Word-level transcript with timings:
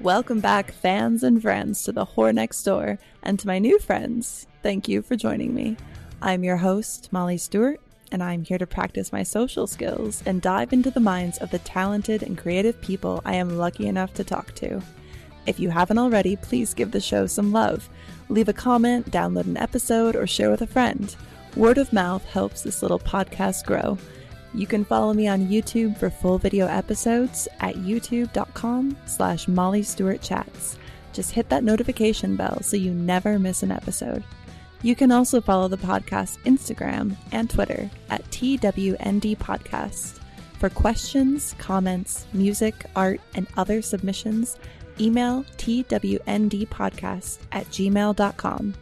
Welcome 0.00 0.40
back, 0.40 0.72
fans 0.72 1.22
and 1.22 1.40
friends, 1.40 1.82
to 1.84 1.92
the 1.92 2.04
Whore 2.04 2.34
Next 2.34 2.62
Door, 2.64 2.98
and 3.22 3.38
to 3.38 3.46
my 3.46 3.58
new 3.58 3.78
friends, 3.78 4.46
thank 4.62 4.88
you 4.88 5.00
for 5.00 5.16
joining 5.16 5.54
me. 5.54 5.78
I'm 6.20 6.44
your 6.44 6.58
host, 6.58 7.10
Molly 7.12 7.38
Stewart, 7.38 7.80
and 8.12 8.22
I'm 8.22 8.44
here 8.44 8.58
to 8.58 8.66
practice 8.66 9.10
my 9.10 9.22
social 9.22 9.66
skills 9.66 10.22
and 10.26 10.42
dive 10.42 10.74
into 10.74 10.90
the 10.90 11.00
minds 11.00 11.38
of 11.38 11.50
the 11.50 11.60
talented 11.60 12.22
and 12.22 12.36
creative 12.36 12.78
people 12.82 13.22
I 13.24 13.36
am 13.36 13.56
lucky 13.56 13.86
enough 13.86 14.12
to 14.14 14.24
talk 14.24 14.54
to. 14.56 14.82
If 15.46 15.58
you 15.58 15.70
haven't 15.70 15.98
already, 15.98 16.36
please 16.36 16.74
give 16.74 16.90
the 16.90 17.00
show 17.00 17.26
some 17.26 17.50
love. 17.50 17.88
Leave 18.28 18.50
a 18.50 18.52
comment, 18.52 19.10
download 19.10 19.46
an 19.46 19.56
episode, 19.56 20.14
or 20.14 20.26
share 20.26 20.50
with 20.50 20.60
a 20.60 20.66
friend. 20.66 21.16
Word 21.56 21.78
of 21.78 21.90
mouth 21.94 22.24
helps 22.26 22.60
this 22.60 22.82
little 22.82 22.98
podcast 22.98 23.64
grow. 23.64 23.96
You 24.56 24.66
can 24.66 24.86
follow 24.86 25.12
me 25.12 25.28
on 25.28 25.48
YouTube 25.48 25.98
for 25.98 26.08
full 26.08 26.38
video 26.38 26.66
episodes 26.66 27.46
at 27.60 27.74
youtube.com 27.74 28.96
slash 29.04 29.46
Molly 29.46 29.82
Stewart 29.82 30.22
Chats. 30.22 30.78
Just 31.12 31.32
hit 31.32 31.50
that 31.50 31.62
notification 31.62 32.36
bell 32.36 32.62
so 32.62 32.78
you 32.78 32.94
never 32.94 33.38
miss 33.38 33.62
an 33.62 33.70
episode. 33.70 34.24
You 34.80 34.96
can 34.96 35.12
also 35.12 35.42
follow 35.42 35.68
the 35.68 35.76
podcast 35.76 36.38
Instagram 36.44 37.16
and 37.32 37.50
Twitter 37.50 37.90
at 38.08 38.24
TWND 38.30 39.36
Podcast. 39.36 40.20
For 40.58 40.70
questions, 40.70 41.54
comments, 41.58 42.24
music, 42.32 42.86
art, 42.96 43.20
and 43.34 43.46
other 43.58 43.82
submissions, 43.82 44.56
email 44.98 45.44
twndpodcast 45.58 47.38
at 47.52 47.66
gmail.com. 47.66 48.74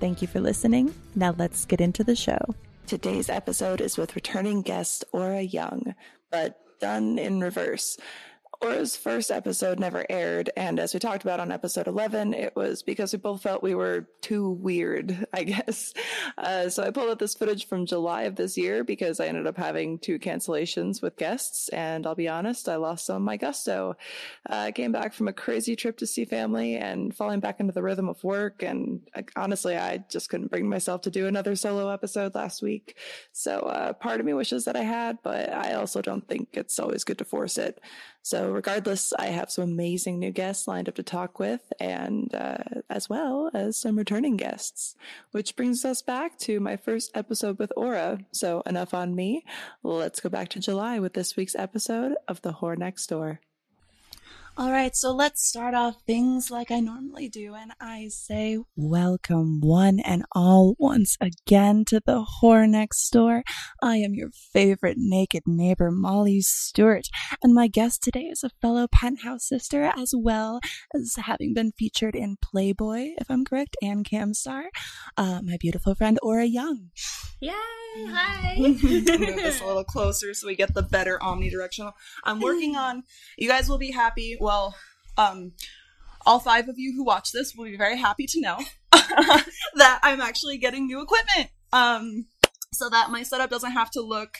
Thank 0.00 0.20
you 0.20 0.26
for 0.26 0.40
listening. 0.40 0.92
Now 1.14 1.32
let's 1.38 1.64
get 1.64 1.80
into 1.80 2.02
the 2.02 2.16
show. 2.16 2.56
Today's 2.86 3.28
episode 3.28 3.80
is 3.80 3.96
with 3.96 4.14
returning 4.14 4.62
guest 4.62 5.04
Ora 5.12 5.40
Young, 5.42 5.94
but 6.30 6.58
done 6.80 7.18
in 7.18 7.40
reverse. 7.40 7.96
Ora's 8.62 8.96
first 8.96 9.32
episode 9.32 9.80
never 9.80 10.06
aired, 10.08 10.50
and 10.56 10.78
as 10.78 10.94
we 10.94 11.00
talked 11.00 11.24
about 11.24 11.40
on 11.40 11.50
episode 11.50 11.88
11, 11.88 12.32
it 12.32 12.54
was 12.54 12.84
because 12.84 13.12
we 13.12 13.18
both 13.18 13.42
felt 13.42 13.60
we 13.60 13.74
were 13.74 14.06
too 14.20 14.50
weird, 14.50 15.26
I 15.32 15.42
guess. 15.42 15.92
Uh, 16.38 16.68
so 16.68 16.84
I 16.84 16.90
pulled 16.90 17.10
out 17.10 17.18
this 17.18 17.34
footage 17.34 17.66
from 17.66 17.86
July 17.86 18.22
of 18.22 18.36
this 18.36 18.56
year 18.56 18.84
because 18.84 19.18
I 19.18 19.26
ended 19.26 19.48
up 19.48 19.56
having 19.56 19.98
two 19.98 20.20
cancellations 20.20 21.02
with 21.02 21.16
guests, 21.16 21.70
and 21.70 22.06
I'll 22.06 22.14
be 22.14 22.28
honest, 22.28 22.68
I 22.68 22.76
lost 22.76 23.06
some 23.06 23.16
of 23.16 23.22
my 23.22 23.36
gusto. 23.36 23.96
Uh, 24.48 24.54
I 24.54 24.72
came 24.72 24.92
back 24.92 25.12
from 25.12 25.26
a 25.26 25.32
crazy 25.32 25.74
trip 25.74 25.98
to 25.98 26.06
see 26.06 26.24
family 26.24 26.76
and 26.76 27.12
falling 27.16 27.40
back 27.40 27.58
into 27.58 27.72
the 27.72 27.82
rhythm 27.82 28.08
of 28.08 28.22
work, 28.22 28.62
and 28.62 29.00
honestly, 29.34 29.76
I 29.76 30.04
just 30.08 30.30
couldn't 30.30 30.52
bring 30.52 30.68
myself 30.68 31.02
to 31.02 31.10
do 31.10 31.26
another 31.26 31.56
solo 31.56 31.88
episode 31.88 32.36
last 32.36 32.62
week. 32.62 32.96
So 33.32 33.58
uh, 33.58 33.92
part 33.94 34.20
of 34.20 34.26
me 34.26 34.34
wishes 34.34 34.66
that 34.66 34.76
I 34.76 34.84
had, 34.84 35.18
but 35.24 35.52
I 35.52 35.74
also 35.74 36.00
don't 36.00 36.28
think 36.28 36.50
it's 36.52 36.78
always 36.78 37.02
good 37.02 37.18
to 37.18 37.24
force 37.24 37.58
it. 37.58 37.80
So, 38.22 38.50
regardless, 38.50 39.12
I 39.18 39.26
have 39.26 39.50
some 39.50 39.64
amazing 39.64 40.20
new 40.20 40.30
guests 40.30 40.68
lined 40.68 40.88
up 40.88 40.94
to 40.94 41.02
talk 41.02 41.40
with, 41.40 41.72
and 41.80 42.32
uh, 42.34 42.58
as 42.88 43.08
well 43.10 43.50
as 43.52 43.76
some 43.76 43.98
returning 43.98 44.36
guests, 44.36 44.94
which 45.32 45.56
brings 45.56 45.84
us 45.84 46.02
back 46.02 46.38
to 46.40 46.60
my 46.60 46.76
first 46.76 47.10
episode 47.16 47.58
with 47.58 47.72
Ora. 47.76 48.20
So, 48.30 48.62
enough 48.64 48.94
on 48.94 49.16
me. 49.16 49.44
Let's 49.82 50.20
go 50.20 50.28
back 50.28 50.50
to 50.50 50.60
July 50.60 51.00
with 51.00 51.14
this 51.14 51.36
week's 51.36 51.56
episode 51.56 52.14
of 52.28 52.40
The 52.42 52.52
Whore 52.52 52.78
Next 52.78 53.08
Door. 53.08 53.40
All 54.58 54.70
right, 54.70 54.94
so 54.94 55.12
let's 55.12 55.42
start 55.42 55.72
off 55.72 56.02
things 56.06 56.50
like 56.50 56.70
I 56.70 56.80
normally 56.80 57.30
do, 57.30 57.54
and 57.54 57.72
I 57.80 58.08
say 58.08 58.58
welcome 58.76 59.60
one 59.62 59.98
and 59.98 60.26
all 60.32 60.76
once 60.78 61.16
again 61.22 61.86
to 61.86 62.02
the 62.04 62.22
Whore 62.22 62.68
Next 62.68 63.08
Door. 63.08 63.44
I 63.82 63.96
am 63.96 64.12
your 64.12 64.28
favorite 64.52 64.98
naked 64.98 65.44
neighbor, 65.46 65.90
Molly 65.90 66.42
Stewart, 66.42 67.08
and 67.42 67.54
my 67.54 67.66
guest 67.66 68.02
today 68.02 68.24
is 68.24 68.44
a 68.44 68.50
fellow 68.60 68.86
penthouse 68.86 69.48
sister 69.48 69.90
as 69.96 70.12
well 70.14 70.60
as 70.94 71.16
having 71.16 71.54
been 71.54 71.72
featured 71.72 72.14
in 72.14 72.36
Playboy, 72.42 73.14
if 73.16 73.30
I'm 73.30 73.46
correct, 73.46 73.78
and 73.80 74.04
Camstar. 74.04 74.64
Uh, 75.16 75.40
my 75.42 75.56
beautiful 75.58 75.94
friend 75.94 76.18
Ora 76.22 76.44
Young. 76.44 76.90
Yay! 77.40 77.52
Hi. 77.94 78.56
Move 78.58 78.80
this 78.80 79.60
a 79.60 79.66
little 79.66 79.84
closer 79.84 80.32
so 80.34 80.46
we 80.46 80.56
get 80.56 80.74
the 80.74 80.82
better 80.82 81.18
omnidirectional. 81.20 81.92
I'm 82.24 82.40
working 82.40 82.76
on. 82.76 83.02
You 83.36 83.48
guys 83.48 83.68
will 83.68 83.78
be 83.78 83.90
happy. 83.90 84.36
Well, 84.42 84.74
um, 85.16 85.52
all 86.26 86.40
five 86.40 86.68
of 86.68 86.76
you 86.76 86.94
who 86.96 87.04
watch 87.04 87.30
this 87.30 87.54
will 87.54 87.66
be 87.66 87.76
very 87.76 87.96
happy 87.96 88.26
to 88.26 88.40
know 88.40 88.58
that 88.90 90.00
I'm 90.02 90.20
actually 90.20 90.58
getting 90.58 90.88
new 90.88 91.00
equipment. 91.00 91.50
Um, 91.72 92.26
so 92.72 92.88
that 92.88 93.10
my 93.10 93.22
setup 93.22 93.50
doesn't 93.50 93.70
have 93.70 93.92
to 93.92 94.00
look 94.00 94.38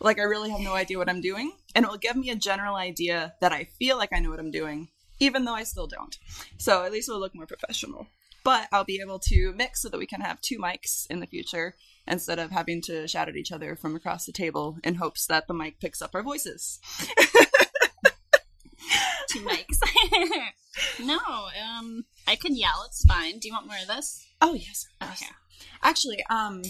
like 0.00 0.18
I 0.18 0.22
really 0.22 0.50
have 0.50 0.58
no 0.58 0.74
idea 0.74 0.98
what 0.98 1.08
I'm 1.08 1.20
doing, 1.20 1.52
and 1.76 1.84
it 1.84 1.88
will 1.88 1.96
give 1.96 2.16
me 2.16 2.30
a 2.30 2.34
general 2.34 2.74
idea 2.74 3.34
that 3.40 3.52
I 3.52 3.68
feel 3.78 3.96
like 3.96 4.08
I 4.12 4.18
know 4.18 4.30
what 4.30 4.40
I'm 4.40 4.50
doing, 4.50 4.88
even 5.20 5.44
though 5.44 5.54
I 5.54 5.62
still 5.62 5.86
don't. 5.86 6.18
So 6.58 6.84
at 6.84 6.90
least 6.90 7.08
it 7.08 7.12
will 7.12 7.20
look 7.20 7.36
more 7.36 7.46
professional. 7.46 8.08
But 8.42 8.66
I'll 8.72 8.82
be 8.82 9.00
able 9.00 9.20
to 9.28 9.52
mix 9.52 9.82
so 9.82 9.90
that 9.90 9.98
we 9.98 10.06
can 10.06 10.22
have 10.22 10.40
two 10.40 10.58
mics 10.58 11.06
in 11.08 11.20
the 11.20 11.28
future 11.28 11.76
instead 12.04 12.40
of 12.40 12.50
having 12.50 12.82
to 12.82 13.06
shout 13.06 13.28
at 13.28 13.36
each 13.36 13.52
other 13.52 13.76
from 13.76 13.94
across 13.94 14.26
the 14.26 14.32
table 14.32 14.78
in 14.82 14.96
hopes 14.96 15.26
that 15.26 15.46
the 15.46 15.54
mic 15.54 15.78
picks 15.78 16.02
up 16.02 16.16
our 16.16 16.22
voices. 16.24 16.80
Two 19.28 19.40
mics. 19.40 19.78
no, 21.04 21.18
um, 21.18 22.04
I 22.26 22.36
can 22.36 22.56
yell. 22.56 22.84
It's 22.86 23.04
fine. 23.04 23.38
Do 23.38 23.48
you 23.48 23.54
want 23.54 23.66
more 23.66 23.76
of 23.80 23.88
this? 23.88 24.26
Oh 24.40 24.54
yes. 24.54 24.86
Okay. 25.02 25.26
Actually, 25.82 26.24
um, 26.30 26.62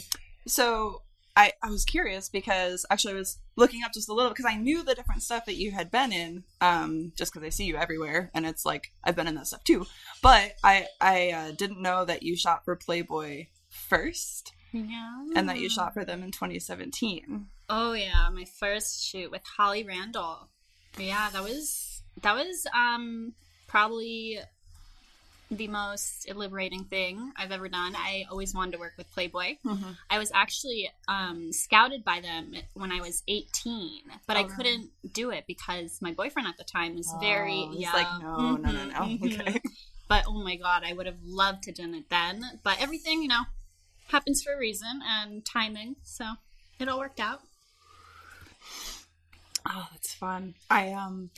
so 0.46 1.02
I 1.36 1.52
I 1.62 1.70
was 1.70 1.84
curious 1.84 2.28
because 2.28 2.84
actually 2.90 3.14
I 3.14 3.16
was 3.18 3.38
looking 3.56 3.82
up 3.84 3.92
just 3.92 4.08
a 4.08 4.12
little 4.12 4.30
because 4.30 4.46
I 4.46 4.56
knew 4.56 4.82
the 4.82 4.94
different 4.94 5.22
stuff 5.22 5.44
that 5.46 5.56
you 5.56 5.70
had 5.72 5.90
been 5.90 6.12
in, 6.12 6.44
um, 6.60 7.12
just 7.16 7.32
because 7.32 7.46
I 7.46 7.50
see 7.50 7.64
you 7.64 7.76
everywhere, 7.76 8.30
and 8.34 8.46
it's 8.46 8.64
like 8.64 8.92
I've 9.04 9.16
been 9.16 9.28
in 9.28 9.34
that 9.36 9.46
stuff 9.46 9.64
too. 9.64 9.86
But 10.22 10.54
I 10.64 10.86
I 11.00 11.30
uh, 11.30 11.50
didn't 11.52 11.82
know 11.82 12.04
that 12.04 12.22
you 12.22 12.36
shot 12.36 12.64
for 12.64 12.74
Playboy 12.76 13.46
first, 13.68 14.52
Yeah. 14.72 15.24
and 15.36 15.48
that 15.48 15.60
you 15.60 15.68
shot 15.68 15.94
for 15.94 16.04
them 16.04 16.22
in 16.22 16.30
2017. 16.32 17.46
Oh 17.68 17.92
yeah, 17.92 18.28
my 18.32 18.44
first 18.44 19.04
shoot 19.04 19.30
with 19.30 19.42
Holly 19.56 19.84
Randall. 19.84 20.48
Yeah, 20.98 21.30
that 21.32 21.42
was 21.44 21.89
that 22.22 22.34
was 22.34 22.66
um 22.74 23.34
probably 23.68 24.38
the 25.50 25.66
most 25.68 26.32
liberating 26.32 26.84
thing 26.84 27.32
I've 27.36 27.50
ever 27.50 27.68
done. 27.68 27.94
I 27.96 28.24
always 28.30 28.54
wanted 28.54 28.72
to 28.72 28.78
work 28.78 28.92
with 28.96 29.10
Playboy. 29.12 29.56
Mhm. 29.64 29.96
I 30.08 30.18
was 30.18 30.30
actually 30.32 30.90
um, 31.08 31.52
scouted 31.52 32.04
by 32.04 32.20
them 32.20 32.54
when 32.74 32.92
I 32.92 33.00
was 33.00 33.24
18, 33.26 34.02
but 34.28 34.36
I 34.36 34.42
Oh, 34.42 34.46
no. 34.46 34.54
couldn't 34.54 34.90
do 35.12 35.30
it 35.30 35.44
because 35.48 36.00
my 36.00 36.12
boyfriend 36.12 36.46
at 36.46 36.56
the 36.56 36.62
time 36.64 36.94
was 36.94 37.12
very 37.20 37.66
Oh, 37.68 37.72
he's 37.72 37.80
yeah. 37.82 37.92
like, 37.92 38.06
no, 38.20 38.56
no, 38.56 38.70
no, 38.70 38.84
Mhm, 38.84 38.92
no. 38.92 39.00
mhm. 39.00 39.40
Okay. 39.50 39.60
But 40.08 40.24
oh 40.26 40.42
my 40.42 40.56
god, 40.56 40.82
I 40.84 40.92
would 40.92 41.06
have 41.06 41.22
loved 41.24 41.64
to 41.64 41.72
done 41.72 41.94
it 41.94 42.08
then. 42.10 42.42
But 42.64 42.80
everything, 42.80 43.22
you 43.22 43.28
know, 43.28 43.42
happens 44.08 44.42
for 44.42 44.52
a 44.52 44.58
reason 44.58 45.00
and 45.04 45.44
timing, 45.44 45.96
so 46.02 46.24
it 46.80 46.88
all 46.88 46.98
worked 46.98 47.20
out. 47.20 47.42
Oh, 49.68 49.86
that's 49.92 50.14
fun. 50.14 50.54
I 50.68 50.92
um 50.92 51.30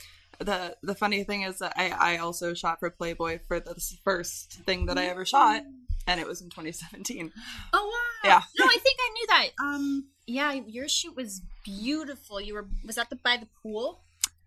the 0.43 0.77
the 0.83 0.95
funny 0.95 1.23
thing 1.23 1.43
is 1.43 1.59
that 1.59 1.73
I 1.75 1.89
I 1.89 2.17
also 2.17 2.53
shot 2.53 2.79
for 2.79 2.89
Playboy 2.89 3.39
for 3.47 3.59
the 3.59 3.75
first 4.03 4.53
thing 4.65 4.85
that 4.87 4.97
I 4.97 5.05
ever 5.05 5.25
shot, 5.25 5.63
and 6.07 6.19
it 6.19 6.27
was 6.27 6.41
in 6.41 6.49
2017. 6.49 7.31
Oh 7.73 7.85
wow! 8.23 8.29
Yeah. 8.29 8.41
No, 8.59 8.65
I 8.65 8.77
think 8.77 8.97
I 8.99 9.09
knew 9.13 9.27
that. 9.27 9.49
Um, 9.61 10.07
yeah, 10.27 10.53
your 10.53 10.87
shoot 10.87 11.15
was 11.15 11.41
beautiful. 11.63 12.39
You 12.39 12.55
were 12.55 12.67
was 12.85 12.95
that 12.95 13.09
the 13.09 13.15
by 13.17 13.37
the 13.37 13.47
pool? 13.61 14.01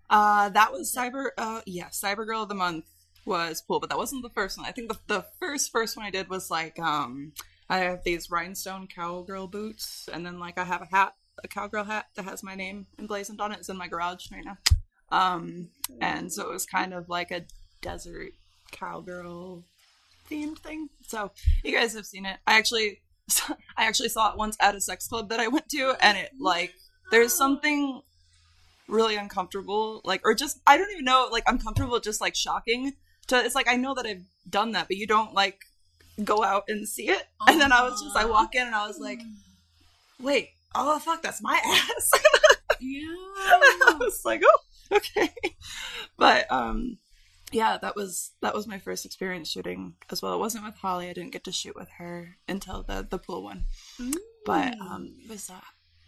Uh, 0.09 0.49
that 0.51 0.73
was 0.73 0.95
Cyber. 0.95 1.31
Uh, 1.37 1.63
yeah, 1.67 1.89
Cyber 1.89 2.27
Girl 2.27 2.43
of 2.43 2.49
the 2.49 2.55
Month 2.55 2.85
was 3.25 3.61
pool, 3.61 3.81
but 3.81 3.91
that 3.91 3.99
wasn't 3.99 4.23
the 4.23 4.31
first 4.31 4.57
one. 4.57 4.67
I 4.67 4.73
think 4.73 4.89
the 4.89 4.99
the 5.07 5.27
first 5.41 5.73
first 5.73 5.97
one 5.97 6.07
I 6.07 6.11
did 6.11 6.29
was 6.29 6.51
like 6.51 6.79
um 6.79 7.33
I 7.69 7.79
have 7.79 8.05
these 8.05 8.31
rhinestone 8.31 8.87
cowgirl 8.87 9.49
boots, 9.49 10.09
and 10.13 10.25
then 10.25 10.39
like 10.39 10.59
I 10.59 10.65
have 10.65 10.83
a 10.83 10.87
hat, 10.87 11.15
a 11.43 11.49
cowgirl 11.49 11.85
hat 11.85 12.07
that 12.15 12.25
has 12.25 12.43
my 12.43 12.55
name 12.55 12.87
emblazoned 12.99 13.41
on 13.41 13.53
it. 13.53 13.59
It's 13.59 13.69
in 13.69 13.77
my 13.77 13.89
garage 13.89 14.31
right 14.31 14.45
now. 14.45 14.59
Um, 15.11 15.69
and 16.01 16.33
so 16.33 16.49
it 16.49 16.53
was 16.53 16.67
kind 16.67 16.93
of 16.93 17.09
like 17.09 17.31
a 17.31 17.45
desert 17.81 18.33
cowgirl 18.73 19.63
themed 20.31 20.59
thing. 20.59 20.89
So 21.07 21.31
you 21.63 21.73
guys 21.73 21.95
have 21.95 22.07
seen 22.07 22.27
it. 22.27 22.39
I 22.47 22.59
actually, 22.59 23.01
I 23.77 23.87
actually 23.87 24.09
saw 24.09 24.33
it 24.33 24.39
once 24.39 24.57
at 24.61 24.75
a 24.75 24.81
sex 24.81 25.07
club 25.09 25.29
that 25.29 25.41
I 25.41 25.49
went 25.49 25.69
to, 25.71 25.95
and 26.01 26.19
it 26.19 26.33
like 26.41 26.75
there's 27.11 27.35
something 27.35 28.03
really 28.89 29.17
uncomfortable, 29.17 30.01
like 30.05 30.23
or 30.25 30.35
just 30.35 30.61
I 30.67 30.77
don't 30.77 30.91
even 30.93 31.05
know, 31.05 31.29
like 31.31 31.45
uncomfortable, 31.47 32.01
just 32.01 32.21
like 32.21 32.35
shocking. 32.35 32.95
To 33.29 33.45
it's 33.45 33.55
like 33.55 33.69
I 33.69 33.77
know 33.77 33.95
that 33.95 34.07
I've 34.07 34.25
done 34.49 34.73
that, 34.73 34.89
but 34.89 34.97
you 34.97 35.07
don't 35.07 35.35
like 35.35 35.61
go 36.25 36.43
out 36.43 36.65
and 36.69 36.89
see 36.89 37.09
it. 37.09 37.25
And 37.47 37.61
then 37.61 37.73
I 37.73 37.83
was 37.83 38.01
just 38.03 38.17
I 38.17 38.25
walk 38.25 38.55
in 38.55 38.67
and 38.67 38.75
I 38.75 38.87
was 38.87 38.99
like, 38.99 39.21
wait, 40.21 40.51
oh 40.75 40.99
fuck, 40.99 41.23
that's 41.23 41.43
my 41.43 41.61
ass. 41.65 42.11
Yeah. 42.81 43.01
I 43.09 43.97
was 43.99 44.25
like, 44.25 44.43
oh, 44.45 44.59
okay. 44.93 45.33
But 46.17 46.51
um 46.51 46.99
yeah, 47.53 47.79
that 47.81 47.95
was 47.95 48.33
that 48.43 48.55
was 48.55 48.67
my 48.67 48.79
first 48.79 49.07
experience 49.07 49.51
shooting 49.51 49.95
as 50.11 50.21
well. 50.21 50.35
It 50.35 50.39
wasn't 50.39 50.65
with 50.65 50.77
Holly. 50.77 51.09
I 51.09 51.13
didn't 51.13 51.33
get 51.33 51.45
to 51.45 51.53
shoot 51.53 51.77
with 51.77 51.89
her 51.99 52.37
until 52.49 52.83
the 52.83 53.07
the 53.09 53.19
pool 53.19 53.43
one. 53.43 53.65
But 54.45 54.79
um 54.81 55.15
it 55.23 55.31
was 55.31 55.51
uh, 55.51 55.61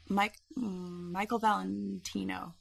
Mike 0.09 0.39
mm, 0.57 1.13
Michael 1.13 1.39
Valentino. 1.39 2.55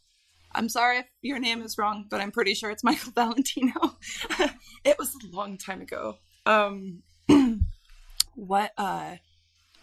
I'm 0.53 0.69
sorry 0.69 0.99
if 0.99 1.05
your 1.21 1.39
name 1.39 1.61
is 1.61 1.77
wrong, 1.77 2.05
but 2.09 2.21
I'm 2.21 2.31
pretty 2.31 2.53
sure 2.53 2.71
it's 2.71 2.83
Michael 2.83 3.11
Valentino. 3.11 3.97
it 4.83 4.97
was 4.97 5.13
a 5.15 5.35
long 5.35 5.57
time 5.57 5.81
ago. 5.81 6.17
Um, 6.45 7.03
what 8.35 8.71
uh, 8.77 9.15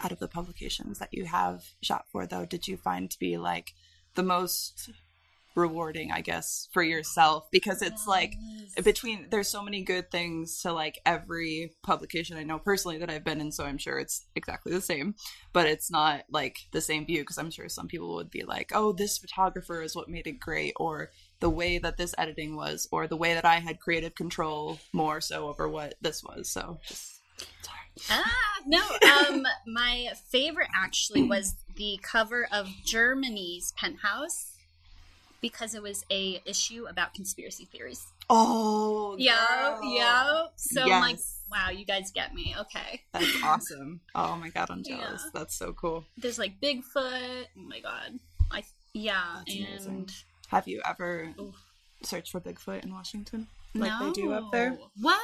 out 0.02 0.12
of 0.12 0.18
the 0.18 0.28
publications 0.28 0.98
that 0.98 1.12
you 1.12 1.26
have 1.26 1.64
shot 1.82 2.06
for 2.10 2.26
though 2.26 2.44
did 2.46 2.66
you 2.66 2.76
find 2.76 3.10
to 3.10 3.18
be 3.18 3.36
like 3.36 3.74
the 4.14 4.22
most 4.22 4.90
rewarding 5.54 6.10
i 6.10 6.20
guess 6.20 6.68
for 6.72 6.82
yourself 6.82 7.48
because 7.50 7.82
it's 7.82 8.06
like 8.06 8.34
between 8.82 9.26
there's 9.30 9.48
so 9.48 9.62
many 9.62 9.82
good 9.82 10.10
things 10.10 10.60
to 10.60 10.72
like 10.72 11.00
every 11.06 11.72
publication 11.82 12.36
i 12.36 12.42
know 12.42 12.58
personally 12.58 12.98
that 12.98 13.10
i've 13.10 13.24
been 13.24 13.40
in 13.40 13.52
so 13.52 13.64
i'm 13.64 13.78
sure 13.78 13.98
it's 13.98 14.26
exactly 14.34 14.72
the 14.72 14.80
same 14.80 15.14
but 15.52 15.66
it's 15.66 15.90
not 15.90 16.22
like 16.30 16.58
the 16.72 16.80
same 16.80 17.06
view 17.06 17.20
because 17.20 17.38
i'm 17.38 17.50
sure 17.50 17.68
some 17.68 17.86
people 17.88 18.14
would 18.14 18.30
be 18.30 18.42
like 18.42 18.72
oh 18.74 18.92
this 18.92 19.18
photographer 19.18 19.82
is 19.82 19.94
what 19.94 20.08
made 20.08 20.26
it 20.26 20.40
great 20.40 20.74
or 20.76 21.10
the 21.40 21.50
way 21.50 21.78
that 21.78 21.96
this 21.96 22.14
editing 22.18 22.56
was 22.56 22.88
or 22.90 23.06
the 23.06 23.16
way 23.16 23.34
that 23.34 23.44
i 23.44 23.56
had 23.56 23.80
creative 23.80 24.14
control 24.14 24.78
more 24.92 25.20
so 25.20 25.48
over 25.48 25.68
what 25.68 25.94
this 26.00 26.22
was 26.22 26.50
so 26.50 26.78
just 26.86 27.20
sorry 27.62 27.78
Ah, 28.10 28.58
no. 28.66 28.82
Um, 29.28 29.46
my 29.66 30.08
favorite 30.28 30.68
actually 30.74 31.22
was 31.22 31.54
the 31.76 32.00
cover 32.02 32.46
of 32.50 32.68
Germany's 32.84 33.72
Penthouse 33.76 34.53
because 35.48 35.74
it 35.74 35.82
was 35.82 36.04
a 36.10 36.40
issue 36.46 36.86
about 36.88 37.12
conspiracy 37.12 37.66
theories. 37.66 38.02
oh 38.30 39.14
Yeah, 39.18 39.78
yeah. 39.82 40.46
So 40.56 40.80
I'm 40.82 41.00
like, 41.02 41.18
wow, 41.50 41.68
you 41.68 41.84
guys 41.84 42.10
get 42.10 42.32
me. 42.34 42.54
Okay. 42.62 43.02
That's 43.12 43.42
awesome. 43.44 44.00
Oh 44.14 44.36
my 44.36 44.48
god, 44.48 44.70
I'm 44.70 44.82
jealous. 44.82 45.22
Yeah. 45.24 45.30
That's 45.34 45.54
so 45.54 45.74
cool. 45.74 46.06
There's 46.16 46.38
like 46.38 46.60
Bigfoot. 46.62 47.44
Oh 47.58 47.66
my 47.72 47.80
god. 47.80 48.18
I 48.50 48.62
yeah, 48.94 49.22
That's 49.38 49.54
amazing. 49.54 49.92
and 49.92 50.12
Have 50.48 50.66
you 50.66 50.80
ever 50.88 51.34
Oof. 51.38 51.56
searched 52.02 52.30
for 52.32 52.40
Bigfoot 52.40 52.82
in 52.84 52.92
Washington? 52.94 53.46
Like 53.74 53.92
they 54.00 54.12
do 54.12 54.32
up 54.32 54.50
there? 54.50 54.70
No. 54.70 54.88
What 55.02 55.20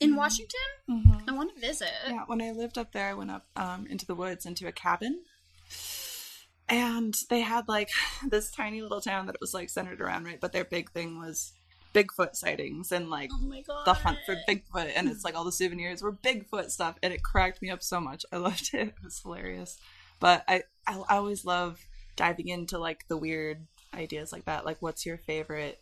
in 0.00 0.12
Mhm. 0.14 0.16
Washington? 0.16 0.68
Mm-hmm. 0.90 1.28
I 1.30 1.32
want 1.32 1.54
to 1.54 1.60
visit. 1.60 1.92
Yeah, 2.08 2.24
when 2.26 2.40
I 2.42 2.50
lived 2.50 2.76
up 2.78 2.90
there, 2.92 3.08
I 3.10 3.14
went 3.14 3.30
up 3.30 3.46
um, 3.54 3.86
into 3.88 4.04
the 4.06 4.14
woods 4.16 4.46
into 4.46 4.66
a 4.66 4.72
cabin. 4.72 5.20
And 6.70 7.16
they 7.28 7.40
had 7.40 7.68
like 7.68 7.90
this 8.28 8.50
tiny 8.50 8.82
little 8.82 9.00
town 9.00 9.26
that 9.26 9.34
it 9.34 9.40
was 9.40 9.54
like 9.54 9.68
centered 9.68 10.00
around, 10.00 10.24
right? 10.24 10.40
But 10.40 10.52
their 10.52 10.64
big 10.64 10.90
thing 10.92 11.18
was 11.18 11.52
Bigfoot 11.92 12.36
sightings 12.36 12.92
and 12.92 13.10
like 13.10 13.30
Oh 13.32 13.82
the 13.84 13.94
hunt 13.94 14.18
for 14.24 14.36
Bigfoot. 14.48 14.92
And 14.94 15.08
it's 15.08 15.24
like 15.24 15.34
all 15.34 15.44
the 15.44 15.52
souvenirs 15.52 16.02
were 16.02 16.12
Bigfoot 16.12 16.70
stuff. 16.70 16.96
And 17.02 17.12
it 17.12 17.22
cracked 17.22 17.60
me 17.60 17.70
up 17.70 17.82
so 17.82 18.00
much. 18.00 18.24
I 18.32 18.36
loved 18.38 18.70
it. 18.72 18.88
It 18.88 18.94
was 19.02 19.20
hilarious. 19.20 19.78
But 20.20 20.44
I, 20.46 20.62
I, 20.86 21.02
I 21.08 21.16
always 21.16 21.44
love 21.44 21.80
diving 22.16 22.48
into 22.48 22.78
like 22.78 23.08
the 23.08 23.16
weird 23.16 23.66
ideas 23.94 24.32
like 24.32 24.44
that. 24.44 24.64
Like, 24.64 24.76
what's 24.80 25.06
your 25.06 25.16
favorite, 25.16 25.80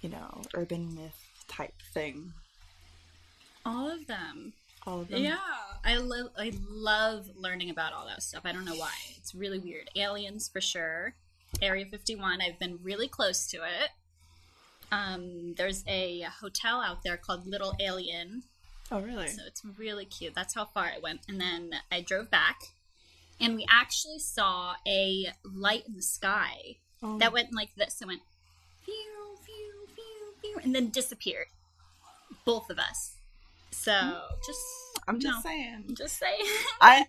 you 0.00 0.08
know, 0.08 0.42
urban 0.54 0.94
myth 0.94 1.20
type 1.48 1.74
thing? 1.92 2.32
All 3.64 3.90
of 3.90 4.06
them. 4.06 4.52
All 4.86 5.00
of 5.00 5.08
them. 5.08 5.22
Yeah, 5.22 5.38
I 5.84 5.96
love 5.96 6.28
I 6.38 6.52
love 6.68 7.28
learning 7.36 7.70
about 7.70 7.92
all 7.92 8.06
that 8.06 8.22
stuff. 8.22 8.42
I 8.44 8.52
don't 8.52 8.64
know 8.64 8.76
why. 8.76 8.92
It's 9.16 9.34
really 9.34 9.58
weird. 9.58 9.90
Aliens 9.96 10.48
for 10.48 10.60
sure. 10.60 11.14
Area 11.62 11.86
51. 11.86 12.40
I've 12.40 12.58
been 12.58 12.78
really 12.82 13.08
close 13.08 13.46
to 13.48 13.58
it. 13.58 13.90
Um, 14.92 15.54
there's 15.54 15.82
a 15.88 16.22
hotel 16.40 16.80
out 16.80 17.02
there 17.02 17.16
called 17.16 17.46
Little 17.46 17.74
A'Le'Inn, 17.80 18.42
Oh, 18.92 19.00
really? 19.00 19.26
so 19.26 19.42
it's 19.44 19.62
really 19.76 20.04
cute. 20.04 20.34
That's 20.36 20.54
how 20.54 20.66
far 20.66 20.84
I 20.84 20.98
went, 21.02 21.22
and 21.28 21.40
then 21.40 21.72
I 21.90 22.02
drove 22.02 22.30
back, 22.30 22.68
and 23.40 23.56
we 23.56 23.66
actually 23.68 24.20
saw 24.20 24.74
a 24.86 25.32
light 25.42 25.88
in 25.88 25.96
the 25.96 26.02
sky 26.02 26.76
Oh. 27.02 27.18
that 27.18 27.32
went 27.32 27.52
like 27.52 27.74
this. 27.74 28.00
It 28.00 28.06
went, 28.06 28.22
pew, 28.84 28.94
pew, 29.44 29.88
pew, 29.96 30.34
pew, 30.40 30.60
and 30.62 30.72
then 30.72 30.90
disappeared. 30.90 31.46
Both 32.44 32.70
of 32.70 32.78
us. 32.78 33.15
So 33.82 33.92
just 34.44 34.60
I'm 35.06 35.20
just 35.20 35.44
no. 35.44 35.50
saying. 35.50 35.84
just 35.96 36.18
saying. 36.18 36.44
I 36.80 37.04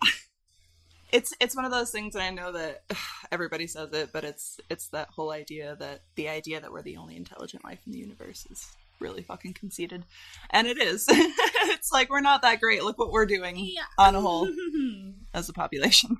it's 1.10 1.32
it's 1.40 1.56
one 1.56 1.64
of 1.64 1.70
those 1.70 1.90
things 1.90 2.14
and 2.14 2.22
I 2.22 2.30
know 2.30 2.52
that 2.52 2.82
everybody 3.32 3.66
says 3.66 3.92
it, 3.92 4.10
but 4.12 4.24
it's 4.24 4.60
it's 4.70 4.88
that 4.88 5.08
whole 5.08 5.30
idea 5.30 5.76
that 5.80 6.02
the 6.14 6.28
idea 6.28 6.60
that 6.60 6.70
we're 6.70 6.82
the 6.82 6.96
only 6.98 7.16
intelligent 7.16 7.64
life 7.64 7.80
in 7.86 7.92
the 7.92 7.98
universe 7.98 8.46
is 8.50 8.66
really 9.00 9.22
fucking 9.22 9.54
conceited. 9.54 10.04
And 10.50 10.66
it 10.66 10.80
is. 10.80 11.06
it's 11.10 11.90
like 11.92 12.10
we're 12.10 12.20
not 12.20 12.42
that 12.42 12.60
great. 12.60 12.82
Look 12.84 12.98
what 12.98 13.12
we're 13.12 13.26
doing 13.26 13.56
Yeah. 13.56 13.82
on 13.98 14.14
a 14.14 14.20
whole 14.20 14.48
as 15.34 15.48
a 15.48 15.52
population. 15.52 16.18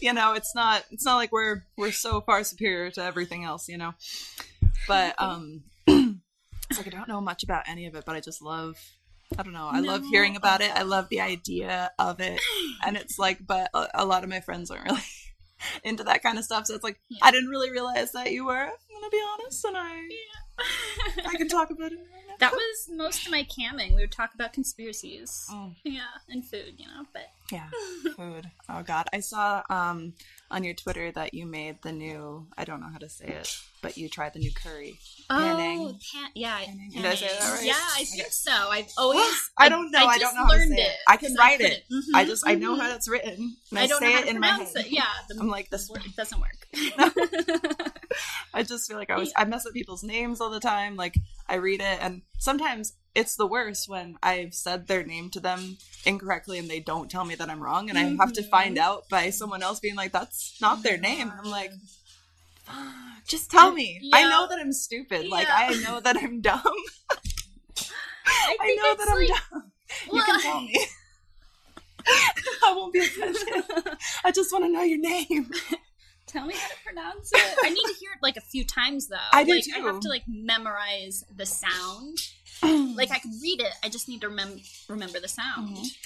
you 0.00 0.12
know, 0.12 0.34
it's 0.34 0.54
not 0.54 0.84
it's 0.90 1.04
not 1.04 1.16
like 1.16 1.32
we're 1.32 1.62
we're 1.76 1.92
so 1.92 2.20
far 2.20 2.44
superior 2.44 2.90
to 2.92 3.02
everything 3.02 3.44
else, 3.44 3.68
you 3.68 3.78
know. 3.78 3.94
But 4.86 5.14
um 5.20 5.62
it's 5.86 6.76
like 6.78 6.86
I 6.86 6.90
don't 6.90 7.08
know 7.08 7.20
much 7.20 7.42
about 7.42 7.64
any 7.66 7.86
of 7.86 7.94
it, 7.94 8.04
but 8.04 8.14
I 8.14 8.20
just 8.20 8.42
love 8.42 8.76
I 9.38 9.42
don't 9.42 9.52
know. 9.52 9.68
I 9.70 9.80
love 9.80 10.04
hearing 10.06 10.36
about 10.36 10.60
it. 10.60 10.70
I 10.74 10.82
love 10.82 11.08
the 11.08 11.20
idea 11.20 11.90
of 11.98 12.20
it. 12.20 12.40
And 12.84 12.96
it's 12.96 13.18
like 13.18 13.46
but 13.46 13.70
a, 13.74 13.88
a 13.94 14.04
lot 14.04 14.24
of 14.24 14.30
my 14.30 14.40
friends 14.40 14.70
aren't 14.70 14.84
really 14.84 15.02
into 15.84 16.04
that 16.04 16.22
kind 16.22 16.38
of 16.38 16.44
stuff. 16.44 16.66
So 16.66 16.74
it's 16.74 16.84
like 16.84 17.00
Yeah. 17.08 17.18
I 17.22 17.30
didn't 17.30 17.48
really 17.50 17.70
realize 17.70 18.12
that 18.12 18.32
you 18.32 18.44
were. 18.44 18.58
I'm 18.64 18.70
gonna 18.94 19.10
be 19.10 19.22
honest, 19.32 19.64
and 19.64 19.76
I 19.76 20.08
I 21.26 21.36
can 21.36 21.48
talk 21.48 21.70
about 21.70 21.92
it. 21.92 21.98
Now. 21.98 22.21
That 22.40 22.52
was 22.52 22.88
most 22.90 23.26
of 23.26 23.30
my 23.32 23.44
camming. 23.44 23.94
We 23.94 24.02
would 24.02 24.12
talk 24.12 24.34
about 24.34 24.52
conspiracies. 24.52 25.46
Mm. 25.52 25.74
Yeah, 25.84 26.02
and 26.28 26.44
food, 26.44 26.74
you 26.78 26.86
know, 26.86 27.04
but 27.12 27.28
Yeah, 27.50 27.68
food. 28.16 28.50
Oh 28.68 28.82
God, 28.82 29.06
I 29.12 29.20
saw 29.20 29.62
um 29.70 30.14
on 30.50 30.64
your 30.64 30.74
Twitter 30.74 31.10
that 31.12 31.34
you 31.34 31.46
made 31.46 31.82
the 31.82 31.92
new. 31.92 32.46
I 32.58 32.64
don't 32.64 32.80
know 32.80 32.88
how 32.92 32.98
to 32.98 33.08
say 33.08 33.26
it, 33.26 33.56
but 33.80 33.96
you 33.96 34.08
tried 34.08 34.32
the 34.34 34.38
new 34.38 34.52
curry. 34.52 34.98
Panning. 35.30 35.80
Oh, 35.80 35.98
pan- 36.12 36.30
yeah, 36.34 36.58
Panning. 36.64 36.90
Did 36.92 37.06
I 37.06 37.14
say 37.14 37.26
that 37.28 37.52
right? 37.54 37.64
Yeah, 37.64 37.72
I 37.74 38.00
Okay. 38.02 38.04
think 38.04 38.32
so. 38.32 38.52
I've 38.52 38.88
always. 38.98 39.50
I 39.58 39.68
don't 39.68 39.90
know. 39.90 39.98
I, 40.04 40.18
just 40.18 40.20
don't 40.20 40.34
know 40.34 40.46
how 40.46 40.52
to 40.58 40.66
say 40.68 40.74
it. 40.74 40.78
it. 40.88 40.96
I 41.08 41.16
can 41.16 41.34
write 41.34 41.58
couldn't- 41.58 41.72
it. 41.72 41.84
Mhm, 41.90 42.14
I 42.14 42.24
just 42.24 42.46
I 42.46 42.54
know 42.54 42.76
how 42.76 42.94
it's 42.94 43.08
written. 43.08 43.56
And 43.70 43.78
I, 43.78 43.82
I 43.84 43.86
don't 43.86 44.00
say 44.00 44.06
know 44.10 44.12
how 44.16 44.18
it 44.20 44.24
to 44.24 44.30
in 44.30 44.40
my 44.40 44.46
head. 44.48 44.68
it. 44.76 44.86
Yeah, 44.90 45.04
the, 45.28 45.36
I'm 45.40 45.48
like 45.48 45.70
this 45.70 45.88
this. 45.88 45.90
word 45.90 46.02
doesn't 46.16 46.40
work. 46.40 46.66
I 48.54 48.62
just 48.62 48.88
feel 48.88 48.98
like 48.98 49.10
I 49.10 49.18
was 49.18 49.32
I 49.36 49.44
mess 49.44 49.66
up 49.66 49.72
people's 49.72 50.02
names 50.02 50.40
all 50.40 50.50
the 50.50 50.60
time. 50.60 50.96
Like 50.96 51.16
I 51.48 51.56
read 51.56 51.80
it 51.80 51.98
and 52.00 52.22
sometimes 52.38 52.94
it's 53.14 53.36
the 53.36 53.46
worst 53.46 53.88
when 53.88 54.16
I've 54.22 54.54
said 54.54 54.86
their 54.86 55.04
name 55.04 55.30
to 55.30 55.40
them 55.40 55.78
incorrectly 56.04 56.58
and 56.58 56.68
they 56.68 56.80
don't 56.80 57.10
tell 57.10 57.24
me 57.24 57.34
that 57.34 57.50
I'm 57.50 57.62
wrong 57.62 57.88
and 57.88 57.98
I 57.98 58.04
have 58.16 58.32
to 58.34 58.42
find 58.42 58.78
out 58.78 59.08
by 59.08 59.30
someone 59.30 59.62
else 59.62 59.80
being 59.80 59.96
like, 59.96 60.12
That's 60.12 60.58
not 60.60 60.82
their 60.82 60.98
name. 60.98 61.30
And 61.30 61.40
I'm 61.40 61.50
like, 61.50 61.72
just 63.26 63.50
tell 63.50 63.72
me. 63.72 64.10
I 64.12 64.28
know 64.28 64.46
that 64.48 64.58
I'm 64.58 64.72
stupid. 64.72 65.28
Like 65.28 65.48
I 65.50 65.74
know 65.82 66.00
that 66.00 66.16
I'm 66.16 66.40
dumb. 66.42 66.62
I 68.26 68.56
I 68.60 68.74
know 68.76 68.96
that 68.96 69.08
I'm 69.08 69.18
like, 69.18 69.28
dumb. 69.50 69.72
You 70.12 70.22
can 70.22 70.40
tell 70.40 70.60
me. 70.62 70.86
I 72.64 72.74
won't 72.74 72.92
be 72.92 73.00
offended. 73.00 73.64
I 74.24 74.32
just 74.32 74.52
want 74.52 74.64
to 74.64 74.70
know 74.70 74.82
your 74.82 74.98
name. 74.98 75.50
Tell 76.32 76.46
me 76.46 76.54
how 76.54 76.68
to 76.68 76.74
pronounce 76.84 77.30
it. 77.32 77.58
I 77.62 77.68
need 77.68 77.82
to 77.82 77.94
hear 78.00 78.10
it 78.12 78.22
like 78.22 78.36
a 78.36 78.40
few 78.40 78.64
times 78.64 79.08
though. 79.08 79.16
I 79.32 79.44
do 79.44 79.50
like, 79.52 79.64
I 79.76 79.80
have 79.80 80.00
to 80.00 80.08
like 80.08 80.22
memorize 80.26 81.24
the 81.34 81.44
sound. 81.44 82.18
like 82.96 83.10
I 83.10 83.18
can 83.18 83.38
read 83.42 83.60
it. 83.60 83.72
I 83.84 83.88
just 83.88 84.08
need 84.08 84.22
to 84.22 84.28
remem- 84.28 84.64
remember 84.88 85.20
the 85.20 85.28
sound. 85.28 85.76
Mhm. 85.76 85.96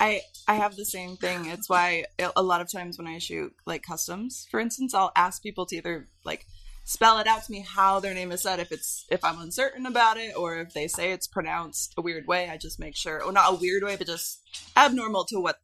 I 0.00 0.22
I 0.48 0.54
have 0.54 0.76
the 0.76 0.84
same 0.84 1.16
thing. 1.16 1.46
It's 1.46 1.68
why 1.68 2.04
a 2.34 2.42
lot 2.42 2.60
of 2.60 2.70
times 2.72 2.96
when 2.98 3.06
I 3.06 3.18
shoot 3.18 3.54
like 3.66 3.82
customs, 3.82 4.46
for 4.50 4.58
instance, 4.58 4.94
I'll 4.94 5.12
ask 5.14 5.42
people 5.42 5.66
to 5.66 5.76
either 5.76 6.08
like 6.24 6.46
spell 6.84 7.18
it 7.18 7.26
out 7.26 7.44
to 7.44 7.52
me 7.52 7.60
how 7.66 8.00
their 8.00 8.14
name 8.14 8.32
is 8.32 8.42
said 8.42 8.60
if 8.60 8.72
it's 8.72 9.04
if 9.10 9.22
I'm 9.24 9.38
uncertain 9.40 9.86
about 9.86 10.16
it 10.16 10.34
or 10.36 10.58
if 10.58 10.72
they 10.72 10.88
say 10.88 11.12
it's 11.12 11.26
pronounced 11.26 11.94
a 11.96 12.02
weird 12.02 12.26
way, 12.26 12.48
I 12.48 12.56
just 12.56 12.80
make 12.80 12.96
sure 12.96 13.22
or 13.22 13.32
not 13.32 13.52
a 13.52 13.56
weird 13.56 13.82
way, 13.84 13.96
but 13.96 14.06
just 14.06 14.40
abnormal 14.76 15.24
to 15.26 15.40
what 15.40 15.58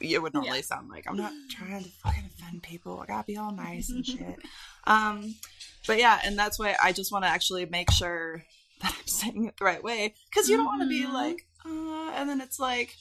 it 0.00 0.20
would 0.22 0.34
normally 0.34 0.62
sound 0.62 0.88
like. 0.90 1.04
I'm 1.08 1.16
not 1.16 1.32
trying 1.50 1.82
to 1.84 1.90
fucking 2.04 2.24
offend 2.38 2.62
people. 2.62 3.00
I 3.00 3.06
gotta 3.06 3.26
be 3.26 3.36
all 3.36 3.52
nice 3.52 3.90
and 3.90 4.04
shit. 4.12 4.38
Um 4.84 5.34
but 5.86 5.98
yeah, 5.98 6.20
and 6.24 6.38
that's 6.38 6.58
why 6.58 6.76
I 6.82 6.92
just 6.92 7.10
want 7.12 7.24
to 7.24 7.28
actually 7.30 7.66
make 7.66 7.90
sure 7.90 8.42
that 8.82 8.94
I'm 8.98 9.06
saying 9.06 9.46
it 9.46 9.56
the 9.58 9.64
right 9.64 9.82
way 9.82 10.14
because 10.30 10.48
you 10.48 10.56
don't 10.56 10.66
want 10.66 10.82
to 10.82 10.88
be 10.88 11.04
Mhm. 11.04 11.12
like, 11.12 11.46
uh, 11.66 12.12
and 12.16 12.28
then 12.28 12.40
it's 12.40 12.58
like 12.60 12.94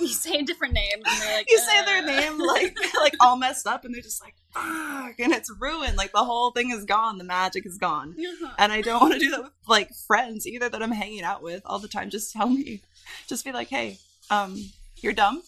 You 0.00 0.08
say 0.08 0.38
a 0.40 0.42
different 0.42 0.74
name, 0.74 0.94
and 1.04 1.20
they're 1.22 1.36
like, 1.36 1.50
you 1.50 1.58
say 1.58 1.84
their 1.84 2.02
uh, 2.02 2.06
name 2.06 2.38
like 2.38 2.76
like 2.96 3.14
all 3.20 3.36
messed 3.36 3.66
up 3.68 3.84
and 3.84 3.94
they're 3.94 4.02
just 4.02 4.20
like 4.22 4.34
fuck 4.52 5.14
and 5.20 5.32
it's 5.32 5.48
ruined 5.60 5.96
like 5.96 6.10
the 6.10 6.24
whole 6.24 6.50
thing 6.50 6.72
is 6.72 6.84
gone 6.84 7.18
the 7.18 7.24
magic 7.24 7.64
is 7.64 7.78
gone 7.78 8.16
uh-huh. 8.18 8.52
and 8.58 8.72
i 8.72 8.80
don't 8.80 9.00
want 9.00 9.12
to 9.12 9.20
do 9.20 9.30
that 9.30 9.44
with 9.44 9.52
like 9.68 9.88
friends 10.08 10.44
either 10.44 10.68
that 10.68 10.82
i'm 10.82 10.90
hanging 10.90 11.22
out 11.22 11.40
with 11.40 11.62
all 11.64 11.78
the 11.78 11.86
time 11.86 12.10
just 12.10 12.32
tell 12.32 12.48
me 12.48 12.80
just 13.28 13.44
be 13.44 13.52
like 13.52 13.68
hey 13.68 13.96
um 14.28 14.56
you're 14.96 15.12
dumb 15.12 15.40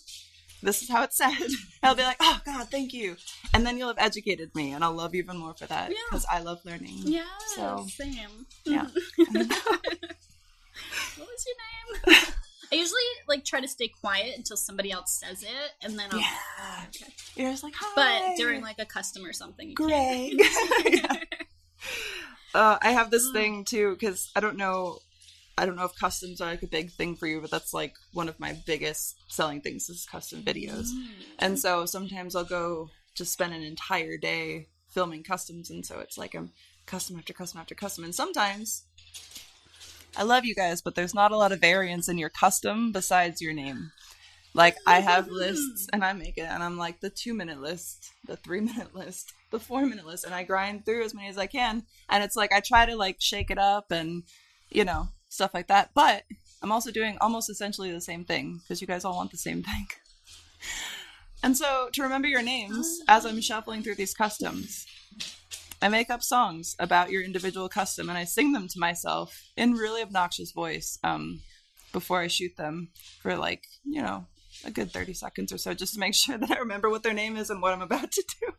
this 0.62 0.82
is 0.82 0.88
how 0.88 1.02
it's 1.02 1.16
said 1.16 1.32
i'll 1.82 1.94
be 1.94 2.02
like 2.02 2.16
oh 2.20 2.40
god 2.44 2.68
thank 2.70 2.92
you 2.92 3.16
and 3.54 3.66
then 3.66 3.76
you'll 3.76 3.88
have 3.88 3.98
educated 3.98 4.54
me 4.54 4.72
and 4.72 4.82
i'll 4.84 4.92
love 4.94 5.14
you 5.14 5.22
even 5.22 5.36
more 5.36 5.54
for 5.54 5.66
that 5.66 5.90
Yeah. 5.90 5.96
because 6.10 6.24
i 6.30 6.38
love 6.40 6.60
learning 6.64 6.98
Yeah, 7.04 7.24
So, 7.56 7.86
same. 7.88 8.46
yeah. 8.64 8.86
what 11.16 11.28
was 11.28 11.46
your 11.46 11.56
name? 12.14 12.16
I 12.72 12.76
usually 12.76 13.00
like 13.28 13.44
try 13.44 13.60
to 13.60 13.68
stay 13.68 13.88
quiet 13.88 14.34
until 14.36 14.56
somebody 14.56 14.90
else 14.90 15.12
says 15.22 15.42
it, 15.42 15.72
and 15.82 15.98
then 15.98 16.08
I'll. 16.10 16.18
yeah 16.20 16.84
Okay. 16.88 17.12
you're 17.36 17.50
just 17.50 17.62
like 17.62 17.74
hi 17.76 17.92
But 17.94 18.36
during 18.38 18.62
like 18.62 18.78
a 18.78 18.86
custom 18.86 19.26
or 19.26 19.32
something, 19.34 19.68
you 19.68 19.74
greg 19.74 20.38
can't. 20.38 21.24
Uh, 22.54 22.78
I 22.82 22.92
have 22.92 23.10
this 23.10 23.30
thing 23.32 23.64
too 23.64 23.92
because 23.98 24.30
I 24.36 24.40
don't 24.40 24.56
know. 24.56 24.98
I 25.58 25.66
don't 25.66 25.76
know 25.76 25.84
if 25.84 25.94
customs 25.98 26.40
are 26.40 26.50
like 26.50 26.62
a 26.62 26.68
big 26.68 26.92
thing 26.92 27.14
for 27.14 27.26
you, 27.26 27.40
but 27.40 27.50
that's 27.50 27.74
like 27.74 27.94
one 28.12 28.28
of 28.28 28.40
my 28.40 28.56
biggest 28.66 29.16
selling 29.28 29.60
things 29.60 29.88
is 29.88 30.06
custom 30.10 30.42
videos. 30.42 30.86
Mm. 30.86 31.06
And 31.38 31.58
so 31.58 31.84
sometimes 31.84 32.34
I'll 32.34 32.44
go 32.44 32.88
just 33.14 33.32
spend 33.32 33.52
an 33.52 33.62
entire 33.62 34.16
day 34.16 34.68
filming 34.88 35.22
customs, 35.22 35.70
and 35.70 35.84
so 35.84 35.98
it's 35.98 36.16
like 36.16 36.34
I'm 36.34 36.52
custom 36.86 37.16
after 37.18 37.32
custom 37.32 37.60
after 37.60 37.74
custom. 37.74 38.04
And 38.04 38.14
sometimes 38.14 38.84
I 40.16 40.22
love 40.22 40.44
you 40.44 40.54
guys, 40.54 40.80
but 40.80 40.94
there's 40.94 41.14
not 41.14 41.32
a 41.32 41.36
lot 41.36 41.52
of 41.52 41.60
variance 41.60 42.08
in 42.08 42.18
your 42.18 42.30
custom 42.30 42.92
besides 42.92 43.40
your 43.40 43.52
name. 43.52 43.92
Like 44.54 44.76
I 44.86 45.00
have 45.00 45.28
lists, 45.30 45.88
and 45.92 46.04
I 46.04 46.12
make 46.12 46.38
it, 46.38 46.48
and 46.48 46.62
I'm 46.62 46.78
like 46.78 47.00
the 47.00 47.10
two 47.10 47.34
minute 47.34 47.60
list, 47.60 48.10
the 48.26 48.36
three 48.36 48.60
minute 48.60 48.94
list, 48.94 49.32
the 49.50 49.60
four 49.60 49.84
minute 49.84 50.06
list, 50.06 50.24
and 50.24 50.34
I 50.34 50.44
grind 50.44 50.84
through 50.84 51.04
as 51.04 51.14
many 51.14 51.28
as 51.28 51.38
I 51.38 51.46
can. 51.46 51.84
And 52.08 52.24
it's 52.24 52.36
like 52.36 52.52
I 52.52 52.60
try 52.60 52.86
to 52.86 52.96
like 52.96 53.16
shake 53.18 53.50
it 53.50 53.58
up 53.58 53.90
and 53.90 54.22
you 54.70 54.84
know 54.84 55.08
stuff 55.32 55.54
like 55.54 55.68
that. 55.68 55.90
But 55.94 56.24
I'm 56.62 56.72
also 56.72 56.90
doing 56.90 57.16
almost 57.20 57.50
essentially 57.50 57.90
the 57.90 58.00
same 58.00 58.24
thing 58.24 58.60
because 58.62 58.80
you 58.80 58.86
guys 58.86 59.04
all 59.04 59.16
want 59.16 59.30
the 59.30 59.38
same 59.38 59.62
thing. 59.62 59.86
And 61.44 61.56
so, 61.56 61.88
to 61.94 62.02
remember 62.04 62.28
your 62.28 62.40
names 62.40 63.00
as 63.08 63.26
I'm 63.26 63.40
shuffling 63.40 63.82
through 63.82 63.96
these 63.96 64.14
customs, 64.14 64.86
I 65.82 65.88
make 65.88 66.08
up 66.08 66.22
songs 66.22 66.76
about 66.78 67.10
your 67.10 67.20
individual 67.20 67.68
custom 67.68 68.08
and 68.08 68.16
I 68.16 68.22
sing 68.22 68.52
them 68.52 68.68
to 68.68 68.78
myself 68.78 69.42
in 69.56 69.72
really 69.72 70.02
obnoxious 70.02 70.52
voice 70.52 71.00
um, 71.02 71.40
before 71.92 72.20
I 72.20 72.28
shoot 72.28 72.56
them 72.56 72.90
for 73.20 73.36
like, 73.36 73.64
you 73.84 74.00
know, 74.00 74.26
a 74.64 74.70
good 74.70 74.92
30 74.92 75.14
seconds 75.14 75.52
or 75.52 75.58
so 75.58 75.74
just 75.74 75.94
to 75.94 76.00
make 76.00 76.14
sure 76.22 76.38
that 76.38 76.52
I 76.52 76.60
remember 76.60 76.88
what 76.88 77.02
their 77.02 77.12
name 77.12 77.36
is 77.36 77.50
and 77.50 77.60
what 77.60 77.72
I'm 77.72 77.82
about 77.82 78.12
to 78.12 78.24
do. 78.40 78.52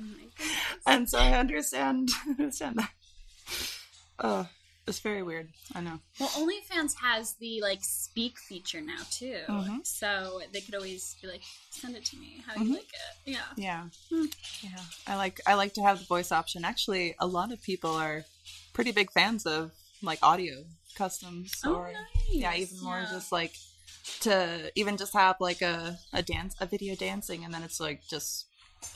Oh 0.00 0.02
my. 0.02 0.92
And 0.94 1.10
so 1.10 1.18
I 1.18 1.32
understand, 1.32 2.08
understand 2.26 2.76
that. 2.78 2.90
Uh, 4.18 4.44
it's 4.86 5.00
very 5.00 5.22
weird. 5.22 5.48
I 5.74 5.80
know. 5.80 5.98
Well, 6.20 6.28
OnlyFans 6.30 6.94
has 7.00 7.34
the 7.34 7.60
like 7.62 7.82
speak 7.82 8.38
feature 8.38 8.80
now 8.80 9.02
too, 9.10 9.40
Mhm. 9.48 9.86
so 9.86 10.40
they 10.52 10.60
could 10.60 10.74
always 10.74 11.16
be 11.22 11.28
like, 11.28 11.42
"Send 11.70 11.96
it 11.96 12.04
to 12.06 12.16
me. 12.16 12.42
How 12.46 12.54
Mhm. 12.54 12.66
you 12.68 12.74
like 12.74 12.92
it?" 12.92 13.32
Yeah. 13.32 13.46
Yeah. 13.56 13.88
Hmm. 14.10 14.26
Yeah. 14.62 14.84
I 15.06 15.16
like 15.16 15.40
I 15.46 15.54
like 15.54 15.74
to 15.74 15.82
have 15.82 15.98
the 16.00 16.04
voice 16.06 16.30
option. 16.32 16.64
Actually, 16.64 17.14
a 17.18 17.26
lot 17.26 17.52
of 17.52 17.62
people 17.62 17.94
are 17.94 18.24
pretty 18.72 18.92
big 18.92 19.10
fans 19.12 19.46
of 19.46 19.72
like 20.02 20.18
audio 20.22 20.64
customs 20.94 21.52
Oh, 21.64 21.74
or 21.74 21.92
nice. 21.92 22.06
yeah, 22.30 22.54
even 22.54 22.78
more 22.80 23.00
Yeah. 23.00 23.10
just 23.10 23.32
like 23.32 23.56
to 24.20 24.70
even 24.74 24.96
just 24.96 25.12
have 25.14 25.36
like 25.40 25.62
a 25.62 25.98
a 26.12 26.22
dance 26.22 26.54
a 26.60 26.66
video 26.66 26.94
dancing 26.94 27.44
and 27.44 27.52
then 27.54 27.62
it's 27.62 27.80
like 27.80 28.06
just 28.06 28.46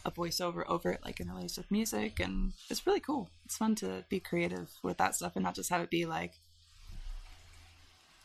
a 0.04 0.11
voiceover 0.11 0.64
over 0.68 0.90
it 0.92 1.00
like 1.04 1.21
in 1.21 1.28
interlaced 1.28 1.57
with 1.59 1.71
music 1.71 2.21
and 2.21 2.52
it's 2.71 2.87
really 2.87 3.00
cool. 3.00 3.28
It's 3.45 3.57
fun 3.57 3.75
to 3.76 4.04
be 4.09 4.21
creative 4.21 4.71
with 4.83 4.97
that 4.99 5.14
stuff 5.14 5.37
and 5.37 5.45
not 5.45 5.54
just 5.54 5.71
have 5.71 5.80
it 5.83 5.90
be 5.90 6.07
like 6.07 6.33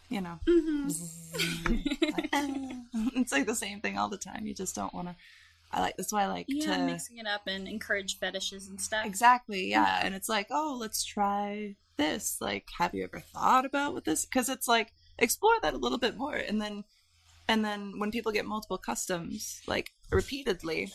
you 0.09 0.21
know 0.21 0.39
Mhm. 0.47 2.13
like, 2.13 2.29
ah. 2.33 3.09
it's 3.15 3.31
like 3.31 3.45
the 3.45 3.55
same 3.55 3.79
thing 3.79 3.97
all 3.97 4.09
the 4.09 4.17
time. 4.17 4.45
You 4.45 4.53
just 4.53 4.75
don't 4.75 4.93
want 4.93 5.07
to. 5.07 5.15
I 5.71 5.79
like 5.81 5.97
that's 5.97 6.13
why 6.13 6.23
I 6.23 6.27
like 6.27 6.45
Yeah, 6.47 6.77
to 6.77 6.83
mixing 6.83 7.17
it 7.17 7.25
up 7.25 7.47
and 7.47 7.67
encourage 7.67 8.19
fetishes 8.19 8.67
and 8.67 8.79
stuff. 8.79 9.05
exactly 9.05 9.69
yeah. 9.71 10.01
And 10.03 10.13
it's 10.13 10.29
like 10.29 10.47
oh 10.51 10.77
let's 10.79 11.03
try 11.03 11.75
this. 11.97 12.37
Like 12.39 12.67
have 12.77 12.93
you 12.93 13.03
ever 13.03 13.19
thought 13.19 13.65
about 13.65 13.93
what 13.93 14.05
this? 14.05 14.25
Because 14.25 14.49
it's 14.49 14.67
like 14.67 14.91
explore 15.17 15.53
that 15.61 15.73
a 15.73 15.77
little 15.77 15.97
bit 15.97 16.15
more, 16.17 16.35
and 16.35 16.61
then 16.61 16.83
and 17.47 17.65
then 17.65 17.97
when 17.99 18.11
people 18.11 18.31
get 18.31 18.45
multiple 18.45 18.77
customs 18.77 19.61
like 19.67 19.91
repeatedly, 20.11 20.91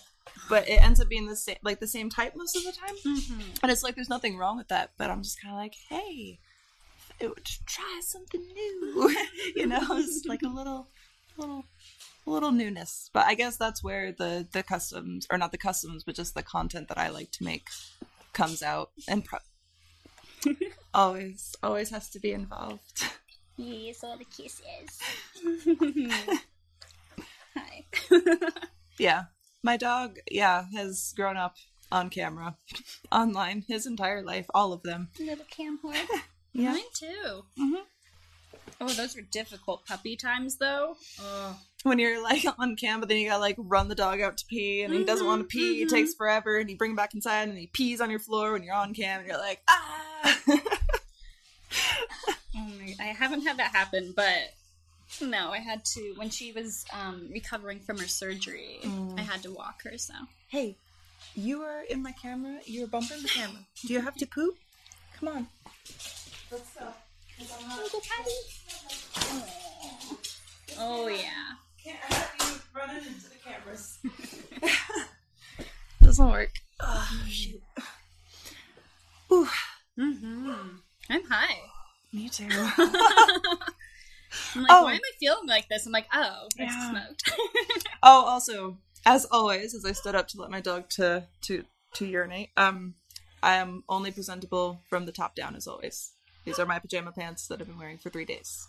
but 0.48 0.68
it 0.68 0.82
ends 0.82 1.00
up 1.00 1.08
being 1.08 1.26
the 1.26 1.36
same 1.36 1.56
like 1.62 1.80
the 1.80 1.86
same 1.86 2.10
type 2.10 2.34
most 2.36 2.56
of 2.56 2.64
the 2.64 2.72
time. 2.72 2.94
hmm 3.02 3.40
And 3.62 3.72
it's 3.72 3.82
like 3.82 3.94
there's 3.94 4.08
nothing 4.08 4.36
wrong 4.36 4.56
with 4.56 4.68
that, 4.68 4.92
but 4.96 5.10
I'm 5.10 5.22
just 5.22 5.40
kind 5.40 5.54
of 5.54 5.58
like, 5.58 5.74
hey, 5.88 6.38
it 7.20 7.28
would 7.28 7.44
try 7.66 8.00
something 8.02 8.40
new, 8.40 9.14
you 9.56 9.66
know, 9.66 9.80
it's 9.90 10.24
like 10.26 10.42
a 10.42 10.48
little, 10.48 10.88
little, 11.36 11.64
little 12.26 12.52
newness. 12.52 13.10
But 13.12 13.26
I 13.26 13.34
guess 13.34 13.56
that's 13.56 13.82
where 13.82 14.12
the 14.12 14.46
the 14.52 14.62
customs, 14.62 15.26
or 15.30 15.38
not 15.38 15.52
the 15.52 15.58
customs, 15.58 16.04
but 16.04 16.14
just 16.14 16.34
the 16.34 16.42
content 16.42 16.88
that 16.88 16.98
I 16.98 17.08
like 17.08 17.30
to 17.32 17.44
make 17.44 17.68
comes 18.32 18.62
out, 18.62 18.90
and 19.08 19.24
pro- 19.24 19.40
always, 20.94 21.56
always 21.62 21.90
has 21.90 22.08
to 22.10 22.20
be 22.20 22.32
involved. 22.32 23.04
Yes, 23.56 24.04
all 24.04 24.16
the 24.16 24.24
kisses. 24.24 25.00
Hi. 27.56 27.84
Yeah, 28.98 29.24
my 29.62 29.76
dog, 29.76 30.18
yeah, 30.30 30.66
has 30.74 31.12
grown 31.16 31.36
up 31.36 31.56
on 31.90 32.10
camera, 32.10 32.56
online, 33.12 33.64
his 33.68 33.86
entire 33.86 34.22
life, 34.22 34.46
all 34.54 34.72
of 34.72 34.82
them. 34.82 35.08
Little 35.18 35.44
cam 35.50 35.78
whore. 35.82 35.94
Yeah. 36.54 36.72
Mine 36.72 36.82
too. 36.94 37.44
Mhm. 37.60 37.82
Oh, 38.80 38.88
those 38.88 39.14
were 39.14 39.22
difficult 39.22 39.84
puppy 39.86 40.16
times, 40.16 40.56
though. 40.56 40.96
Oh. 41.20 41.60
when 41.82 41.98
you're 41.98 42.22
like 42.22 42.44
on 42.58 42.74
cam, 42.74 43.00
but 43.00 43.08
then 43.08 43.18
you 43.18 43.28
gotta 43.28 43.40
like 43.40 43.56
run 43.58 43.88
the 43.88 43.94
dog 43.94 44.20
out 44.20 44.38
to 44.38 44.46
pee, 44.46 44.82
and 44.82 44.92
he 44.92 45.04
doesn't 45.04 45.26
want 45.26 45.42
to 45.42 45.46
pee. 45.46 45.82
It 45.82 45.88
mhm. 45.88 45.90
takes 45.90 46.14
forever, 46.14 46.56
and 46.56 46.68
you 46.68 46.76
bring 46.76 46.92
him 46.92 46.96
back 46.96 47.14
inside, 47.14 47.48
and 47.48 47.58
he 47.58 47.66
pees 47.68 48.00
on 48.00 48.10
your 48.10 48.18
floor 48.18 48.52
when 48.52 48.62
you're 48.62 48.74
on 48.74 48.94
cam, 48.94 49.20
and 49.20 49.28
you're 49.28 49.38
like, 49.38 49.60
ah. 49.68 50.38
Oh 52.56 52.66
my, 52.78 52.94
I 52.98 53.04
haven't 53.12 53.42
had 53.42 53.58
that 53.58 53.72
happen, 53.72 54.12
but 54.16 54.54
no, 55.22 55.52
I 55.52 55.58
had 55.58 55.84
to 55.86 56.12
when 56.16 56.30
she 56.30 56.52
was 56.52 56.84
um, 56.92 57.28
recovering 57.32 57.80
from 57.80 57.98
her 57.98 58.08
surgery. 58.08 58.78
Mm. 58.82 59.18
I 59.18 59.22
had 59.22 59.42
to 59.42 59.52
walk 59.52 59.82
her. 59.84 59.96
So 59.98 60.14
hey, 60.48 60.76
you 61.34 61.62
are 61.62 61.82
in 61.82 62.02
my 62.02 62.12
camera. 62.12 62.58
You 62.64 62.84
are 62.84 62.88
bumping 62.88 63.22
the 63.22 63.28
camera. 63.28 63.66
Do 63.86 63.92
you 63.92 64.00
have 64.00 64.14
to 64.16 64.26
poop? 64.26 64.56
Come 65.18 65.28
on. 65.28 65.46
Let's 66.50 66.74
go. 66.74 66.86
oh 70.78 71.08
yeah, 71.08 71.54
Can't 71.82 71.98
I 72.10 72.14
have 72.14 72.34
you 72.40 72.60
running 72.74 73.06
into 73.06 73.28
the 73.28 73.36
cameras. 73.44 73.98
Doesn't 76.02 76.30
work. 76.30 76.52
Oh, 76.80 77.24
shoot. 77.28 77.62
Ooh, 79.30 79.46
mm-hmm. 79.98 80.50
I'm 81.10 81.24
high. 81.24 81.58
me 82.12 82.28
too. 82.28 82.48
I'm 84.54 84.62
like, 84.62 84.72
Oh. 84.72 84.84
why 84.84 84.92
am 84.94 85.00
I 85.00 85.16
feeling 85.18 85.46
like 85.46 85.68
this? 85.68 85.86
I'm 85.86 85.92
like, 85.92 86.06
oh, 86.12 86.48
I 86.58 86.62
Yeah. 86.62 86.90
smoked. 86.90 87.30
Oh, 88.02 88.24
also, 88.26 88.76
as 89.04 89.24
always, 89.26 89.74
as 89.74 89.84
I 89.84 89.92
stood 89.92 90.14
up 90.14 90.28
to 90.28 90.40
let 90.40 90.50
my 90.50 90.60
dog 90.60 90.88
to 90.90 91.24
to 91.42 91.64
to 91.94 92.06
urinate, 92.06 92.50
um, 92.56 92.94
I 93.42 93.54
am 93.56 93.82
only 93.88 94.10
presentable 94.12 94.80
from 94.88 95.06
the 95.06 95.12
top 95.12 95.34
down, 95.34 95.56
as 95.56 95.66
always. 95.66 96.12
These 96.44 96.58
are 96.58 96.66
my 96.66 96.78
pajama 96.78 97.12
pants 97.12 97.46
that 97.48 97.60
I've 97.60 97.66
been 97.66 97.78
wearing 97.78 97.98
for 97.98 98.10
three 98.10 98.24
days. 98.24 98.66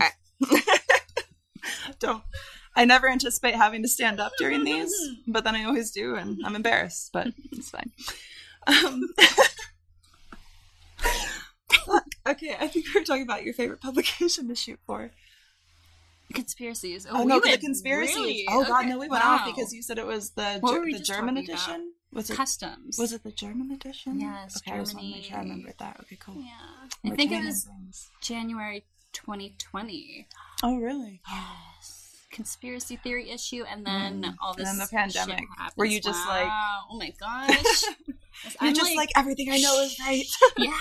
Alright. 0.00 0.14
Don't. 2.00 2.22
I 2.74 2.84
never 2.84 3.08
anticipate 3.08 3.54
having 3.54 3.82
to 3.82 3.88
stand 3.88 4.20
up 4.20 4.32
during 4.38 4.64
these, 4.64 4.92
but 5.26 5.44
then 5.44 5.54
I 5.56 5.64
always 5.64 5.90
do, 5.92 6.14
and 6.16 6.38
I'm 6.44 6.54
embarrassed, 6.56 7.10
but 7.12 7.28
it's 7.52 7.70
fine. 7.70 7.90
Um, 8.66 9.08
okay, 12.28 12.56
I 12.58 12.68
think 12.68 12.86
we 12.94 13.00
were 13.00 13.04
talking 13.04 13.22
about 13.22 13.44
your 13.44 13.54
favorite 13.54 13.80
publication 13.80 14.48
to 14.48 14.54
shoot 14.54 14.78
for. 14.86 15.10
Conspiracies. 16.34 17.06
Oh, 17.08 17.10
oh 17.14 17.20
we 17.20 17.26
no, 17.26 17.40
the 17.40 17.48
went 17.50 17.60
conspiracy. 17.60 18.14
really- 18.14 18.46
Oh 18.50 18.64
god, 18.64 18.80
okay, 18.80 18.88
no, 18.90 18.98
we 18.98 19.08
went 19.08 19.24
off 19.24 19.46
because 19.46 19.72
you 19.72 19.80
said 19.82 19.98
it 19.98 20.06
was 20.06 20.30
the 20.30 20.60
Ger- 20.66 20.80
we 20.84 20.92
the 20.94 20.98
German 20.98 21.36
talking 21.36 21.50
about? 21.50 21.62
edition. 21.68 21.92
Was 22.12 22.30
it 22.30 22.36
customs. 22.36 22.98
was 22.98 23.12
it 23.12 23.22
the 23.22 23.30
German 23.30 23.70
edition? 23.70 24.20
Yes, 24.20 24.56
Okay, 24.58 24.72
I 24.76 24.78
just 24.80 24.94
want 24.94 25.06
to 25.06 25.12
make 25.12 25.24
sure 25.24 25.36
I 25.36 25.40
remembered 25.40 25.74
that. 25.78 25.98
Okay, 26.00 26.16
cool. 26.20 26.34
Yeah, 26.36 27.10
I 27.12 27.14
think 27.14 27.30
it 27.30 27.44
was 27.44 27.64
things. 27.64 28.10
January 28.20 28.84
2020. 29.12 30.26
Oh 30.62 30.76
really? 30.78 31.20
Yes. 31.30 31.95
Conspiracy 32.30 32.96
theory 32.96 33.30
issue, 33.30 33.64
and 33.70 33.86
then 33.86 34.36
all 34.42 34.54
Mm. 34.54 34.58
And 34.58 34.66
this 34.66 34.68
then 34.68 34.78
the 34.78 34.86
pandemic. 34.86 35.44
Were 35.76 35.84
you 35.84 36.00
just 36.00 36.26
like- 36.28 36.48
oh 36.48 36.96
my 36.98 37.10
gosh, 37.20 37.82
You're 37.82 38.52
I'm 38.60 38.74
just 38.74 38.96
like, 38.96 39.10
everything 39.16 39.50
I 39.50 39.58
know 39.58 39.80
is 39.82 39.98
right. 40.00 40.26
yeah. 40.58 40.72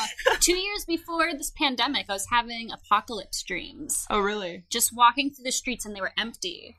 Two 0.40 0.56
years 0.56 0.84
before 0.84 1.32
this 1.32 1.50
pandemic, 1.50 2.06
I 2.08 2.12
was 2.12 2.26
having 2.30 2.70
apocalypse 2.70 3.42
dreams, 3.42 4.06
oh 4.10 4.20
really? 4.20 4.64
just 4.70 4.92
walking 4.94 5.30
through 5.30 5.44
the 5.44 5.52
streets, 5.52 5.86
and 5.86 5.94
they 5.96 6.00
were 6.00 6.12
empty. 6.18 6.76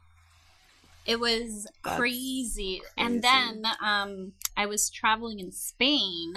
It 1.06 1.20
was 1.20 1.66
crazy. 1.82 1.98
crazy. 1.98 2.82
And 2.98 3.24
then 3.24 3.64
um, 3.82 4.34
I 4.56 4.68
was 4.68 4.90
traveling 4.92 5.40
in 5.40 5.52
Spain 5.52 6.34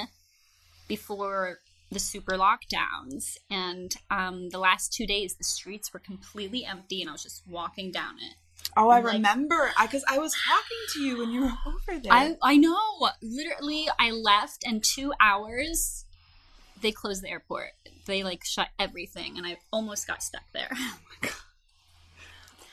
before 0.88 1.58
the 1.92 1.98
super 2.00 2.32
lockdowns, 2.36 3.36
and 3.50 3.94
um, 4.10 4.48
the 4.50 4.58
last 4.58 4.92
two 4.92 5.06
days, 5.06 5.34
the 5.36 5.44
streets 5.44 5.92
were 5.92 6.00
completely 6.00 6.64
empty, 6.64 7.00
and 7.00 7.08
I 7.08 7.12
was 7.12 7.22
just 7.22 7.42
walking 7.48 7.90
down 7.92 8.14
it. 8.18 8.34
Oh, 8.76 8.88
I 8.88 9.00
Like- 9.00 9.14
remember. 9.14 9.72
I 9.78 9.86
because 9.86 10.04
I 10.08 10.18
was 10.18 10.32
talking 10.46 10.78
to 10.94 11.00
you 11.02 11.18
when 11.18 11.30
you 11.30 11.40
were 11.42 11.52
over 11.66 12.00
there. 12.00 12.12
I 12.12 12.36
I 12.42 12.56
know. 12.56 13.10
Literally, 13.20 13.88
I 13.98 14.10
left, 14.10 14.64
and 14.64 14.82
two 14.82 15.12
hours, 15.20 16.04
they 16.80 16.92
closed 16.92 17.22
the 17.22 17.30
airport. 17.30 17.70
They 18.06 18.22
like 18.22 18.44
shut 18.44 18.68
everything, 18.78 19.36
and 19.36 19.46
I 19.46 19.58
almost 19.72 20.06
got 20.06 20.22
stuck 20.22 20.44
there. 20.52 20.70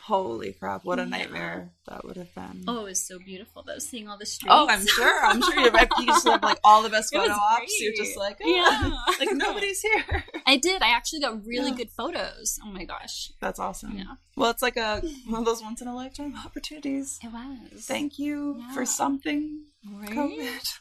Holy 0.10 0.54
crap! 0.54 0.84
What 0.86 0.98
a 0.98 1.04
Yeah. 1.04 1.10
nightmare 1.10 1.70
that 1.88 2.04
would 2.04 2.18
have 2.18 2.34
been. 2.34 2.64
Oh, 2.68 2.80
it 2.80 2.84
was 2.86 3.06
so 3.06 3.20
beautiful 3.20 3.62
though, 3.62 3.78
seeing 3.78 4.10
all 4.10 4.18
the 4.18 4.26
streets. 4.26 4.52
Oh, 4.58 4.68
I'm 4.68 4.88
sure. 4.88 5.24
I'm 5.24 5.40
sure 5.40 5.60
you 5.60 5.72
you 6.00 6.06
just 6.08 6.28
have 6.28 6.42
like 6.42 6.58
all 6.64 6.82
the 6.82 6.90
best 6.90 7.14
photo 7.14 7.32
ops. 7.32 7.80
You're 7.80 7.94
just 7.96 8.18
like, 8.18 8.40
oh, 8.44 8.48
Yeah. 8.50 8.90
Ah, 8.92 9.16
like 9.20 9.30
nobody's 9.34 9.82
here. 9.82 10.24
I 10.48 10.58
did. 10.58 10.82
I 10.82 10.90
actually 10.90 11.20
got 11.22 11.46
really 11.46 11.70
Yeah. 11.70 11.76
good 11.78 11.92
photos. 11.92 12.58
Oh 12.66 12.72
my 12.72 12.86
gosh. 12.86 13.32
That's 13.40 13.60
awesome. 13.60 13.96
Yeah. 13.98 14.16
Well, 14.36 14.50
it's 14.50 14.64
like 14.64 14.78
a 14.78 15.02
one 15.28 15.42
of 15.42 15.46
those 15.46 15.62
once 15.62 15.80
in 15.80 15.88
a 15.88 15.94
lifetime 15.96 16.34
opportunities. 16.44 17.20
It 17.24 17.32
was. 17.32 17.86
Thank 17.86 18.18
you 18.18 18.58
Yeah. 18.60 18.74
for 18.74 18.88
something. 18.88 19.64
Right? 19.88 20.10
COVID. 20.10 20.80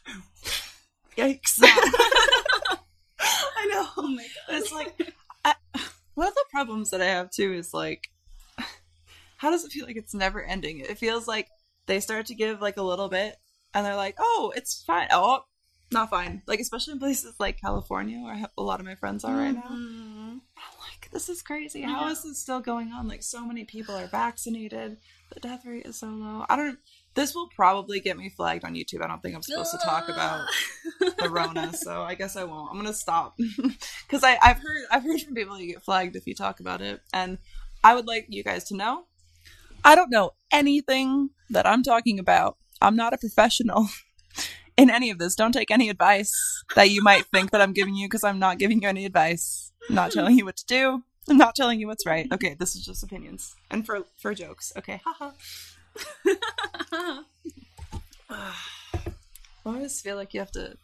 Yikes. 1.19 1.61
I 1.63 3.67
know. 3.71 3.87
Oh 3.99 4.09
my 4.09 4.23
god. 4.23 4.57
It's 4.57 4.73
like 4.73 5.13
I, 5.45 5.55
one 6.15 6.29
of 6.29 6.35
the 6.35 6.45
problems 6.51 6.91
that 6.91 7.03
I 7.03 7.07
have 7.07 7.31
too 7.31 7.53
is 7.53 7.75
like, 7.75 8.09
how 9.39 9.51
does 9.51 9.65
it 9.65 9.73
feel 9.73 9.87
like 9.87 9.97
it's 9.97 10.15
never 10.15 10.43
ending? 10.43 10.81
It 10.81 10.99
feels 10.99 11.27
like 11.27 11.49
they 11.87 11.99
start 12.01 12.27
to 12.27 12.35
give 12.35 12.61
like 12.61 12.77
a 12.77 12.83
little 12.83 13.09
bit, 13.09 13.37
and 13.75 13.85
they're 13.87 13.97
like, 13.97 14.17
"Oh, 14.19 14.53
it's 14.55 14.83
fine." 14.87 15.09
Oh, 15.11 15.45
not 15.91 16.11
fine. 16.11 16.43
Like 16.47 16.61
especially 16.61 16.93
in 16.93 16.99
places 16.99 17.35
like 17.41 17.59
California, 17.61 18.21
where 18.21 18.47
a 18.59 18.63
lot 18.63 18.79
of 18.81 18.85
my 18.87 18.95
friends 18.95 19.25
are 19.25 19.35
right 19.35 19.55
now. 19.55 19.69
Mhm. 19.71 20.41
I'm 20.59 20.79
like, 20.81 21.09
this 21.13 21.29
is 21.31 21.41
crazy. 21.41 21.81
How 21.83 22.05
Yeah. 22.07 22.11
is 22.13 22.23
this 22.25 22.39
still 22.39 22.61
going 22.61 22.93
on? 22.93 23.09
Like, 23.09 23.23
so 23.23 23.47
many 23.47 23.65
people 23.65 23.95
are 23.97 24.07
vaccinated. 24.09 24.99
The 25.33 25.41
death 25.41 25.65
rate 25.65 25.87
is 25.87 25.97
so 25.99 26.09
low. 26.09 26.45
I 26.49 26.57
don't. 26.57 26.79
This 27.15 27.35
will 27.35 27.49
probably 27.49 28.01
get 28.01 28.17
me 28.19 28.29
flagged 28.29 28.65
on 28.65 28.75
YouTube. 28.75 29.03
I 29.03 29.09
don't 29.09 29.21
think 29.23 29.35
I'm 29.35 29.43
supposed 29.43 29.71
to 29.73 29.79
talk 29.79 30.09
about 30.09 30.47
the 31.19 31.31
Rona, 31.31 31.73
so 31.73 32.03
I 32.03 32.15
guess 32.15 32.37
I 32.37 32.45
won't. 32.45 32.71
I'm 32.71 32.77
gonna 32.77 32.93
stop 32.93 33.37
because 34.07 34.23
I've 34.25 34.59
heard 34.59 34.83
I've 34.91 35.05
heard 35.05 35.21
from 35.23 35.35
people 35.35 35.59
you 35.59 35.73
get 35.73 35.83
flagged 35.83 36.17
if 36.17 36.27
you 36.27 36.35
talk 36.35 36.61
about 36.61 36.81
it, 36.83 37.01
and 37.15 37.39
I 37.83 37.95
would 37.95 38.07
like 38.07 38.27
you 38.29 38.45
guys 38.45 38.65
to 38.65 38.77
know. 38.77 39.05
I 39.85 39.95
don't 39.95 40.11
know 40.11 40.33
anything 40.53 41.31
that 41.51 41.67
I'm 41.67 41.83
talking 41.83 42.19
about. 42.19 42.57
I'm 42.81 42.97
not 42.97 43.13
a 43.15 43.19
professional 43.19 43.89
in 44.77 44.91
any 44.91 45.11
of 45.11 45.19
this. 45.19 45.35
Don't 45.35 45.53
take 45.53 45.71
any 45.71 45.89
advice 45.89 46.33
that 46.75 46.91
you 46.91 47.03
might 47.03 47.27
think 47.27 47.51
that 47.51 47.61
I'm 47.61 47.73
giving 47.73 47.95
you 47.95 48.07
because 48.07 48.25
I'm 48.25 48.39
not 48.39 48.59
giving 48.59 48.83
you 48.83 48.89
any 48.89 49.05
advice. 49.05 49.73
I'm 49.89 49.95
not 49.95 50.13
telling 50.13 50.37
you 50.39 50.45
what 50.45 50.57
to 50.59 50.67
do. 50.67 51.03
I'm 51.31 51.37
not 51.37 51.55
telling 51.55 51.81
you 51.81 51.87
what's 51.87 52.07
right. 52.07 52.27
Okay, 52.33 52.55
this 52.59 52.75
is 52.75 52.85
just 52.85 53.03
opinions 53.03 53.55
and 53.71 53.85
for 53.85 54.05
for 54.17 54.35
jokes. 54.35 54.73
Okay, 54.77 55.01
haha. 55.05 55.31
I 58.31 58.55
always 59.67 60.01
feel 60.01 60.17
like 60.17 60.33
you 60.35 60.41
have 60.41 60.53
to 60.53 60.77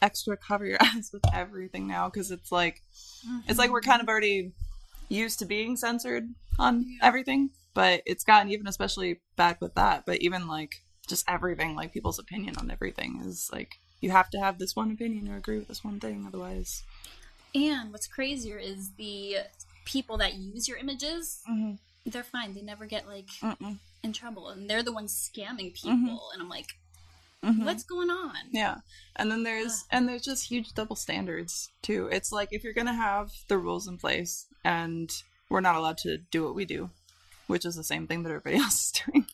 extra 0.00 0.36
cover 0.36 0.66
your 0.66 0.78
eyes 0.82 1.10
with 1.12 1.22
everything 1.32 1.86
now 1.86 2.08
because 2.08 2.30
it's 2.30 2.52
like 2.52 2.82
it's 3.48 3.58
like 3.58 3.70
we're 3.70 3.80
kind 3.80 4.00
of 4.02 4.08
already 4.08 4.52
used 5.08 5.38
to 5.40 5.44
being 5.46 5.76
censored 5.76 6.28
on 6.58 6.84
Yeah. 6.86 6.98
everything, 7.06 7.50
but 7.74 8.02
it's 8.06 8.24
gotten 8.24 8.50
even 8.50 8.66
especially 8.66 9.20
bad 9.36 9.56
with 9.60 9.74
that. 9.74 10.04
But 10.06 10.20
even 10.20 10.46
like 10.46 10.82
just 11.06 11.24
everything, 11.28 11.74
like 11.74 11.92
people's 11.92 12.18
opinion 12.18 12.56
on 12.58 12.70
everything 12.70 13.20
is 13.24 13.50
like 13.52 13.78
you 14.00 14.10
have 14.10 14.30
to 14.30 14.38
have 14.40 14.58
this 14.58 14.74
one 14.76 14.90
opinion 14.90 15.28
or 15.28 15.36
agree 15.36 15.58
with 15.58 15.68
this 15.68 15.84
one 15.84 16.00
thing, 16.00 16.24
otherwise. 16.26 16.82
And 17.54 17.92
what's 17.92 18.06
crazier 18.06 18.58
is 18.58 18.90
the 18.96 19.36
people 19.84 20.16
that 20.18 20.34
use 20.34 20.68
your 20.68 20.78
images. 20.78 21.42
They're 22.04 22.22
fine. 22.24 22.54
They 22.54 22.62
never 22.62 22.86
get 22.86 23.06
like 23.06 23.28
Mm-mm. 23.40 23.78
in 24.02 24.12
trouble, 24.12 24.48
and 24.48 24.68
they're 24.68 24.82
the 24.82 24.92
ones 24.92 25.12
scamming 25.32 25.74
people. 25.74 25.92
Mhm. 25.92 26.32
And 26.34 26.42
I'm 26.42 26.48
like, 26.48 26.70
Mhm. 27.44 27.64
what's 27.64 27.84
going 27.84 28.10
on? 28.10 28.34
Yeah. 28.52 28.76
And 29.16 29.30
then 29.30 29.42
there's 29.44 29.84
and 29.90 30.08
there's 30.08 30.22
just 30.22 30.48
huge 30.50 30.72
double 30.74 30.96
standards 30.96 31.70
too. 31.82 32.08
It's 32.10 32.32
like 32.32 32.48
if 32.52 32.64
you're 32.64 32.72
gonna 32.72 32.94
have 32.94 33.30
the 33.48 33.58
rules 33.58 33.86
in 33.86 33.98
place 33.98 34.46
and 34.64 35.12
we're 35.48 35.60
not 35.60 35.76
allowed 35.76 35.98
to 35.98 36.18
do 36.18 36.44
what 36.44 36.54
we 36.54 36.64
do, 36.64 36.90
which 37.46 37.64
is 37.64 37.76
the 37.76 37.84
same 37.84 38.06
thing 38.06 38.22
that 38.22 38.30
everybody 38.30 38.56
else 38.62 38.86
is 38.86 39.02
doing, 39.04 39.26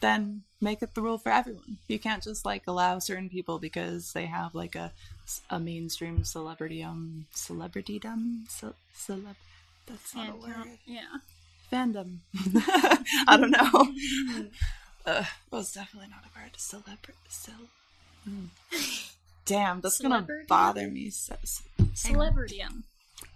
then 0.00 0.42
make 0.60 0.82
it 0.82 0.94
the 0.94 1.02
rule 1.02 1.18
for 1.18 1.30
everyone. 1.32 1.78
You 1.88 1.98
can't 1.98 2.22
just 2.22 2.44
like 2.44 2.64
allow 2.66 2.98
certain 2.98 3.28
people 3.28 3.58
because 3.58 4.12
they 4.12 4.26
have 4.26 4.54
like 4.54 4.74
a 4.74 4.92
a 5.50 5.58
mainstream 5.60 6.24
celebrity 6.24 6.82
um 6.82 7.26
celebritydom 7.34 8.48
ce- 8.48 8.74
celeb 8.96 9.36
that's 9.86 10.14
not 10.14 10.30
a 10.30 10.36
word 10.36 10.78
yeah. 10.86 11.18
fandom. 11.72 12.18
I 13.26 13.36
don't 13.36 13.50
know. 13.50 14.46
Uh, 15.06 15.24
well, 15.50 15.62
it's 15.62 15.72
definitely 15.72 16.10
not 16.10 16.20
a 16.22 16.38
word. 16.38 16.50
Celebrity. 16.58 17.18
Cel- 17.28 17.54
Mm. 18.28 18.48
Damn, 19.46 19.80
that's 19.80 20.00
gonna 20.00 20.26
bother 20.46 20.88
me. 20.88 21.08
So, 21.08 21.34
Celebrityum. 21.94 22.82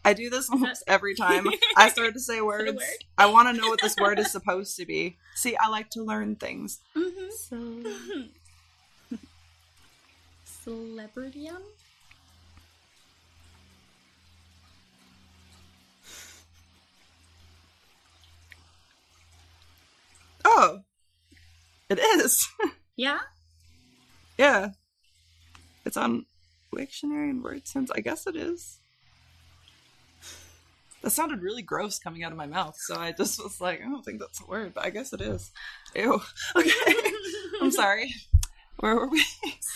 I 0.05 0.15
do 0.15 0.31
this 0.31 0.51
almost 0.51 0.83
every 0.87 1.15
time 1.15 1.47
I 1.77 1.89
start 1.89 2.15
to 2.15 2.21
say 2.21 2.41
words. 2.41 2.73
word? 2.73 2.83
I 3.17 3.27
want 3.27 3.55
to 3.55 3.61
know 3.61 3.69
what 3.69 3.81
this 3.81 3.97
word 3.97 4.19
is 4.19 4.33
supposed 4.33 4.77
to 4.79 4.87
be. 4.87 5.17
See, 5.35 5.57
I 5.57 5.69
like 5.69 5.91
to 5.91 6.03
learn 6.03 6.37
things. 6.37 6.81
Mm-hmm. 6.97 7.31
So, 7.31 9.19
Celebrityum? 10.71 11.63
oh, 20.45 20.81
it 21.89 21.99
is. 21.99 22.49
Yeah? 22.97 23.19
yeah, 24.39 24.71
it's 25.85 25.97
on 25.97 26.27
Wiktionary 26.75 27.31
and 27.31 27.43
Word 27.43 27.67
Sense. 27.67 27.91
I 27.95 28.01
guess 28.01 28.27
it 28.27 28.37
is. 28.37 28.79
That 31.03 31.11
sounded 31.11 31.43
really 31.43 31.63
gross 31.63 31.99
coming 31.99 32.23
out 32.23 32.31
of 32.33 32.39
my 32.39 32.47
mouth, 32.47 32.77
so 32.79 32.97
I 32.97 33.13
just 33.13 33.43
was 33.43 33.61
like, 33.61 33.81
I 33.81 33.85
don't 33.85 34.05
think 34.05 34.21
that's 34.21 34.41
a 34.41 34.47
word, 34.47 34.73
but 34.75 34.85
I 34.85 34.91
guess 34.91 35.13
it 35.13 35.21
is. 35.21 35.51
Ew. 35.97 36.21
Okay. 36.57 36.71
I'm 37.61 37.71
sorry. 37.83 38.15
Where 38.79 38.95
were 38.97 39.09
we? 39.09 39.25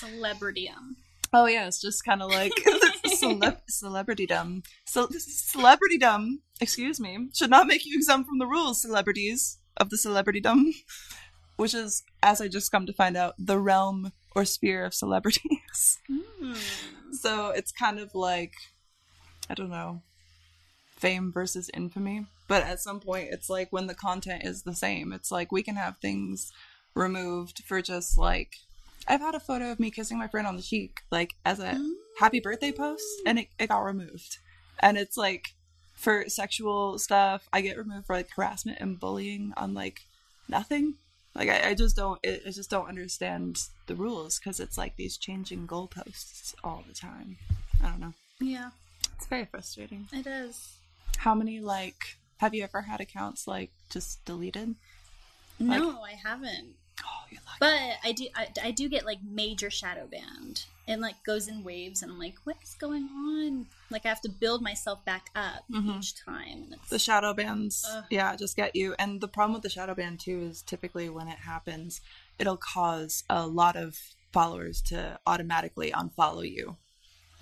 Celebrityum. 0.02 0.94
Oh 1.32 1.46
yeah, 1.46 1.66
it's 1.66 1.80
just 1.80 2.04
kind 2.04 2.22
of 2.22 2.30
like 2.30 2.52
celeb- 3.06 3.60
celebritydom. 3.70 4.64
Ce- 4.86 5.52
celebritydom, 5.52 6.36
excuse 6.60 7.00
me, 7.00 7.28
should 7.34 7.50
not 7.50 7.66
make 7.66 7.84
you 7.84 7.96
exempt 7.96 8.28
from 8.28 8.38
the 8.38 8.46
rules, 8.46 8.80
celebrities 8.80 9.58
of 9.76 9.90
the 9.90 9.96
celebritydom, 9.96 10.72
which 11.56 11.74
is, 11.74 12.02
as 12.22 12.40
I 12.40 12.48
just 12.48 12.70
come 12.70 12.86
to 12.86 12.92
find 12.92 13.16
out, 13.16 13.34
the 13.38 13.58
realm 13.58 14.12
or 14.34 14.44
sphere 14.44 14.84
of 14.84 14.94
celebrities. 14.94 15.98
Mm. 16.10 16.56
so 17.12 17.50
it's 17.50 17.72
kind 17.72 17.98
of 17.98 18.14
like, 18.14 18.54
I 19.50 19.54
don't 19.54 19.70
know, 19.70 20.02
fame 20.96 21.30
versus 21.32 21.70
infamy. 21.74 22.26
But 22.48 22.62
at 22.64 22.80
some 22.80 23.00
point, 23.00 23.28
it's 23.32 23.50
like 23.50 23.72
when 23.72 23.86
the 23.86 23.94
content 23.94 24.44
is 24.44 24.62
the 24.62 24.74
same, 24.74 25.12
it's 25.12 25.30
like 25.32 25.50
we 25.52 25.62
can 25.62 25.76
have 25.76 25.98
things 25.98 26.52
removed 26.94 27.62
for 27.64 27.82
just 27.82 28.16
like 28.16 28.56
I've 29.08 29.20
had 29.20 29.34
a 29.34 29.40
photo 29.40 29.70
of 29.70 29.78
me 29.80 29.90
kissing 29.90 30.18
my 30.18 30.28
friend 30.28 30.46
on 30.46 30.56
the 30.56 30.62
cheek, 30.62 31.02
like 31.10 31.34
as 31.44 31.58
a 31.60 31.78
happy 32.18 32.40
birthday 32.40 32.72
post, 32.72 33.04
and 33.26 33.38
it, 33.38 33.48
it 33.58 33.68
got 33.68 33.80
removed. 33.84 34.38
And 34.80 34.96
it's 34.96 35.16
like 35.16 35.54
for 35.94 36.28
sexual 36.28 36.98
stuff, 36.98 37.48
I 37.52 37.60
get 37.60 37.78
removed 37.78 38.06
for 38.06 38.16
like 38.16 38.30
harassment 38.34 38.78
and 38.80 38.98
bullying 38.98 39.52
on 39.56 39.74
like 39.74 40.00
nothing. 40.48 40.94
Like 41.34 41.48
I, 41.48 41.70
I 41.70 41.74
just 41.74 41.96
don't, 41.96 42.18
it, 42.22 42.42
I 42.46 42.50
just 42.50 42.70
don't 42.70 42.88
understand 42.88 43.60
the 43.86 43.94
rules 43.94 44.38
because 44.38 44.58
it's 44.60 44.78
like 44.78 44.96
these 44.96 45.16
changing 45.16 45.66
goalposts 45.66 46.54
all 46.64 46.82
the 46.88 46.94
time. 46.94 47.36
I 47.82 47.88
don't 47.90 48.00
know. 48.00 48.14
Yeah, 48.40 48.70
It's 49.16 49.26
very 49.26 49.44
frustrating. 49.44 50.08
it 50.12 50.26
is. 50.26 50.76
How 51.18 51.34
many 51.34 51.60
like 51.60 52.16
have 52.38 52.54
you 52.54 52.62
ever 52.64 52.82
had 52.82 53.00
accounts 53.00 53.46
like 53.46 53.70
just 53.90 54.24
deleted? 54.24 54.74
Like- 55.58 55.80
No, 55.80 56.02
I 56.02 56.12
haven't. 56.12 56.74
Oh, 57.04 57.24
you 57.30 57.38
lucky. 57.46 57.58
But 57.60 58.08
I 58.08 58.12
do, 58.12 58.26
I, 58.34 58.48
I 58.64 58.70
do 58.70 58.88
get 58.88 59.04
like 59.04 59.18
major 59.22 59.70
shadow 59.70 60.06
banned. 60.06 60.64
and 60.88 61.00
like 61.02 61.20
goes 61.24 61.48
in 61.48 61.64
waves, 61.64 62.00
and 62.00 62.12
I'm 62.12 62.18
like, 62.18 62.36
what 62.44 62.56
is 62.62 62.74
going 62.78 63.08
on? 63.12 63.66
Like 63.90 64.06
I 64.06 64.08
have 64.08 64.20
to 64.20 64.28
build 64.28 64.62
myself 64.62 65.04
back 65.04 65.30
up 65.34 65.64
Mhm. 65.68 65.98
each 65.98 66.14
time, 66.14 66.76
The 66.90 66.98
shadow 67.00 67.34
bans, 67.34 67.84
Ugh. 67.90 68.04
yeah, 68.08 68.36
just 68.36 68.54
get 68.54 68.76
you. 68.76 68.94
And 68.96 69.20
the 69.20 69.26
problem 69.26 69.54
with 69.54 69.62
the 69.64 69.68
shadow 69.68 69.94
ban 69.96 70.16
too 70.16 70.38
is 70.42 70.62
typically 70.62 71.08
when 71.08 71.26
it 71.26 71.38
happens, 71.40 72.00
it'll 72.38 72.56
cause 72.56 73.24
a 73.28 73.48
lot 73.48 73.74
of 73.74 73.98
followers 74.32 74.80
to 74.82 75.18
automatically 75.26 75.90
unfollow 75.90 76.48
you 76.48 76.76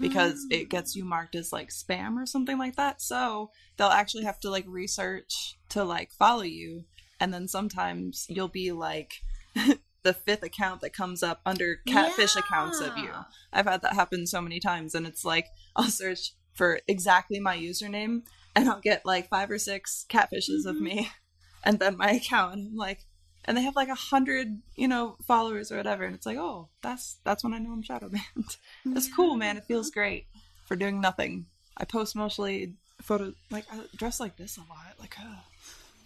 because 0.01 0.47
it 0.51 0.69
gets 0.69 0.95
you 0.97 1.05
marked 1.05 1.35
as 1.35 1.53
like 1.53 1.69
spam 1.71 2.17
or 2.17 2.27
something 2.27 2.59
like 2.59 2.77
that. 2.77 3.01
So 3.01 3.51
they'll 3.77 3.89
actually 3.89 4.25
have 4.25 4.41
to 4.41 4.51
like 4.51 4.65
research 4.67 5.57
to 5.71 5.85
like 5.85 6.13
follow 6.13 6.43
you, 6.43 6.85
and 7.21 7.33
then 7.33 7.49
sometimes 7.49 8.27
you'll 8.29 8.49
be 8.49 8.73
like 8.73 9.13
the 10.03 10.15
fifth 10.15 10.43
account 10.43 10.81
that 10.83 10.93
comes 10.93 11.23
up 11.23 11.41
under 11.47 11.77
catfish 11.87 12.37
accounts 12.37 12.81
of 12.81 12.97
you. 12.99 13.13
I've 13.53 13.67
had 13.67 13.83
that 13.83 13.95
happen 13.95 14.27
so 14.27 14.41
many 14.41 14.61
times, 14.61 14.95
and 14.95 15.07
it's 15.07 15.25
like 15.25 15.47
I'll 15.77 15.91
search 15.91 16.35
for 16.55 16.81
exactly 16.87 17.41
my 17.41 17.57
username, 17.57 18.23
and 18.55 18.69
I'll 18.69 18.81
get 18.81 19.05
like 19.07 19.29
five 19.29 19.51
or 19.51 19.59
six 19.59 20.07
catfishes 20.09 20.67
of 20.67 20.77
Mhm. 20.77 20.81
me, 20.81 21.11
and 21.65 21.79
then 21.79 21.97
my 21.97 22.11
account, 22.13 22.55
and 22.55 22.69
I'm 22.69 22.77
like, 22.77 23.07
and 23.47 23.57
they 23.57 23.63
have 23.63 23.77
like 23.77 23.89
a 23.89 23.95
hundred, 23.95 24.61
you 24.77 24.89
know, 24.89 25.17
followers 25.27 25.71
or 25.73 25.77
whatever, 25.77 26.05
and 26.05 26.15
it's 26.15 26.27
like, 26.27 26.39
oh, 26.39 26.69
that's 26.83 27.17
that's 27.25 27.43
when 27.45 27.55
I 27.55 27.59
know 27.59 27.73
I'm 27.73 27.83
shadow 27.83 28.09
banned. 28.09 28.57
it's 28.97 29.13
cool, 29.15 29.37
man. 29.37 29.57
It 29.57 29.65
feels 29.65 29.91
great 29.91 30.27
for 30.67 30.77
doing 30.77 31.01
nothing. 31.01 31.47
I 31.77 31.85
post 31.85 32.15
mostly 32.17 32.75
photos, 33.03 33.35
like 33.51 33.65
I 33.73 33.81
dress 33.97 34.21
like 34.21 34.37
this 34.37 34.57
a 34.57 34.61
lot, 34.61 34.95
like 35.01 35.17
uh, 35.21 35.37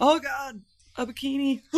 oh 0.00 0.18
god, 0.18 0.62
a 0.96 1.06
bikini. 1.06 1.62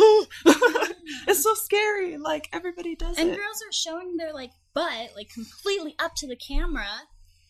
it's 1.27 1.43
so 1.43 1.53
scary. 1.55 2.17
Like 2.17 2.47
everybody 2.53 2.95
does 2.95 3.17
And 3.17 3.29
it. 3.29 3.35
girls 3.37 3.61
are 3.67 3.71
showing 3.71 4.17
their 4.17 4.33
like 4.33 4.51
butt 4.73 5.11
like 5.15 5.29
completely 5.29 5.95
up 5.99 6.15
to 6.17 6.27
the 6.27 6.35
camera. 6.35 6.87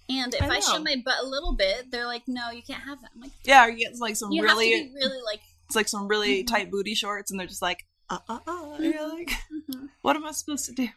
And 0.10 0.34
if 0.34 0.42
I 0.42 0.56
I, 0.58 0.60
show 0.60 0.80
my 0.80 0.98
butt 1.06 1.20
a 1.24 1.26
little 1.26 1.54
bit, 1.56 1.90
they're 1.90 2.08
like, 2.08 2.24
"No, 2.28 2.50
you 2.52 2.62
can't 2.64 2.84
have 2.84 3.00
that." 3.02 3.12
I'm 3.16 3.22
like, 3.22 3.32
yeah, 3.46 3.66
or 3.66 3.70
you 3.70 3.78
get 3.78 3.98
like 4.00 4.18
some 4.18 4.32
"You 4.32 4.44
really, 4.44 4.72
have 4.74 4.82
to 4.82 4.90
be 4.90 4.96
really 4.96 5.22
like." 5.26 5.40
it's 5.68 5.76
like 5.76 5.88
some 5.88 6.10
really 6.10 6.44
Mhm. 6.44 6.48
tight 6.48 6.70
booty 6.70 6.94
shorts, 6.96 7.32
and 7.32 7.40
they're 7.40 7.48
just 7.48 7.62
like, 7.62 7.86
uh, 8.12 8.20
uh, 8.28 8.40
uh. 8.46 8.74
and 8.74 8.86
You're 8.86 9.08
like, 9.08 9.32
mhm. 9.52 9.90
what 10.02 10.16
am 10.16 10.26
I 10.26 10.32
supposed 10.32 10.66
to 10.66 10.74
do? 10.74 10.90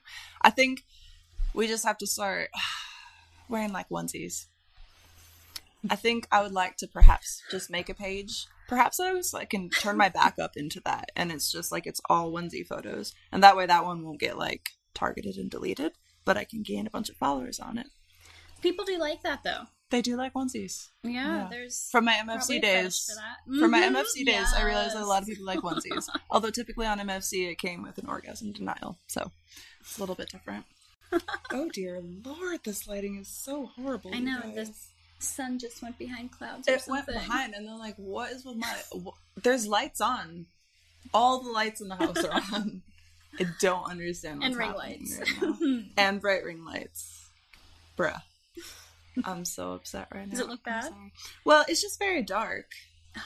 I 0.42 0.50
think 0.50 0.84
we 1.54 1.68
just 1.68 1.84
have 1.84 1.98
to 1.98 2.06
start 2.06 2.50
wearing 3.48 3.72
like 3.72 3.88
onesies. 3.88 4.46
I 5.88 5.96
think 5.96 6.26
I 6.32 6.42
would 6.42 6.52
like 6.52 6.76
to 6.78 6.88
perhaps 6.88 7.42
just 7.50 7.70
make 7.70 7.88
a 7.88 7.94
page. 7.94 8.46
Perhaps 8.68 8.98
I 8.98 9.12
was 9.12 9.34
like 9.34 9.50
can 9.50 9.68
turn 9.68 9.96
my 9.96 10.08
back 10.08 10.38
up 10.38 10.56
into 10.56 10.80
that, 10.84 11.10
and 11.14 11.30
it's 11.30 11.52
just 11.52 11.70
like 11.70 11.86
it's 11.86 12.00
all 12.08 12.32
onesie 12.32 12.66
photos, 12.66 13.14
and 13.30 13.42
that 13.42 13.56
way 13.56 13.66
that 13.66 13.84
one 13.84 14.02
won't 14.02 14.20
get 14.20 14.38
like 14.38 14.70
targeted 14.94 15.36
and 15.36 15.50
deleted. 15.50 15.92
But 16.24 16.38
I 16.38 16.44
can 16.44 16.62
gain 16.62 16.86
a 16.86 16.90
bunch 16.90 17.10
of 17.10 17.16
followers 17.16 17.60
on 17.60 17.76
it. 17.78 17.86
People 18.62 18.86
do 18.86 18.98
like 18.98 19.22
that 19.22 19.44
though. 19.44 19.64
They 19.90 20.02
do 20.02 20.16
like 20.16 20.32
onesies. 20.34 20.88
Yeah, 21.02 21.10
Yeah. 21.12 21.48
there's 21.50 21.88
From 21.90 22.06
my 22.06 22.14
MFC 22.14 22.60
days, 22.60 23.06
For, 23.06 23.14
that. 23.14 23.60
for 23.60 23.68
my 23.68 23.82
mm-hmm. 23.82 23.96
MFC 23.96 24.24
days, 24.24 24.46
I 24.56 24.64
realized 24.64 24.96
that 24.96 25.02
a 25.02 25.06
lot 25.06 25.22
of 25.22 25.28
people 25.28 25.44
like 25.44 25.60
onesies. 25.60 26.08
Although 26.30 26.50
typically 26.50 26.86
on 26.86 26.98
MFC 26.98 27.50
it 27.50 27.58
came 27.58 27.82
with 27.82 27.98
an 27.98 28.08
orgasm 28.08 28.52
denial, 28.52 28.98
so 29.06 29.30
it's 29.80 29.96
a 29.96 30.00
little 30.00 30.14
bit 30.14 30.30
different. 30.30 30.64
oh 31.52 31.68
dear 31.72 32.00
lord, 32.24 32.60
this 32.64 32.88
lighting 32.88 33.16
is 33.16 33.28
so 33.28 33.66
horrible. 33.66 34.10
I 34.12 34.18
know 34.18 34.40
guys. 34.40 34.54
the 34.54 35.24
sun 35.24 35.58
just 35.58 35.82
went 35.82 35.98
behind 35.98 36.32
clouds. 36.32 36.68
Or 36.68 36.74
It 36.74 36.84
went 36.88 37.06
behind, 37.06 37.54
and 37.54 37.66
then 37.66 37.78
like, 37.78 37.96
what 37.96 38.32
is 38.32 38.44
with 38.44 38.56
my? 38.56 38.74
There's 39.42 39.66
lights 39.66 40.00
on. 40.00 40.46
All 41.12 41.40
the 41.40 41.50
lights 41.50 41.80
in 41.80 41.88
the 41.88 41.96
house 41.96 42.24
are 42.24 42.32
on. 42.52 42.82
I 43.38 43.46
don't 43.60 43.88
understand. 43.90 44.40
What's 44.40 44.48
and 44.48 44.56
ring 44.56 44.72
lights. 44.74 45.20
right 45.40 45.84
and 45.96 46.20
bright 46.20 46.44
ring 46.44 46.64
lights, 46.64 47.28
bruh. 47.96 48.20
I'm 49.22 49.44
so 49.44 49.72
upset 49.72 50.08
right 50.12 50.26
now. 50.26 50.30
Does 50.30 50.40
it 50.40 50.48
look 50.48 50.64
bad? 50.64 50.92
Well, 51.44 51.64
it's 51.68 51.80
just 51.80 51.98
very 51.98 52.22
dark. 52.22 52.66
Oh, 53.16 53.20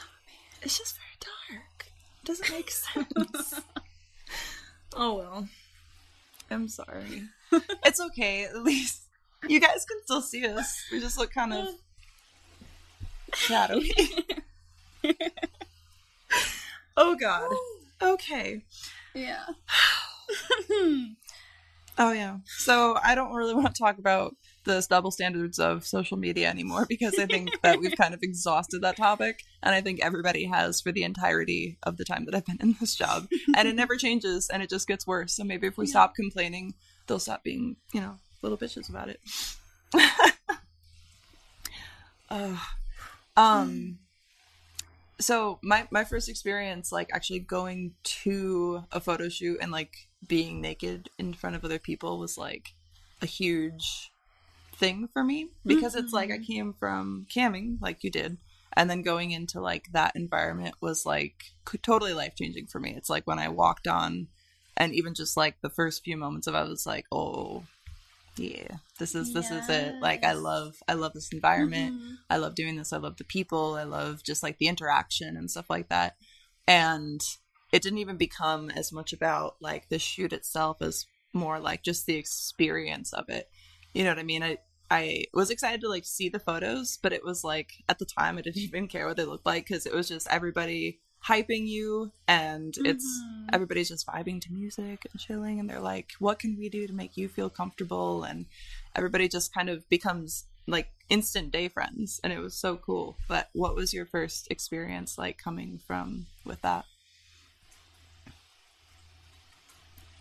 it's 0.61 0.77
just 0.77 0.97
very 0.97 1.17
dark. 1.19 1.87
It 2.21 2.25
doesn't 2.25 2.51
make 2.55 2.69
sense. 2.69 3.61
oh 4.95 5.17
well. 5.17 5.47
I'm 6.51 6.67
sorry. 6.67 7.23
it's 7.85 7.99
okay. 7.99 8.45
At 8.45 8.63
least 8.63 9.03
you 9.47 9.59
guys 9.59 9.85
can 9.85 9.97
still 10.03 10.21
see 10.21 10.45
us. 10.45 10.83
We 10.91 10.99
just 10.99 11.17
look 11.17 11.31
kind 11.31 11.53
of 11.53 11.67
shadowy. 13.33 13.91
oh 16.97 17.15
god. 17.15 17.49
Okay. 18.01 18.63
yeah. 19.13 19.45
Oh 22.01 22.13
yeah. 22.13 22.37
So 22.45 22.97
I 23.03 23.13
don't 23.13 23.33
really 23.33 23.53
want 23.53 23.75
to 23.75 23.83
talk 23.83 23.97
about 23.97 24.33
the 24.69 24.85
double 24.89 25.11
standards 25.11 25.57
of 25.59 25.85
social 25.85 26.17
media 26.17 26.47
anymore 26.49 26.85
because 26.87 27.17
I 27.17 27.25
think 27.25 27.59
that 27.61 27.79
we've 27.79 27.95
kind 27.95 28.13
of 28.13 28.21
exhausted 28.21 28.81
that 28.81 28.95
topic 28.95 29.43
and 29.63 29.73
I 29.73 29.81
think 29.81 29.99
everybody 30.01 30.45
has 30.45 30.79
for 30.79 30.91
the 30.91 31.03
entirety 31.03 31.77
of 31.83 31.97
the 31.97 32.05
time 32.05 32.25
that 32.25 32.35
I've 32.35 32.45
been 32.45 32.59
in 32.61 32.75
this 32.79 32.95
job. 32.95 33.27
And 33.55 33.67
it 33.67 33.75
never 33.75 33.95
changes 33.97 34.49
and 34.49 34.61
it 34.61 34.69
just 34.69 34.87
gets 34.87 35.07
worse. 35.07 35.33
So 35.33 35.43
maybe 35.43 35.67
if 35.67 35.77
we 35.77 35.85
Yeah. 35.85 35.91
stop 35.91 36.15
complaining, 36.15 36.75
they'll 37.07 37.19
stop 37.19 37.43
being, 37.43 37.77
you 37.93 38.01
know, 38.01 38.17
little 38.41 38.57
bitches 38.57 38.89
about 38.89 39.09
it. 39.09 39.19
um 43.35 43.97
so 45.19 45.59
my 45.61 45.87
my 45.91 46.03
first 46.03 46.29
experience 46.29 46.91
like 46.91 47.09
actually 47.13 47.39
going 47.39 47.93
to 48.03 48.83
a 48.91 48.99
photo 48.99 49.27
shoot 49.29 49.57
and 49.61 49.71
like 49.71 50.07
being 50.27 50.61
naked 50.61 51.09
in 51.17 51.33
front 51.33 51.55
of 51.55 51.65
other 51.65 51.79
people 51.79 52.19
was 52.19 52.37
like 52.37 52.75
a 53.21 53.25
huge 53.25 54.11
thing 54.79 55.09
for 55.11 55.23
me 55.23 55.49
because 55.65 55.93
it's 55.95 56.13
like 56.13 56.31
I 56.31 56.37
came 56.37 56.73
from 56.73 57.27
camming 57.33 57.77
like 57.81 58.03
you 58.03 58.09
did 58.09 58.37
and 58.73 58.89
then 58.89 59.01
going 59.01 59.31
into 59.31 59.59
like 59.59 59.91
that 59.91 60.15
environment 60.15 60.75
was 60.81 61.05
like 61.05 61.43
c- 61.69 61.77
totally 61.79 62.13
life 62.13 62.35
changing 62.35 62.67
for 62.67 62.79
me. 62.79 62.93
It's 62.95 63.09
like 63.09 63.27
when 63.27 63.39
I 63.39 63.49
walked 63.49 63.87
on 63.87 64.27
and 64.77 64.93
even 64.95 65.13
just 65.13 65.35
like 65.35 65.61
the 65.61 65.69
first 65.69 66.03
few 66.03 66.15
moments 66.15 66.47
of 66.47 66.55
it, 66.55 66.59
I 66.59 66.63
was 66.63 66.85
like, 66.85 67.05
"Oh, 67.11 67.63
yeah, 68.37 68.77
this 68.99 69.15
is 69.15 69.33
this 69.33 69.51
is 69.51 69.67
it." 69.69 69.95
Like 70.01 70.23
I 70.23 70.33
love 70.33 70.75
I 70.87 70.93
love 70.93 71.13
this 71.13 71.31
environment. 71.33 71.93
Mhm. 71.93 72.17
I 72.29 72.37
love 72.37 72.55
doing 72.55 72.77
this. 72.77 72.93
I 72.93 72.97
love 72.97 73.17
the 73.17 73.25
people. 73.25 73.75
I 73.75 73.83
love 73.83 74.23
just 74.23 74.43
like 74.43 74.57
the 74.59 74.67
interaction 74.67 75.35
and 75.35 75.51
stuff 75.51 75.69
like 75.69 75.89
that. 75.89 76.15
And 76.67 77.19
it 77.73 77.81
didn't 77.81 77.99
even 77.99 78.17
become 78.17 78.69
as 78.69 78.91
much 78.93 79.11
about 79.11 79.57
like 79.59 79.89
the 79.89 79.99
shoot 79.99 80.31
itself 80.31 80.77
as 80.81 81.05
more 81.33 81.59
like 81.59 81.83
just 81.83 82.05
the 82.05 82.15
experience 82.15 83.11
of 83.13 83.27
it. 83.29 83.49
You 83.93 84.03
know 84.03 84.11
what 84.11 84.19
I 84.19 84.23
mean? 84.23 84.43
I 84.43 84.59
I 84.91 85.25
was 85.33 85.49
excited 85.49 85.81
to 85.81 85.89
like 85.89 86.05
see 86.05 86.29
the 86.29 86.39
photos, 86.39 86.97
but 87.01 87.13
it 87.13 87.23
was 87.23 87.43
like 87.43 87.83
at 87.87 87.99
the 87.99 88.05
time 88.05 88.37
I 88.37 88.41
didn't 88.41 88.57
even 88.69 88.87
care 88.87 89.07
what 89.07 89.17
they 89.17 89.25
looked 89.25 89.45
like 89.45 89.67
because 89.67 89.85
it 89.85 89.93
was 89.93 90.07
just 90.07 90.27
everybody 90.29 90.99
hyping 91.27 91.67
you 91.67 92.11
and 92.29 92.73
it's 92.85 93.05
Mhm. 93.05 93.49
everybody's 93.51 93.89
just 93.89 94.07
vibing 94.07 94.39
to 94.41 94.53
music 94.53 95.05
and 95.11 95.19
chilling 95.19 95.59
and 95.59 95.69
they're 95.69 95.81
like 95.81 96.13
what 96.19 96.39
can 96.39 96.57
we 96.57 96.69
do 96.69 96.87
to 96.87 96.93
make 96.93 97.17
you 97.17 97.27
feel 97.27 97.49
comfortable 97.49 98.23
and 98.23 98.45
everybody 98.95 99.27
just 99.27 99.53
kind 99.53 99.69
of 99.69 99.87
becomes 99.89 100.45
like 100.65 100.87
instant 101.09 101.51
day 101.51 101.67
friends 101.67 102.21
and 102.23 102.31
it 102.31 102.39
was 102.39 102.53
so 102.55 102.77
cool 102.77 103.17
but 103.27 103.49
what 103.51 103.75
was 103.75 103.93
your 103.93 104.05
first 104.05 104.47
experience 104.49 105.17
like 105.17 105.37
coming 105.37 105.77
from 105.85 106.25
with 106.45 106.61
that 106.61 106.85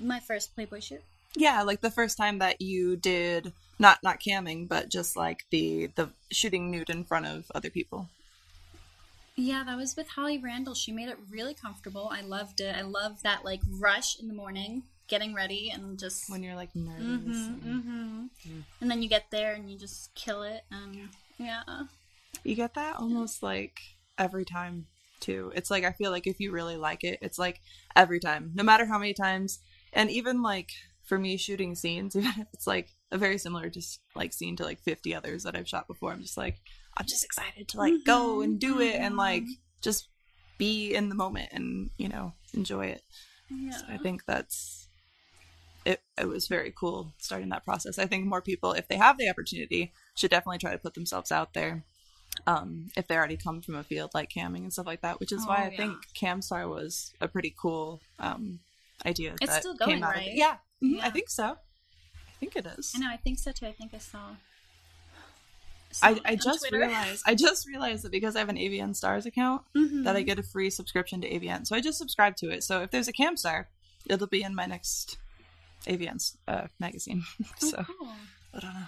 My 0.01 0.19
first 0.21 0.55
Playboy 0.55 0.81
shoot. 0.81 1.03
Yeah 1.37 1.63
like 1.63 1.81
the 1.81 1.91
first 1.91 2.17
time 2.17 2.39
that 2.39 2.61
you 2.61 2.97
did 2.97 3.53
not 3.79 3.99
not 4.03 4.21
camming 4.21 4.67
but 4.69 4.89
just 4.91 5.17
like 5.17 5.45
the 5.51 5.87
the 5.95 6.11
shooting 6.31 6.71
nude 6.71 6.91
in 6.91 7.05
front 7.05 7.27
of 7.27 7.51
other 7.55 7.71
people 7.71 8.09
Yeah, 9.37 9.63
that 9.67 9.77
was 9.77 9.95
with 9.97 10.09
Holly 10.09 10.37
Randall. 10.39 10.75
She 10.75 10.91
made 10.91 11.09
it 11.09 11.17
really 11.31 11.55
comfortable. 11.55 12.09
I 12.11 12.23
loved 12.23 12.61
it. 12.61 12.75
I 12.75 12.83
love 12.83 13.23
that 13.23 13.45
like 13.45 13.61
rush 13.71 14.19
in 14.19 14.27
the 14.27 14.35
morning, 14.35 14.83
getting 15.07 15.33
ready 15.33 15.71
and 15.71 15.97
just 15.97 16.29
when 16.29 16.43
you're 16.43 16.57
like 16.57 16.75
nervous 16.75 17.37
Mhm, 17.37 17.63
and- 17.63 17.85
mhm. 17.85 18.65
and 18.81 18.91
then 18.91 19.01
you 19.01 19.09
get 19.09 19.31
there 19.31 19.55
and 19.55 19.71
you 19.71 19.79
just 19.79 20.13
kill 20.17 20.43
it 20.43 20.65
and 20.73 21.09
yeah. 21.39 21.63
You 22.43 22.57
get 22.57 22.75
that 22.75 22.97
almost 22.97 23.41
like 23.41 23.79
every 24.19 24.45
time 24.45 24.87
too. 25.21 25.53
It's 25.55 25.71
like 25.71 25.85
I 25.85 25.93
feel 25.93 26.11
like 26.11 26.27
if 26.27 26.41
you 26.41 26.51
really 26.51 26.77
like 26.77 27.05
it, 27.05 27.21
it's 27.23 27.39
like 27.39 27.61
every 27.95 28.19
time, 28.19 28.51
no 28.55 28.65
matter 28.65 28.87
how 28.87 28.99
many 28.99 29.15
times. 29.15 29.61
And 29.93 30.11
even 30.11 30.43
like 30.43 30.71
for 31.09 31.19
me 31.19 31.37
shooting 31.37 31.75
scenes, 31.75 32.15
even 32.17 32.31
if 32.39 32.47
it's 32.53 32.67
like 32.67 32.91
a 33.11 33.19
very 33.19 33.39
similar 33.39 33.69
just 33.71 34.01
like 34.15 34.33
scene 34.33 34.57
to 34.57 34.65
like 34.65 34.81
50 34.81 35.15
others 35.15 35.43
that 35.45 35.57
I've 35.57 35.69
shot 35.69 35.89
before, 35.89 36.13
I'm 36.13 36.23
just 36.23 36.37
like 36.37 36.57
I'm 36.97 37.07
just 37.07 37.25
excited 37.25 37.69
to 37.69 37.79
like 37.79 37.95
go 38.05 38.43
and 38.43 38.59
do 38.61 38.81
it 38.81 38.97
and 38.97 39.17
like 39.17 39.45
just 39.81 40.09
be 40.59 40.95
in 40.95 41.09
the 41.09 41.15
moment 41.15 41.49
and, 41.53 41.91
you 41.97 42.09
know, 42.09 42.33
enjoy 42.53 42.87
it. 42.87 43.03
Yeah. 43.51 43.71
So 43.71 43.85
I 43.89 43.97
think 43.99 44.25
that's 44.27 44.89
it 45.85 46.01
it 46.21 46.27
was 46.29 46.49
very 46.49 46.73
cool 46.77 47.15
starting 47.19 47.49
that 47.51 47.65
process. 47.65 47.99
I 47.99 48.07
think 48.07 48.27
more 48.27 48.43
people 48.43 48.73
if 48.73 48.89
they 48.89 48.97
have 48.97 49.17
the 49.17 49.31
opportunity 49.31 49.93
should 50.17 50.31
definitely 50.31 50.59
try 50.59 50.73
to 50.73 50.79
put 50.79 50.95
themselves 50.95 51.33
out 51.33 51.55
there. 51.55 51.85
Um, 52.47 52.91
if 52.97 53.09
they 53.09 53.17
already 53.17 53.37
come 53.37 53.63
from 53.63 53.75
a 53.77 53.83
field 53.83 54.11
like 54.15 54.29
camming 54.31 54.59
and 54.59 54.73
stuff 54.73 54.87
like 54.87 55.01
that, 55.01 55.19
which 55.19 55.33
is 55.33 55.43
Oh, 55.45 55.49
why 55.49 55.65
I 55.67 55.71
yeah. 55.71 55.77
think 55.77 55.97
Camstar 56.15 56.69
was 56.69 57.13
a 57.21 57.29
pretty 57.29 57.55
cool 57.61 58.01
um 58.19 58.61
idea. 59.07 59.35
It's 59.41 59.53
that 59.53 59.61
still 59.63 59.77
came 59.77 60.01
going, 60.01 60.03
out 60.03 60.17
of 60.17 60.23
it. 60.23 60.27
right? 60.27 60.35
Yeah, 60.35 60.57
Mhm, 60.83 61.01
I 61.03 61.11
think 61.11 61.29
so. 61.31 61.45
I 61.45 62.33
think 62.41 62.57
it 62.57 62.67
is. 62.67 62.93
I 62.95 62.99
know, 63.01 63.09
I 63.11 63.17
think 63.17 63.39
so 63.39 63.53
too. 63.53 63.67
I 63.67 63.73
think 63.73 63.93
I 63.95 63.99
saw. 63.99 64.31
I, 66.03 66.15
saw 66.15 66.21
I 66.25 66.37
just 66.37 66.61
Twitter. 66.61 66.79
realized 66.79 67.23
I 67.27 67.35
just 67.35 67.67
realized 67.67 68.05
that 68.05 68.13
because 68.13 68.37
I 68.37 68.41
have 68.41 68.49
an 68.51 68.57
AVN 68.59 68.95
Stars 68.95 69.25
account 69.27 69.63
Mhm. 69.75 70.05
that 70.05 70.17
I 70.17 70.23
get 70.23 70.39
a 70.39 70.43
free 70.43 70.71
subscription 70.71 71.21
to 71.23 71.29
AVN. 71.29 71.67
So 71.67 71.75
I 71.75 71.81
just 71.81 71.97
subscribed 71.99 72.37
to 72.39 72.51
it. 72.51 72.63
So 72.63 72.83
if 72.83 72.91
there's 72.91 73.09
a 73.09 73.13
Camstar, 73.13 73.67
it'll 74.07 74.27
be 74.27 74.43
in 74.43 74.55
my 74.55 74.67
next 74.67 75.17
AVN 75.87 76.19
uh, 76.47 76.67
magazine. 76.79 77.25
Oh, 77.63 77.67
so 77.71 77.85
cool. 77.85 78.13
I 78.55 78.61
don't 78.61 78.75
know. 78.75 78.87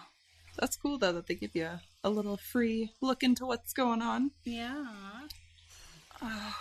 That's 0.59 0.77
cool 0.77 0.99
though 0.99 1.13
that 1.13 1.27
they 1.27 1.35
give 1.37 1.57
you 1.57 1.65
a, 1.65 1.81
a 2.05 2.11
little 2.11 2.37
free 2.37 2.93
look 3.01 3.23
into 3.23 3.47
what's 3.47 3.73
going 3.73 4.03
on. 4.03 4.33
Yeah. 4.45 4.87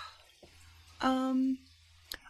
Um. 1.02 1.60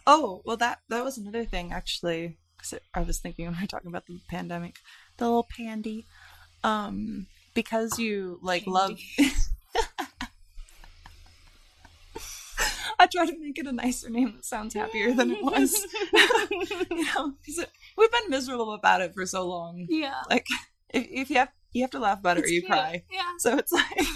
Oh 0.06 0.42
well, 0.44 0.56
that 0.58 0.80
that 0.88 1.04
was 1.04 1.18
another 1.18 1.44
thing 1.44 1.72
actually. 1.72 2.36
Because 2.56 2.74
I 2.92 3.00
was 3.00 3.18
thinking 3.18 3.46
when 3.46 3.54
we 3.56 3.62
were 3.62 3.66
talking 3.66 3.88
about 3.88 4.06
the 4.06 4.20
pandemic, 4.28 4.76
the 5.16 5.24
little 5.24 5.44
pandy. 5.56 6.04
Um, 6.62 7.26
because 7.54 7.98
you 7.98 8.38
like 8.42 8.66
love. 8.66 8.98
I 12.98 13.06
try 13.06 13.24
to 13.24 13.38
make 13.38 13.56
it 13.58 13.66
a 13.66 13.72
nicer 13.72 14.10
name 14.10 14.34
that 14.36 14.44
sounds 14.44 14.74
happier 14.74 15.12
than 15.14 15.30
it 15.30 15.42
was. 15.42 15.72
you 16.90 17.04
know, 17.14 17.32
it- 17.46 17.70
we've 17.96 18.12
been 18.12 18.28
miserable 18.28 18.72
about 18.74 19.00
it 19.00 19.14
for 19.14 19.24
so 19.24 19.48
long. 19.48 19.86
Yeah. 19.88 20.20
Like, 20.28 20.46
if, 20.90 21.06
if 21.10 21.30
you 21.30 21.36
have 21.36 21.48
you 21.72 21.82
have 21.82 21.90
to 21.92 21.98
laugh 21.98 22.18
about 22.18 22.36
it 22.36 22.40
It's 22.40 22.50
or 22.50 22.52
you 22.52 22.60
cute. 22.60 22.70
cry. 22.72 23.04
Yeah. 23.10 23.22
So 23.38 23.56
it's 23.56 23.72
like, 23.72 24.06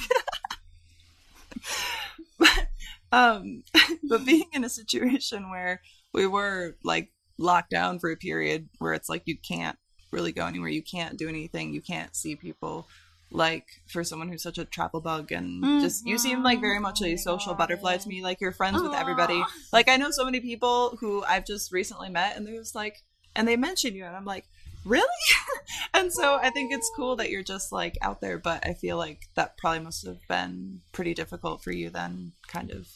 um, 3.15 3.63
but 4.09 4.25
being 4.25 4.47
in 4.53 4.65
a 4.65 4.69
situation 4.69 5.51
where 5.51 5.81
we 6.13 6.27
were 6.27 6.77
like 6.83 7.11
locked 7.39 7.71
down 7.71 7.99
for 7.99 8.11
a 8.11 8.17
period 8.17 8.69
where 8.79 8.93
it's 8.93 9.09
like 9.09 9.23
you 9.27 9.37
can't 9.39 9.79
really 10.11 10.33
go 10.33 10.47
anywhere, 10.47 10.69
you 10.69 10.83
can't 10.83 11.19
do 11.19 11.29
anything, 11.29 11.73
you 11.73 11.81
can't 11.81 12.15
see 12.17 12.37
people. 12.37 12.89
Like 13.31 13.67
for 13.89 14.05
someone 14.05 14.29
who's 14.29 14.45
such 14.45 14.59
a 14.59 14.65
travel 14.65 15.01
bug 15.01 15.33
and 15.33 15.81
just 15.81 16.07
you 16.07 16.19
seem 16.19 16.45
like 16.45 16.61
very 16.61 16.79
much 16.79 17.03
a 17.03 17.17
social 17.17 17.53
butterfly 17.55 17.97
to 17.97 18.09
me. 18.09 18.23
Like 18.23 18.41
you're 18.41 18.53
friends 18.53 18.81
with 18.81 18.95
everybody. 18.95 19.43
Like 19.73 19.89
I 19.89 19.97
know 19.97 20.13
so 20.13 20.25
many 20.25 20.39
people 20.39 20.97
who 21.01 21.25
I've 21.25 21.45
just 21.45 21.73
recently 21.73 22.11
met 22.11 22.37
and 22.37 22.47
they're 22.47 22.55
just 22.55 22.77
like 22.77 23.03
and 23.35 23.49
they 23.49 23.57
mention 23.57 23.97
you 23.97 24.05
and 24.05 24.15
I'm 24.15 24.25
like, 24.25 24.45
Really? 24.85 25.07
and 25.95 26.13
so 26.13 26.37
I 26.37 26.51
think 26.51 26.73
it's 26.73 26.91
cool 26.95 27.17
that 27.17 27.31
you're 27.31 27.43
just 27.43 27.73
like 27.73 27.97
out 28.03 28.21
there, 28.21 28.39
but 28.39 28.65
I 28.67 28.75
feel 28.75 28.99
like 28.99 29.23
that 29.35 29.57
probably 29.57 29.81
must 29.81 30.07
have 30.07 30.19
been 30.29 30.83
pretty 30.93 31.15
difficult 31.15 31.63
for 31.63 31.73
you 31.73 31.91
then 31.91 32.33
kind 32.47 32.71
of 32.71 32.87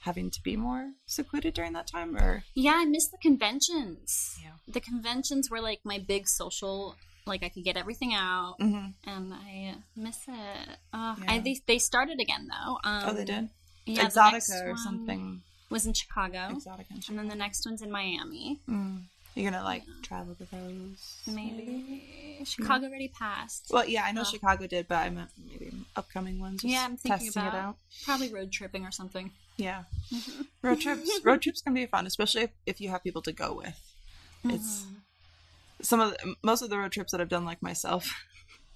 having 0.00 0.30
to 0.30 0.40
be 0.42 0.56
more 0.56 0.92
secluded 1.06 1.54
during 1.54 1.72
that 1.72 1.86
time 1.86 2.16
or 2.16 2.44
Yeah, 2.54 2.74
I 2.76 2.84
miss 2.84 3.08
the 3.08 3.18
conventions. 3.18 4.38
Yeah. 4.42 4.52
The 4.66 4.80
conventions 4.80 5.50
were 5.50 5.60
like 5.60 5.80
my 5.84 5.98
big 5.98 6.28
social. 6.28 6.96
Like 7.26 7.42
I 7.42 7.50
could 7.50 7.64
get 7.64 7.76
everything 7.76 8.14
out, 8.14 8.56
Mhm. 8.58 8.94
and 9.04 9.34
I 9.34 9.74
miss 9.94 10.16
it. 10.28 10.68
Uh, 10.94 11.14
Yeah. 11.22 11.32
I, 11.32 11.38
they 11.40 11.60
they 11.66 11.78
started 11.78 12.20
again 12.20 12.48
though. 12.48 12.78
Um, 12.84 13.02
Oh, 13.06 13.12
they 13.12 13.24
did? 13.26 13.50
Yeah, 13.84 14.06
Exotica 14.06 14.64
or 14.72 14.76
something. 14.78 15.42
was 15.70 15.84
in 15.84 15.92
Chicago, 15.92 16.38
Exotica. 16.54 16.86
and 16.90 17.04
shit. 17.04 17.10
and 17.10 17.18
then 17.18 17.28
the 17.28 17.34
next 17.34 17.66
one's 17.66 17.82
in 17.82 17.90
Miami. 17.90 18.60
Mm. 18.66 19.04
You're 19.38 19.50
gonna 19.52 19.62
like 19.64 19.84
travel 20.02 20.34
to 20.34 20.44
those? 20.50 21.16
Maybe 21.26 22.40
Chicago 22.44 22.86
already 22.86 23.08
passed. 23.08 23.66
Well, 23.72 23.86
yeah, 23.88 24.02
I 24.04 24.10
know 24.12 24.22
Oh. 24.22 24.24
Chicago 24.24 24.66
did, 24.66 24.88
but 24.88 24.96
I 24.96 25.10
meant 25.10 25.30
maybe 25.48 25.70
upcoming 25.94 26.40
ones. 26.40 26.62
Just 26.62 26.72
yeah, 26.74 26.84
I'm 26.84 26.96
thinking 26.96 27.28
about 27.28 27.54
it 27.54 27.56
out. 27.56 27.76
probably 28.04 28.32
road 28.32 28.50
tripping 28.50 28.84
or 28.84 28.90
something. 28.90 29.30
Yeah, 29.56 29.84
road 30.62 30.80
trips. 30.80 31.08
Road 31.24 31.40
trips 31.42 31.62
can 31.62 31.74
be 31.74 31.86
fun, 31.86 32.06
especially 32.06 32.42
if, 32.42 32.50
if 32.66 32.80
you 32.80 32.88
have 32.90 33.02
people 33.04 33.22
to 33.22 33.32
go 33.32 33.52
with. 33.54 33.80
It's 34.44 34.82
Mm-hmm. 34.82 34.94
some 35.82 36.00
of 36.00 36.10
the, 36.12 36.34
most 36.42 36.62
of 36.62 36.70
the 36.70 36.78
road 36.78 36.92
trips 36.92 37.12
that 37.12 37.20
I've 37.20 37.28
done, 37.28 37.44
like 37.44 37.60
myself, 37.62 38.08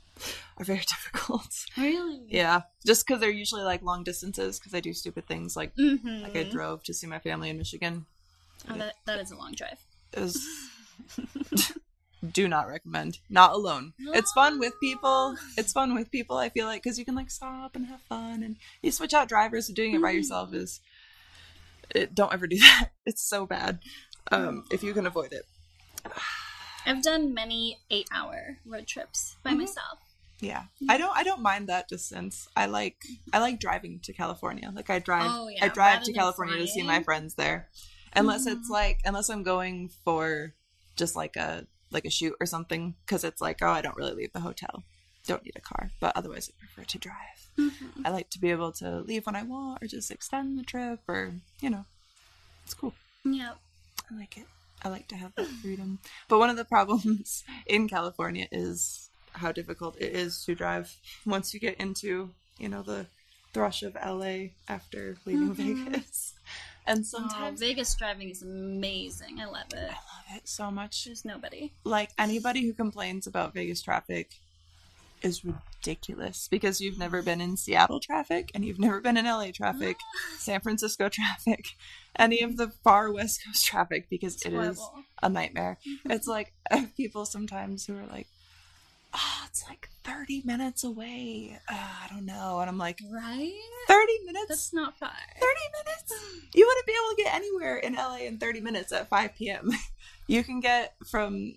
are 0.59 0.65
very 0.65 0.81
difficult. 0.89 1.49
Really? 1.77 2.21
Yeah, 2.29 2.63
just 2.87 3.07
because 3.07 3.21
they're 3.21 3.31
usually 3.31 3.63
like 3.63 3.83
long 3.83 4.03
distances. 4.05 4.59
Because 4.59 4.75
I 4.75 4.81
do 4.81 4.93
stupid 4.93 5.27
things 5.27 5.57
like 5.57 5.75
Mm-hmm. 5.77 6.23
like 6.23 6.37
I 6.37 6.43
drove 6.45 6.83
to 6.85 6.95
see 6.95 7.07
my 7.09 7.19
family 7.19 7.51
in 7.51 7.59
Michigan. 7.59 8.07
oh, 8.71 8.77
that, 8.79 8.95
that 9.07 9.19
is 9.21 9.31
a 9.33 9.37
long 9.37 9.53
drive. 9.53 9.79
Was 10.17 10.41
do 12.33 12.47
not 12.49 12.69
recommend. 12.69 13.19
Not 13.29 13.53
alone. 13.53 13.93
It's 13.99 14.33
fun 14.33 14.59
with 14.59 14.75
people. 14.81 15.37
It's 15.57 15.73
fun 15.73 15.95
with 15.95 16.11
people. 16.11 16.37
I 16.37 16.49
feel 16.49 16.67
like 16.67 16.83
because 16.83 16.99
you 16.99 17.05
can 17.05 17.15
like 17.15 17.31
stop 17.31 17.75
and 17.77 17.87
have 17.87 18.01
fun, 18.03 18.43
and 18.43 18.57
you 18.83 18.91
switch 18.93 19.15
out 19.15 19.29
drivers. 19.29 19.67
So 19.67 19.75
doing 19.75 19.95
it 19.95 20.03
by 20.03 20.11
yourself 20.11 20.53
is. 20.55 20.81
It, 21.95 22.15
don't 22.15 22.33
ever 22.33 22.47
do 22.47 22.57
that. 22.61 22.91
It's 23.05 23.23
so 23.23 23.45
bad. 23.45 23.81
Um, 24.31 24.65
if 24.71 24.83
you 24.83 24.95
can 24.95 25.05
avoid 25.07 25.33
it. 25.33 25.45
I've 26.87 27.03
done 27.03 27.35
many 27.35 27.79
eight-hour 27.91 28.59
road 28.67 28.87
trips 28.87 29.37
by 29.43 29.53
Mhm. 29.53 29.59
myself. 29.59 29.99
Yeah, 30.41 30.65
I 30.89 30.97
don't. 30.99 31.17
I 31.17 31.23
don't 31.23 31.41
mind 31.43 31.69
that 31.69 31.87
distance. 31.89 32.49
I 32.57 32.67
like. 32.67 32.97
I 33.33 33.39
like 33.39 33.61
driving 33.61 34.01
to 34.05 34.13
California. 34.13 34.73
Like 34.75 34.91
I 34.91 34.99
drive. 34.99 35.31
Oh, 35.33 35.47
yeah, 35.49 35.65
I 35.65 35.69
drive 35.69 35.99
rather 36.01 36.05
to 36.07 36.13
California 36.13 36.59
to 36.59 36.67
see 36.67 36.83
my 36.83 37.03
friends 37.05 37.35
there, 37.35 37.69
unless 38.15 38.47
it's 38.47 38.69
Mhm. 38.69 38.71
like 38.71 39.01
unless 39.05 39.29
I'm 39.31 39.43
going 39.43 39.89
for 40.05 40.53
just 40.97 41.17
like 41.17 41.37
a 41.37 41.67
like 41.91 42.05
a 42.05 42.11
shoot 42.11 42.35
or 42.41 42.47
something 42.47 42.95
because 43.05 43.23
it's 43.25 43.41
like 43.41 43.59
oh 43.63 43.69
I 43.69 43.83
don't 43.83 43.97
really 43.97 44.15
leave 44.15 44.33
the 44.33 44.41
hotel. 44.41 44.83
Don't 45.27 45.45
need 45.45 45.55
a 45.57 45.61
car, 45.61 45.91
but 46.01 46.17
otherwise 46.17 46.51
I 46.51 46.59
prefer 46.59 46.85
to 46.85 46.99
drive. 46.99 47.49
Mm-hmm. 47.59 48.03
I 48.07 48.11
like 48.11 48.31
to 48.31 48.41
be 48.41 48.51
able 48.51 48.73
to 48.73 49.01
leave 49.01 49.27
when 49.27 49.37
I 49.37 49.43
want 49.45 49.83
or 49.83 49.87
just 49.87 50.11
extend 50.11 50.59
the 50.59 50.63
trip 50.65 51.01
or 51.09 51.33
you 51.61 51.71
know, 51.71 51.85
it's 52.65 52.75
cool. 52.75 52.95
yeah 53.25 53.53
I 54.11 54.15
like 54.17 54.37
it. 54.37 54.47
I 54.85 54.89
like 54.89 55.07
to 55.09 55.17
have 55.17 55.35
that 55.37 55.47
freedom. 55.47 56.01
But 56.29 56.39
one 56.41 56.51
of 56.51 56.57
the 56.57 56.65
problems 56.65 57.45
in 57.67 57.89
California 57.89 58.49
is 58.51 59.09
how 59.35 59.53
difficult 59.53 59.97
it 60.01 60.13
is 60.15 60.45
to 60.45 60.55
drive 60.55 60.97
once 61.25 61.55
you 61.55 61.61
get 61.61 61.77
into, 61.79 62.31
you 62.59 62.69
know, 62.69 62.83
the 62.83 63.07
thrush 63.55 63.83
of 63.83 63.95
LA 63.95 64.49
after 64.69 65.17
leaving 65.25 65.55
Mhm. 65.55 65.85
Vegas. 65.87 66.35
And 66.87 67.01
Oh, 67.01 67.03
sometimes 67.03 67.61
Vegas 67.61 67.95
driving 67.95 68.29
is 68.31 68.43
amazing. 68.43 69.41
I 69.41 69.45
love 69.47 69.73
it. 69.73 69.79
I 69.79 69.87
love 69.87 70.37
it 70.37 70.49
so 70.49 70.71
much. 70.71 71.05
There's 71.05 71.25
nobody. 71.25 71.73
Like 71.85 72.11
anybody 72.19 72.65
who 72.67 72.73
complains 72.73 73.27
about 73.27 73.55
Vegas 73.55 73.83
traffic 73.83 74.31
is 75.23 75.45
ridiculous 75.45 76.49
because 76.49 76.81
you've 76.81 76.99
never 76.99 77.23
been 77.23 77.41
in 77.41 77.57
Seattle 77.57 78.01
traffic 78.01 78.51
and 78.55 78.65
you've 78.65 78.81
never 78.81 79.01
been 79.01 79.17
in 79.17 79.25
LA 79.25 79.53
traffic, 79.53 79.97
San 80.39 80.61
Francisco 80.61 81.09
traffic, 81.09 81.67
any 82.19 82.43
of 82.43 82.57
the 82.57 82.69
far 82.83 83.13
West 83.13 83.45
Coast 83.47 83.65
traffic 83.65 84.09
because 84.11 84.35
It's 84.35 84.47
it 84.47 84.53
is 84.55 84.79
horrible. 84.79 85.05
a 85.23 85.29
nightmare. 85.29 85.79
Mm-hmm. 85.89 86.11
It's 86.11 86.27
like 86.27 86.53
people 86.97 87.25
sometimes 87.25 87.87
who 87.87 87.97
are 87.97 88.07
like, 88.11 88.27
"Oh, 89.15 89.43
it's 89.47 89.65
like 89.69 89.89
thirty 90.05 90.43
minutes 90.45 90.85
away." 90.85 91.59
Uh, 91.69 91.75
I 92.05 92.07
don't 92.11 92.25
know, 92.27 92.61
and 92.61 92.69
I'm 92.71 92.79
like, 92.79 93.01
Right? 93.11 93.53
thirty 93.89 94.19
minutes. 94.25 94.49
That's 94.49 94.73
not 94.73 94.99
far. 94.99 95.11
Thirty 95.35 95.85
minutes. 95.85 96.13
You 96.55 96.67
wouldn't 96.67 96.87
be 96.87 96.93
able 96.93 97.17
to 97.17 97.23
get 97.23 97.35
anywhere 97.35 97.77
in 97.77 97.95
LA 97.95 98.17
in 98.27 98.39
thirty 98.39 98.61
minutes 98.61 98.93
at 98.93 99.09
five 99.09 99.35
p.m. 99.37 99.71
You 100.29 100.45
can 100.45 100.61
get 100.61 100.95
from 101.11 101.57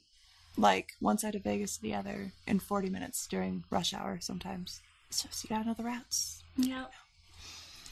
like 0.57 0.93
one 0.99 1.17
side 1.17 1.35
of 1.35 1.43
Vegas 1.43 1.75
to 1.77 1.81
the 1.83 1.93
other 1.93 2.31
in 2.47 2.59
forty 2.59 2.89
minutes 2.89 3.27
during 3.27 3.63
rush 3.69 3.93
hour. 3.93 4.17
Sometimes 4.21 4.81
So, 5.11 5.27
just 5.29 5.43
you 5.43 5.49
gotta 5.49 5.65
know 5.67 5.73
the 5.75 5.83
routes. 5.83 6.43
Yep. 6.57 6.91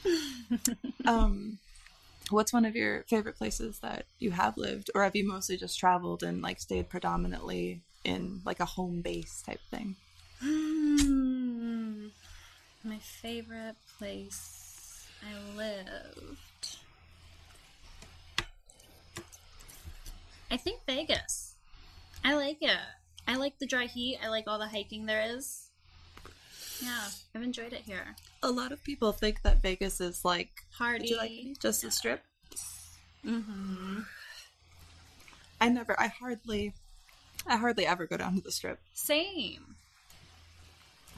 Um, 1.06 1.58
what's 2.30 2.52
one 2.52 2.64
of 2.64 2.74
your 2.74 3.04
favorite 3.08 3.36
places 3.36 3.78
that 3.80 4.06
you 4.18 4.30
have 4.30 4.56
lived, 4.56 4.90
or 4.94 5.02
have 5.04 5.14
you 5.14 5.26
mostly 5.28 5.56
just 5.56 5.78
traveled 5.78 6.22
and 6.22 6.40
like 6.42 6.60
stayed 6.60 6.88
predominantly 6.88 7.82
in 8.04 8.42
like 8.44 8.60
a 8.60 8.64
home 8.64 9.00
base 9.00 9.42
type 9.44 9.60
thing? 9.70 9.96
Hmm. 10.40 12.08
My 12.84 12.98
favorite 12.98 13.76
place 13.98 15.06
I 15.22 15.56
lived. 15.56 16.76
I 20.50 20.56
think 20.56 20.80
Vegas. 20.86 21.54
I 22.22 22.34
like 22.34 22.58
it. 22.60 22.78
I 23.26 23.36
like 23.36 23.58
the 23.58 23.66
dry 23.66 23.86
heat. 23.86 24.18
I 24.22 24.28
like 24.28 24.44
all 24.46 24.58
the 24.58 24.68
hiking 24.68 25.06
there 25.06 25.24
is. 25.36 25.70
Yeah, 26.82 27.08
I've 27.34 27.42
enjoyed 27.42 27.72
it 27.72 27.80
here. 27.80 28.16
A 28.42 28.50
lot 28.50 28.72
of 28.72 28.82
people 28.84 29.12
think 29.12 29.42
that 29.42 29.62
Vegas 29.62 30.00
is 30.00 30.24
like 30.24 30.50
Party. 30.76 31.08
You 31.08 31.16
like 31.16 31.58
just 31.60 31.82
the 31.82 31.90
strip? 31.90 32.22
Mm-hmm. 33.24 34.00
I 35.60 35.68
never. 35.68 35.98
I 35.98 36.08
hardly. 36.08 36.74
I 37.46 37.56
hardly 37.56 37.86
ever 37.86 38.06
go 38.06 38.16
down 38.16 38.36
to 38.36 38.40
the 38.40 38.52
strip. 38.52 38.80
Same. 38.92 39.76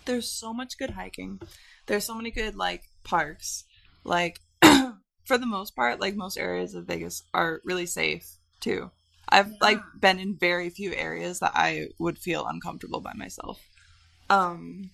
There's 0.04 0.28
so 0.28 0.52
much 0.52 0.78
good 0.78 0.90
hiking. 0.90 1.40
There's 1.86 2.04
so 2.04 2.14
many 2.14 2.30
good 2.30 2.56
like 2.56 2.84
parks. 3.04 3.64
Like 4.04 4.40
for 5.24 5.38
the 5.38 5.46
most 5.46 5.74
part, 5.74 6.00
like 6.00 6.16
most 6.16 6.36
areas 6.36 6.74
of 6.74 6.86
Vegas 6.86 7.22
are 7.34 7.60
really 7.64 7.86
safe 7.86 8.36
too. 8.60 8.90
I've 9.28 9.52
like 9.60 9.80
been 9.98 10.20
in 10.20 10.36
very 10.36 10.70
few 10.70 10.94
areas 10.94 11.40
that 11.40 11.52
I 11.54 11.88
would 11.98 12.18
feel 12.18 12.46
uncomfortable 12.46 13.00
by 13.00 13.12
myself. 13.14 13.60
Um 14.30 14.90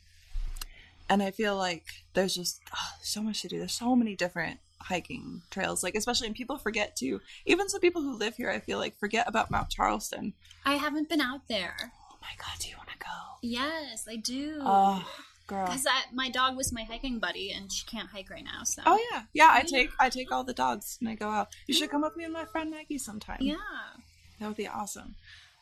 and 1.09 1.23
I 1.23 1.31
feel 1.31 1.57
like 1.57 1.85
there's 2.15 2.35
just 2.35 2.61
oh, 2.75 2.91
so 3.03 3.23
much 3.23 3.43
to 3.43 3.49
do. 3.49 3.59
There's 3.59 3.73
so 3.73 3.95
many 3.95 4.17
different 4.17 4.61
hiking 4.83 5.43
trails. 5.51 5.83
Like 5.83 5.95
especially 5.95 6.27
and 6.27 6.37
people 6.37 6.59
forget 6.59 6.97
to 6.97 7.21
even 7.47 7.69
some 7.69 7.81
people 7.81 8.03
who 8.03 8.17
live 8.17 8.37
here 8.37 8.51
I 8.51 8.59
feel 8.59 8.79
like 8.79 8.99
forget 8.99 9.29
about 9.29 9.51
Mount 9.51 9.71
Charleston. 9.71 10.35
I 10.65 10.75
haven't 10.75 11.09
been 11.09 11.21
out 11.21 11.49
there. 11.49 11.77
Oh 12.11 12.17
my 12.21 12.35
god, 12.39 12.59
do 12.61 12.69
you 12.69 12.77
want 12.77 12.91
to 12.91 12.99
go? 12.99 13.39
Yes, 13.43 14.07
I 14.09 14.17
do. 14.17 14.61
Oh, 14.61 15.05
girl. 15.47 15.67
Because 15.67 15.87
my 16.13 16.31
dog 16.31 16.57
was 16.57 16.73
my 16.73 16.83
hiking 16.83 17.19
buddy, 17.19 17.51
and 17.51 17.71
she 17.71 17.85
can't 17.87 18.09
hike 18.09 18.31
right 18.31 18.45
now. 18.45 18.63
So. 18.65 18.83
Oh 18.87 18.99
yeah, 19.11 19.23
yeah. 19.33 19.49
I 19.51 19.63
take 19.63 19.91
I 19.99 20.09
take 20.09 20.31
all 20.31 20.45
the 20.45 20.55
dogs 20.55 20.99
and 21.01 21.09
I 21.09 21.15
go 21.15 21.29
out. 21.29 21.49
You 21.67 21.75
should 21.75 21.91
come 21.91 22.03
with 22.03 22.17
me 22.17 22.25
and 22.25 22.33
my 22.33 22.45
friend 22.45 22.71
Maggie 22.71 22.99
sometime. 22.99 23.39
Yeah. 23.41 23.57
that 24.39 24.47
would 24.47 24.57
be 24.57 24.69
awesome. 24.69 25.17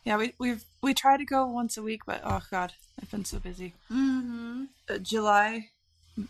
Yeah, 0.05 0.17
we 0.17 0.35
we've 0.39 0.65
we 0.83 0.95
try 0.95 1.17
to 1.17 1.25
go 1.25 1.47
once 1.47 1.77
a 1.77 1.83
week, 1.83 2.03
but 2.07 2.21
oh 2.25 2.43
god, 2.51 2.73
I've 3.01 3.11
been 3.11 3.25
so 3.25 3.39
busy. 3.39 3.75
Mm-hmm. 3.91 4.65
Uh, 4.89 4.99
July 4.99 5.71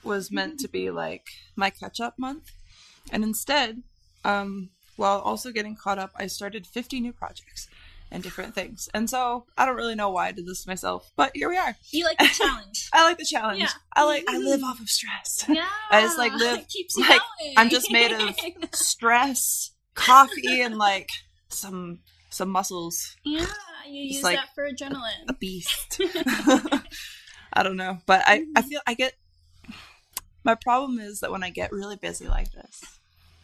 was 0.02 0.30
meant 0.30 0.58
to 0.60 0.68
be 0.68 0.90
like 0.90 1.26
my 1.56 1.70
catch 1.70 2.00
up 2.00 2.18
month, 2.18 2.52
and 3.12 3.22
instead, 3.24 3.82
um, 4.24 4.70
while 4.96 5.20
also 5.20 5.50
getting 5.52 5.76
caught 5.76 5.98
up, 5.98 6.10
I 6.16 6.26
started 6.26 6.66
fifty 6.66 7.00
new 7.00 7.12
projects 7.12 7.68
and 8.12 8.22
different 8.24 8.54
things. 8.56 8.88
And 8.92 9.08
so 9.08 9.46
I 9.56 9.64
don't 9.64 9.76
really 9.76 9.94
know 9.94 10.10
why 10.10 10.26
I 10.28 10.32
did 10.32 10.44
this 10.46 10.64
to 10.64 10.68
myself, 10.68 11.12
but 11.16 11.30
here 11.34 11.48
we 11.48 11.56
are. 11.56 11.76
You 11.92 12.04
like 12.04 12.18
the 12.18 12.26
challenge. 12.32 12.88
I 12.92 13.04
like 13.04 13.18
the 13.18 13.24
challenge. 13.24 13.60
Yeah. 13.60 13.68
I 13.94 14.04
like 14.04 14.24
I 14.28 14.36
live 14.38 14.62
off 14.64 14.80
of 14.80 14.88
stress. 14.88 15.44
yeah. 15.48 15.68
I 15.92 16.02
just, 16.02 16.18
like, 16.18 16.32
live- 16.32 16.58
It 16.58 16.68
keeps 16.76 16.96
you 16.96 17.02
like, 17.08 17.20
going. 17.40 17.54
I'm 17.56 17.70
just 17.70 17.90
made 17.92 18.10
of 18.12 18.34
stress, 18.74 19.70
coffee, 19.94 20.60
and 20.60 20.76
like 20.76 21.08
some 21.48 22.00
some 22.30 22.48
muscles. 22.48 23.16
yeah, 23.24 23.46
you 23.88 24.08
Just 24.08 24.14
use 24.16 24.22
like 24.24 24.36
that 24.38 24.48
for 24.54 24.68
adrenaline. 24.68 25.28
A 25.28 25.32
beast. 25.34 26.00
I 27.52 27.62
don't 27.62 27.76
know, 27.76 27.98
but 28.06 28.22
I 28.26 28.44
I 28.56 28.62
feel 28.62 28.80
I 28.86 28.94
get. 28.94 29.14
My 30.44 30.54
problem 30.54 30.98
is 30.98 31.20
that 31.20 31.30
when 31.30 31.42
I 31.42 31.50
get 31.50 31.72
really 31.72 31.96
busy 31.96 32.26
like 32.28 32.52
this, 32.52 32.82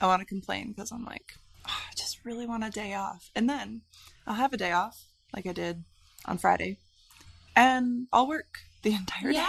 I 0.01 0.07
want 0.07 0.21
to 0.21 0.27
complain 0.27 0.69
because 0.73 0.91
I'm 0.93 1.05
like, 1.05 1.35
"Oh, 1.67 1.83
I 1.91 1.95
just 1.95 2.25
really 2.25 2.47
want 2.47 2.65
a 2.65 2.71
day 2.71 2.95
off. 2.95 3.31
And 3.35 3.49
then 3.49 3.83
I'll 4.27 4.35
have 4.35 4.53
a 4.53 4.57
day 4.57 4.73
off, 4.73 5.03
like 5.35 5.47
I 5.47 5.53
did 5.53 5.85
on 6.25 6.39
Friday, 6.39 6.79
and 7.55 8.07
I'll 8.13 8.27
work 8.29 8.59
the 8.83 8.93
entire 9.01 9.33
day. 9.33 9.45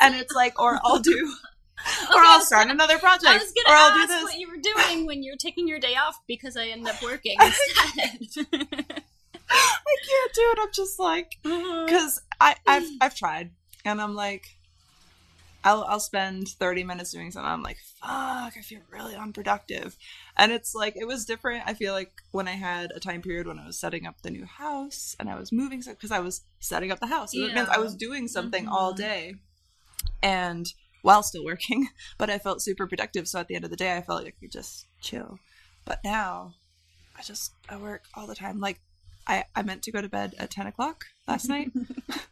And 0.00 0.14
it's 0.14 0.34
like, 0.34 0.58
or 0.60 0.78
I'll 0.84 1.00
do, 1.00 1.12
or 2.10 2.16
Okay, 2.16 2.20
I 2.20 2.34
I'll 2.36 2.40
start 2.44 2.62
gonna- 2.64 2.74
another 2.74 2.98
project, 2.98 3.26
I 3.26 3.38
was 3.38 3.50
or 3.50 3.62
gonna 3.66 3.78
I'll 3.78 4.00
do 4.00 4.06
this. 4.06 4.22
what 4.22 4.38
you 4.38 4.48
were 4.48 4.56
doing 4.56 5.06
when 5.06 5.22
you're 5.22 5.36
taking 5.36 5.66
your 5.68 5.78
day 5.80 5.94
off 5.96 6.16
because 6.26 6.56
I 6.56 6.66
end 6.68 6.86
up 6.88 7.02
working 7.02 7.36
instead. 7.42 9.02
I 9.50 9.96
can't 10.06 10.34
do 10.34 10.42
it. 10.52 10.58
I'm 10.60 10.72
just 10.72 10.98
like, 10.98 11.36
uh-huh. 11.44 11.84
because 11.86 12.20
I 12.40 12.56
I've 12.66 12.88
I've 13.00 13.14
tried, 13.14 13.50
and 13.84 14.00
I'm 14.00 14.14
like, 14.14 14.46
I'll 15.64 15.84
I'll 15.84 16.00
spend 16.00 16.48
30 16.48 16.84
minutes 16.84 17.10
doing 17.12 17.30
something. 17.30 17.50
I'm 17.50 17.62
like, 17.62 17.78
fuck, 18.00 18.52
I 18.56 18.60
feel 18.62 18.80
really 18.90 19.14
unproductive, 19.16 19.96
and 20.36 20.52
it's 20.52 20.74
like 20.74 20.94
it 20.96 21.06
was 21.06 21.24
different. 21.24 21.64
I 21.66 21.74
feel 21.74 21.92
like 21.92 22.12
when 22.30 22.46
I 22.48 22.52
had 22.52 22.92
a 22.94 23.00
time 23.00 23.22
period 23.22 23.46
when 23.46 23.58
I 23.58 23.66
was 23.66 23.78
setting 23.78 24.06
up 24.06 24.22
the 24.22 24.30
new 24.30 24.46
house 24.46 25.16
and 25.18 25.28
I 25.28 25.38
was 25.38 25.50
moving 25.52 25.82
because 25.86 26.12
I 26.12 26.20
was 26.20 26.42
setting 26.60 26.90
up 26.92 27.00
the 27.00 27.08
house. 27.08 27.32
Meant 27.34 27.68
I 27.70 27.78
was 27.78 27.94
doing 27.96 28.28
something 28.28 28.68
all 28.68 28.92
Mhm. 28.92 28.96
day, 28.98 29.34
and 30.22 30.72
while 31.02 31.22
still 31.22 31.44
working, 31.44 31.88
but 32.18 32.30
I 32.30 32.38
felt 32.38 32.62
super 32.62 32.86
productive. 32.86 33.26
So 33.28 33.40
at 33.40 33.48
the 33.48 33.54
end 33.56 33.64
of 33.64 33.70
the 33.70 33.76
day, 33.76 33.96
I 33.96 34.02
felt 34.02 34.22
like 34.24 34.34
I 34.36 34.40
could 34.40 34.52
just 34.52 34.86
chill. 35.00 35.38
But 35.84 36.00
now, 36.04 36.54
I 37.16 37.22
just 37.22 37.52
I 37.68 37.76
work 37.76 38.04
all 38.14 38.26
the 38.26 38.34
time. 38.36 38.60
Like 38.60 38.80
I 39.26 39.44
I 39.56 39.62
meant 39.62 39.82
to 39.84 39.92
go 39.92 40.00
to 40.00 40.08
bed 40.08 40.34
at 40.38 40.50
10 40.50 40.66
o'clock 40.68 41.06
last 41.26 41.48
night. 41.48 41.72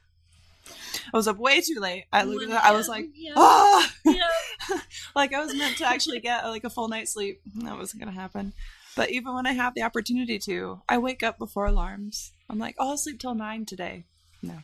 I 1.12 1.16
was 1.16 1.28
up 1.28 1.38
way 1.38 1.60
too 1.60 1.78
late. 1.80 2.04
I 2.12 2.22
looked 2.24 2.44
at 2.44 2.50
that. 2.50 2.64
I 2.64 2.72
was 2.72 2.88
like, 2.88 3.06
Yeah. 3.14 3.32
ah, 3.36 3.92
Yeah. 4.04 4.78
like 5.14 5.32
I 5.32 5.40
was 5.44 5.54
meant 5.54 5.76
to 5.78 5.86
actually 5.86 6.20
get 6.20 6.44
like 6.46 6.64
a 6.64 6.70
full 6.70 6.88
night's 6.88 7.12
sleep. 7.12 7.40
That 7.56 7.76
wasn't 7.76 8.00
gonna 8.02 8.12
happen. 8.12 8.52
But 8.96 9.10
even 9.10 9.34
when 9.34 9.46
I 9.46 9.52
have 9.52 9.74
the 9.74 9.82
opportunity 9.82 10.38
to, 10.40 10.80
I 10.88 10.98
wake 10.98 11.22
up 11.22 11.38
before 11.38 11.66
alarms. 11.66 12.32
I'm 12.48 12.58
like, 12.58 12.76
oh, 12.78 12.90
I'll 12.90 12.96
sleep 12.96 13.18
till 13.20 13.34
nine 13.34 13.66
today. 13.66 14.04
No, 14.42 14.58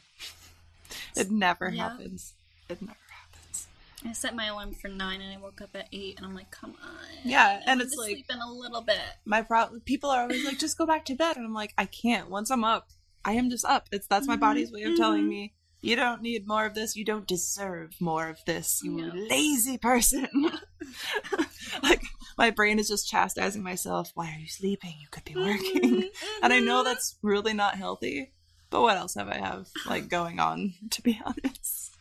it 1.17 1.31
never 1.31 1.69
Yeah. 1.71 1.91
happens. 1.91 2.33
It 2.69 2.81
never 2.81 2.97
happens. 3.11 3.67
I 4.05 4.13
set 4.13 4.35
my 4.35 4.47
alarm 4.47 4.73
for 4.75 4.89
nine 4.89 5.21
and 5.21 5.33
I 5.33 5.41
woke 5.41 5.61
up 5.61 5.71
at 5.75 5.89
eight 5.93 6.17
and 6.17 6.27
I'm 6.27 6.35
like, 6.35 6.51
come 6.51 6.75
on. 6.83 7.07
Yeah, 7.25 7.61
I 7.67 7.71
and 7.71 7.81
it's 7.81 7.95
like- 7.97 8.11
sleep 8.11 8.27
in 8.31 8.39
a 8.41 8.51
little 8.51 8.81
bit. 8.81 9.01
My 9.25 9.43
problem. 9.43 9.81
People 9.81 10.11
are 10.11 10.23
always 10.23 10.45
like, 10.45 10.59
just 10.59 10.79
go 10.79 10.87
back 10.87 11.05
to 11.07 11.15
bed, 11.15 11.37
and 11.37 11.45
I'm 11.47 11.55
like, 11.55 11.75
I 11.79 11.85
can't. 11.87 12.29
Once 12.31 12.51
I'm 12.51 12.65
up, 12.65 12.89
I 13.25 13.33
am 13.35 13.51
just 13.51 13.65
up. 13.65 13.89
It's 13.93 14.07
that's 14.07 14.27
my 14.27 14.37
body's 14.37 14.73
way 14.73 14.83
of 14.85 14.97
telling 14.97 15.25
mhm. 15.25 15.29
me. 15.29 15.53
You 15.83 15.97
don't 15.97 16.23
need 16.23 16.47
more 16.47 16.65
of 16.65 16.75
this. 16.75 16.95
You 16.95 17.05
don't 17.05 17.27
deserve 17.27 17.97
more 18.01 18.29
of 18.29 18.39
this, 18.47 18.81
you 18.85 18.93
No. 18.93 19.13
lazy 19.15 19.77
person. 19.79 20.29
like, 21.83 22.03
my 22.39 22.51
brain 22.51 22.79
is 22.79 22.89
just 22.89 23.11
chastising 23.11 23.65
myself. 23.65 24.13
Why 24.15 24.29
are 24.29 24.39
you 24.39 24.47
sleeping? 24.47 24.95
You 25.01 25.09
could 25.11 25.25
be 25.25 25.33
mm-hmm, 25.35 25.43
working. 25.51 26.11
and 26.43 26.53
I 26.53 26.61
know 26.61 26.79
mm-hmm. 26.79 26.85
that's 26.89 27.17
really 27.21 27.53
not 27.53 27.75
healthy. 27.75 28.31
But 28.71 28.83
what 28.83 28.97
else 28.97 29.17
have 29.17 29.29
I 29.29 29.37
have 29.39 29.69
like 29.87 30.09
going 30.09 30.39
on? 30.39 30.75
To 30.91 31.03
be 31.03 31.21
honest, 31.27 31.97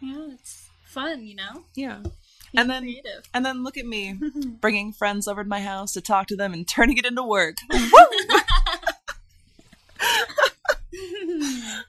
Yeah, 0.00 0.26
it's 0.32 0.68
fun, 0.84 1.24
you 1.24 1.36
know. 1.36 1.64
yeah. 1.76 2.00
Being 2.02 2.12
And 2.56 2.70
then- 2.70 2.82
creative. 2.82 3.22
And 3.32 3.46
then 3.46 3.62
look 3.62 3.78
at 3.78 3.86
me 3.86 4.18
bringing 4.60 4.92
friends 4.92 5.28
over 5.28 5.44
to 5.44 5.48
my 5.48 5.60
house 5.60 5.92
to 5.92 6.00
talk 6.00 6.26
to 6.26 6.36
them 6.36 6.52
and 6.52 6.66
turning 6.66 6.98
it 6.98 7.06
into 7.06 7.22
work. 7.22 7.56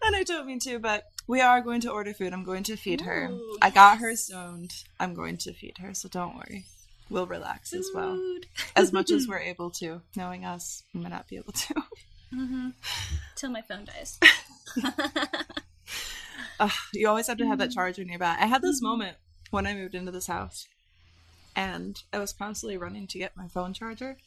And 0.04 0.16
I 0.16 0.24
don't 0.26 0.48
mean 0.48 0.60
to, 0.62 0.80
but 0.80 1.04
we 1.28 1.42
are 1.42 1.62
going 1.62 1.82
to 1.82 1.92
order 1.92 2.14
food. 2.14 2.34
I'm 2.34 2.44
going 2.44 2.64
to 2.64 2.76
feed 2.76 3.02
her. 3.02 3.30
Ooh, 3.32 3.58
I 3.62 3.70
got 3.70 4.00
her 4.00 4.16
stoned. 4.16 4.74
I'm 5.00 5.14
going 5.14 5.38
to 5.38 5.54
feed 5.54 5.78
her, 5.80 5.94
so 5.94 6.10
don't 6.10 6.36
worry. 6.36 6.66
We'll 7.10 7.28
relax 7.28 7.74
as 7.74 7.88
well. 7.94 8.20
As 8.76 8.92
much 8.92 9.12
as 9.12 9.28
we're 9.30 9.40
able 9.40 9.70
to. 9.72 10.02
Knowing 10.16 10.44
us, 10.46 10.84
we 10.94 11.02
might 11.02 11.10
not 11.12 11.28
be 11.28 11.38
able 11.38 11.54
to. 11.54 11.74
Mhm. 12.34 12.74
Till 13.36 13.52
my 13.52 13.62
phone 13.62 13.86
dies. 13.86 14.20
Ugh, 16.60 16.72
you 16.94 17.08
always 17.08 17.28
have 17.28 17.38
to 17.38 17.46
have 17.48 17.58
that 17.60 17.70
Mm-hmm. 17.70 17.74
charger 17.80 18.04
nearby. 18.06 18.36
I 18.40 18.46
had 18.48 18.62
this 18.62 18.82
moment 18.82 19.18
when 19.52 19.68
I 19.68 19.74
moved 19.74 19.94
into 19.94 20.12
this 20.12 20.28
house, 20.28 20.68
and 21.56 22.02
I 22.14 22.20
was 22.20 22.34
constantly 22.34 22.78
running 22.78 23.08
to 23.08 23.18
get 23.20 23.36
my 23.38 23.48
phone 23.48 23.74
charger. 23.74 24.18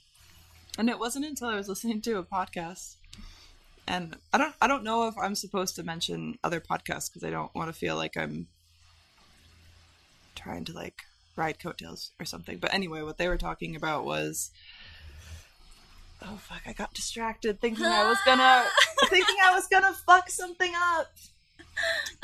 And 0.79 0.89
it 0.89 0.99
wasn't 0.99 1.25
until 1.25 1.49
I 1.49 1.57
was 1.57 1.69
listening 1.69 2.01
to 2.03 2.19
a 2.19 2.23
podcast, 2.23 2.97
and 3.89 4.17
I 4.33 4.39
don't, 4.39 4.55
I 4.61 4.67
don't 4.67 4.85
know 4.85 5.09
if 5.09 5.17
I'm 5.19 5.35
supposed 5.35 5.75
to 5.77 5.83
mention 5.83 6.39
other 6.45 6.61
podcasts 6.61 7.09
because 7.09 7.25
I 7.25 7.31
don't 7.31 7.53
want 7.55 7.73
to 7.73 7.73
feel 7.73 7.97
like 7.97 8.17
I'm 8.17 8.47
trying 10.35 10.65
to 10.67 10.73
like 10.73 11.03
ride 11.37 11.59
coattails 11.59 12.11
or 12.21 12.27
something. 12.27 12.59
But 12.59 12.75
anyway, 12.75 13.01
what 13.03 13.17
they 13.17 13.29
were 13.29 13.39
talking 13.39 13.75
about 13.75 14.05
was. 14.05 14.51
Oh 16.21 16.37
fuck! 16.43 16.63
I 16.67 16.73
got 16.73 16.93
distracted 16.95 17.61
thinking 17.61 17.87
I 17.87 18.09
was 18.09 18.19
gonna 18.27 18.65
thinking 19.09 19.37
I 19.45 19.55
was 19.55 19.69
gonna 19.69 19.95
fuck 20.05 20.29
something 20.29 20.73
up. 20.77 21.07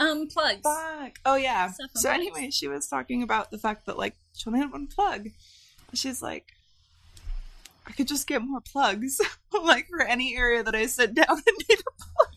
Um, 0.01 0.27
plugs. 0.27 0.63
Fuck. 0.63 1.21
Oh 1.25 1.37
yeah. 1.37 1.71
So 1.95 2.11
anyway, 2.11 2.51
she 2.51 2.67
was 2.67 2.89
talking 2.89 3.23
about 3.23 3.53
the 3.53 3.59
fact 3.59 3.87
that 3.87 3.97
like 3.97 4.17
she 4.35 4.49
only 4.49 4.59
had 4.61 4.73
one 4.73 4.89
plug. 4.89 5.29
She's 5.95 6.21
like, 6.21 6.55
I 7.87 7.93
could 7.93 8.09
just 8.09 8.27
get 8.27 8.43
more 8.43 8.61
plugs, 8.61 9.21
like 9.65 9.89
for 9.89 10.03
any 10.03 10.37
area 10.37 10.63
that 10.63 10.75
I 10.75 10.87
sit 10.87 11.15
down 11.15 11.27
and 11.29 11.57
need 11.69 11.79
a 11.81 12.03
plug. 12.03 12.35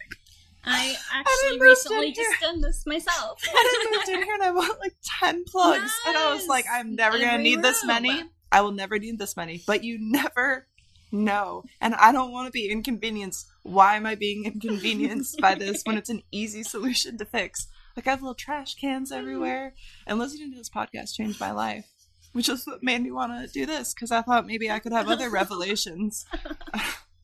I 0.65 0.95
I 1.13 1.19
actually 1.19 1.51
moved 1.51 1.61
recently 1.61 2.11
just 2.11 2.41
done 2.41 2.61
this 2.61 2.85
myself. 2.85 3.41
I 3.47 3.89
moved 3.91 4.09
in 4.09 4.23
here 4.23 4.33
and 4.33 4.43
I 4.43 4.51
bought 4.51 4.79
like 4.79 4.95
ten 5.03 5.43
plugs, 5.45 5.91
and 6.05 6.17
I 6.17 6.33
was 6.33 6.47
like, 6.47 6.65
I'm 6.71 6.95
never 6.95 7.17
gonna 7.17 7.31
Every 7.31 7.43
need 7.43 7.61
this 7.61 7.83
room. 7.83 7.87
many. 7.87 8.23
I 8.51 8.61
will 8.61 8.71
never 8.71 8.99
need 8.99 9.19
this 9.19 9.35
many. 9.35 9.63
But 9.65 9.83
you 9.83 9.97
never 9.99 10.67
know, 11.11 11.63
and 11.79 11.95
I 11.95 12.11
don't 12.11 12.31
want 12.31 12.47
to 12.47 12.51
be 12.51 12.69
inconvenienced. 12.69 13.47
Why 13.63 13.95
am 13.95 14.05
I 14.05 14.15
being 14.15 14.45
inconvenienced 14.45 15.39
by 15.39 15.55
this 15.55 15.81
when 15.85 15.97
it's 15.97 16.09
an 16.09 16.23
easy 16.31 16.63
solution 16.63 17.17
to 17.17 17.25
fix? 17.25 17.67
Like 17.95 18.07
I 18.07 18.11
have 18.11 18.21
little 18.21 18.35
trash 18.35 18.75
cans 18.75 19.11
mm-hmm. 19.11 19.19
everywhere, 19.19 19.73
and 20.05 20.19
listening 20.19 20.51
to 20.51 20.57
this 20.57 20.69
podcast 20.69 21.15
changed 21.15 21.39
my 21.39 21.51
life, 21.51 21.85
which 22.33 22.49
is 22.49 22.65
what 22.65 22.83
made 22.83 23.01
me 23.01 23.11
want 23.11 23.31
to 23.31 23.51
do 23.51 23.65
this 23.65 23.93
because 23.93 24.11
I 24.11 24.21
thought 24.21 24.45
maybe 24.45 24.69
I 24.69 24.79
could 24.79 24.91
have 24.91 25.07
other 25.07 25.29
revelations. 25.31 26.25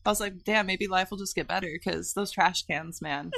I 0.06 0.10
was 0.10 0.20
like, 0.20 0.44
damn, 0.44 0.66
maybe 0.66 0.86
life 0.86 1.10
will 1.10 1.18
just 1.18 1.34
get 1.34 1.48
better 1.48 1.68
because 1.72 2.12
those 2.12 2.30
trash 2.30 2.66
cans, 2.66 3.00
man, 3.00 3.32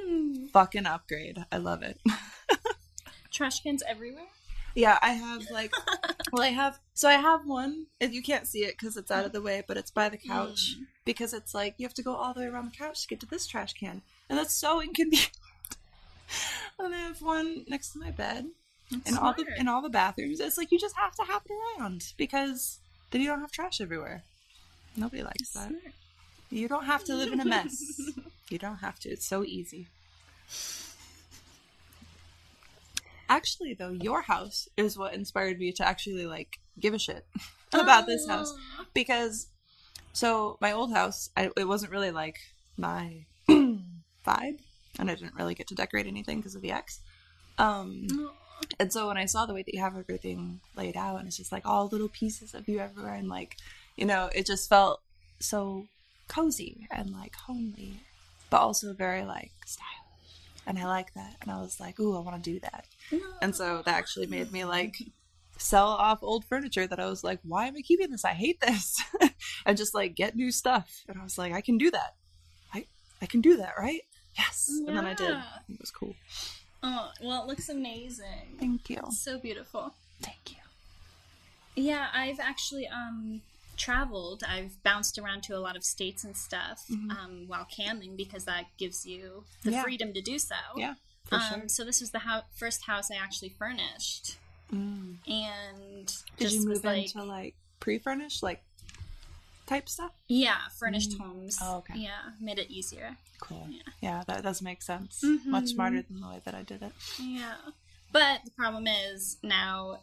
fucking 0.52 0.86
upgrade. 0.86 1.44
I 1.50 1.56
love 1.56 1.82
it. 1.82 1.98
Trash 3.32 3.60
cans 3.60 3.82
everywhere. 3.88 4.26
Yeah, 4.74 4.98
I 5.02 5.12
have 5.12 5.50
like, 5.50 5.72
well, 6.32 6.42
I 6.42 6.48
have 6.48 6.78
so 6.94 7.08
I 7.08 7.14
have 7.14 7.46
one. 7.46 7.86
And 8.00 8.14
you 8.14 8.22
can't 8.22 8.46
see 8.46 8.64
it 8.64 8.78
because 8.78 8.96
it's 8.96 9.10
out 9.10 9.24
of 9.24 9.32
the 9.32 9.42
way, 9.42 9.62
but 9.66 9.76
it's 9.76 9.90
by 9.90 10.08
the 10.08 10.16
couch 10.16 10.76
mm. 10.78 10.86
because 11.04 11.34
it's 11.34 11.54
like 11.54 11.74
you 11.78 11.86
have 11.86 11.94
to 11.94 12.02
go 12.02 12.14
all 12.14 12.34
the 12.34 12.40
way 12.40 12.46
around 12.46 12.66
the 12.66 12.76
couch 12.76 13.02
to 13.02 13.08
get 13.08 13.20
to 13.20 13.26
this 13.26 13.46
trash 13.46 13.72
can, 13.72 14.02
and 14.28 14.38
that's 14.38 14.54
so 14.54 14.80
inconvenient. 14.82 15.30
and 16.78 16.94
I 16.94 16.98
have 16.98 17.20
one 17.20 17.64
next 17.68 17.92
to 17.92 17.98
my 17.98 18.10
bed, 18.10 18.46
in 19.06 19.16
all 19.16 19.32
the 19.32 19.42
smart. 19.42 19.58
in 19.58 19.68
all 19.68 19.82
the 19.82 19.88
bathrooms. 19.88 20.40
It's 20.40 20.58
like 20.58 20.70
you 20.72 20.78
just 20.78 20.96
have 20.96 21.14
to 21.16 21.22
have 21.24 21.42
it 21.48 21.52
around 21.52 22.12
because 22.16 22.80
then 23.10 23.20
you 23.20 23.26
don't 23.26 23.40
have 23.40 23.52
trash 23.52 23.80
everywhere. 23.80 24.22
Nobody 24.96 25.22
likes 25.22 25.50
that. 25.50 25.68
Smart. 25.68 25.94
You 26.50 26.68
don't 26.68 26.84
have 26.84 27.04
to 27.04 27.14
live 27.14 27.32
in 27.32 27.40
a 27.40 27.44
mess. 27.44 28.00
you 28.50 28.58
don't 28.58 28.76
have 28.76 28.98
to. 29.00 29.08
It's 29.08 29.26
so 29.26 29.42
easy. 29.44 29.88
Actually, 33.28 33.72
though, 33.72 33.92
your 33.92 34.22
house 34.22 34.68
is 34.76 34.98
what 34.98 35.14
inspired 35.14 35.58
me 35.58 35.72
to 35.72 35.86
actually 35.86 36.26
like 36.26 36.58
give 36.78 36.92
a 36.92 36.98
shit 36.98 37.24
about 37.72 38.06
this 38.06 38.26
house 38.28 38.54
because 38.92 39.46
so 40.12 40.58
my 40.60 40.72
old 40.72 40.92
house, 40.92 41.30
I, 41.36 41.50
it 41.56 41.66
wasn't 41.66 41.92
really 41.92 42.10
like 42.10 42.38
my 42.76 43.24
vibe, 43.48 44.58
and 44.98 45.10
I 45.10 45.14
didn't 45.14 45.34
really 45.34 45.54
get 45.54 45.68
to 45.68 45.74
decorate 45.74 46.06
anything 46.06 46.38
because 46.38 46.54
of 46.54 46.62
the 46.62 46.72
ex. 46.72 47.00
Um, 47.58 48.06
Aw. 48.12 48.30
And 48.78 48.92
so 48.92 49.08
when 49.08 49.16
I 49.16 49.26
saw 49.26 49.46
the 49.46 49.54
way 49.54 49.62
that 49.62 49.74
you 49.74 49.80
have 49.80 49.96
everything 49.96 50.60
laid 50.76 50.96
out, 50.96 51.18
and 51.18 51.28
it's 51.28 51.36
just 51.36 51.52
like 51.52 51.66
all 51.66 51.88
little 51.88 52.08
pieces 52.08 52.54
of 52.54 52.68
you 52.68 52.78
everywhere, 52.78 53.14
and 53.14 53.28
like, 53.28 53.56
you 53.96 54.04
know, 54.04 54.30
it 54.34 54.46
just 54.46 54.68
felt 54.68 55.00
so 55.38 55.86
cozy 56.28 56.86
and 56.90 57.12
like 57.12 57.34
homely, 57.34 58.00
but 58.50 58.60
also 58.60 58.92
very 58.92 59.24
like 59.24 59.52
stylish. 59.66 59.88
And 60.66 60.78
I 60.78 60.86
like 60.86 61.12
that. 61.14 61.36
And 61.42 61.50
I 61.50 61.60
was 61.60 61.80
like, 61.80 61.98
ooh, 61.98 62.16
I 62.16 62.20
want 62.20 62.42
to 62.42 62.50
do 62.50 62.60
that. 62.60 62.84
And 63.40 63.54
so 63.54 63.82
that 63.84 63.96
actually 63.96 64.26
made 64.26 64.52
me 64.52 64.64
like 64.64 64.96
sell 65.58 65.88
off 65.88 66.22
old 66.22 66.44
furniture 66.44 66.86
that 66.86 67.00
I 67.00 67.06
was 67.06 67.24
like, 67.24 67.40
why 67.42 67.66
am 67.66 67.76
I 67.76 67.82
keeping 67.82 68.10
this? 68.10 68.24
I 68.24 68.32
hate 68.32 68.60
this. 68.60 69.02
and 69.66 69.76
just 69.76 69.94
like 69.94 70.14
get 70.14 70.36
new 70.36 70.52
stuff. 70.52 71.04
And 71.08 71.18
I 71.18 71.24
was 71.24 71.36
like, 71.36 71.52
I 71.52 71.60
can 71.60 71.78
do 71.78 71.90
that. 71.90 72.14
I 72.72 72.86
I 73.20 73.26
can 73.26 73.40
do 73.40 73.56
that, 73.58 73.74
right? 73.78 74.02
Yes. 74.36 74.70
And 74.86 74.96
then 74.96 75.06
I 75.06 75.14
did. 75.14 75.36
It 75.68 75.80
was 75.80 75.90
cool. 75.90 76.14
Oh, 76.82 77.10
well, 77.22 77.42
it 77.44 77.46
looks 77.48 77.68
amazing. 77.68 78.56
Thank 78.58 78.90
you. 78.90 79.00
So 79.10 79.38
beautiful. 79.38 79.94
Thank 80.20 80.50
you. 80.50 80.56
Yeah, 81.76 82.08
I've 82.12 82.40
actually 82.40 82.86
um 82.88 83.42
traveled. 83.76 84.42
I've 84.46 84.82
bounced 84.82 85.18
around 85.18 85.42
to 85.44 85.56
a 85.56 85.60
lot 85.60 85.76
of 85.76 85.84
states 85.84 86.24
and 86.24 86.36
stuff 86.36 86.84
Mhm. 86.90 87.10
um, 87.10 87.44
while 87.48 87.66
camming 87.66 88.16
because 88.16 88.44
that 88.44 88.66
gives 88.78 89.06
you 89.06 89.44
the 89.62 89.72
Yeah. 89.72 89.82
freedom 89.82 90.12
to 90.12 90.20
do 90.20 90.38
so. 90.38 90.56
Yeah, 90.76 90.94
for 91.24 91.36
um, 91.36 91.42
sure. 91.60 91.68
So 91.68 91.84
this 91.84 92.00
was 92.00 92.10
the 92.10 92.20
hou- 92.20 92.42
first 92.54 92.82
house 92.84 93.10
I 93.10 93.14
actually 93.16 93.48
furnished, 93.50 94.36
Mm. 94.70 95.16
and 95.26 96.06
Did 96.06 96.44
just 96.50 96.54
you 96.56 96.68
move 96.68 96.84
like, 96.84 97.04
into 97.14 97.24
like 97.24 97.54
pre-furnished 97.80 98.42
like 98.42 98.62
type 99.72 99.88
stuff. 99.88 100.12
Yeah, 100.28 100.58
furnished 100.78 101.12
Mm. 101.12 101.20
homes. 101.20 101.58
Oh, 101.62 101.76
okay. 101.78 101.94
Yeah, 101.98 102.22
made 102.40 102.58
it 102.58 102.70
easier. 102.70 103.16
Cool. 103.40 103.66
Yeah. 103.70 103.92
Yeah, 104.06 104.18
that 104.28 104.42
does 104.42 104.60
make 104.62 104.82
sense. 104.82 105.22
Mhm. 105.24 105.46
Much 105.46 105.68
smarter 105.74 106.02
than 106.02 106.20
the 106.20 106.28
way 106.28 106.40
that 106.44 106.54
I 106.54 106.62
did 106.62 106.82
it. 106.82 106.92
Yeah. 107.18 107.56
But 108.12 108.44
the 108.44 108.50
problem 108.50 108.86
is 108.86 109.38
now 109.42 110.00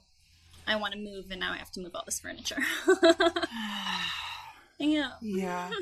I 0.68 0.76
want 0.76 0.94
to 0.94 1.00
move 1.00 1.26
and 1.32 1.40
now 1.40 1.52
I 1.54 1.58
have 1.58 1.72
to 1.74 1.80
move 1.80 1.94
all 1.96 2.04
this 2.06 2.20
furniture. 2.20 2.62
yeah. 4.80 5.12
Yeah. 5.22 5.70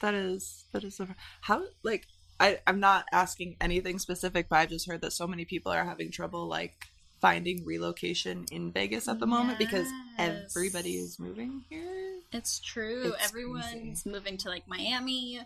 That 0.00 0.14
is 0.14 0.64
that 0.72 0.84
is 0.84 1.00
a, 1.00 1.08
how 1.40 1.64
like 1.82 2.06
I 2.38 2.60
I'm 2.68 2.78
not 2.78 3.06
asking 3.12 3.56
anything 3.60 3.98
specific, 3.98 4.48
but 4.48 4.56
I've 4.60 4.68
just 4.70 4.86
heard 4.86 5.00
that 5.00 5.12
so 5.12 5.26
many 5.26 5.44
people 5.44 5.72
are 5.72 5.84
having 5.84 6.12
trouble 6.12 6.46
like 6.46 6.86
finding 7.20 7.64
relocation 7.64 8.46
in 8.50 8.70
Vegas 8.72 9.08
at 9.08 9.18
the 9.18 9.26
moment 9.26 9.58
because 9.58 9.88
everybody 10.18 10.96
is 10.96 11.18
moving 11.18 11.64
here. 11.68 12.20
It's 12.32 12.60
true. 12.60 13.14
It's 13.14 13.28
Everyone's 13.28 13.70
crazy. 13.70 14.10
moving 14.10 14.36
to 14.38 14.48
like 14.48 14.68
Miami, 14.68 15.40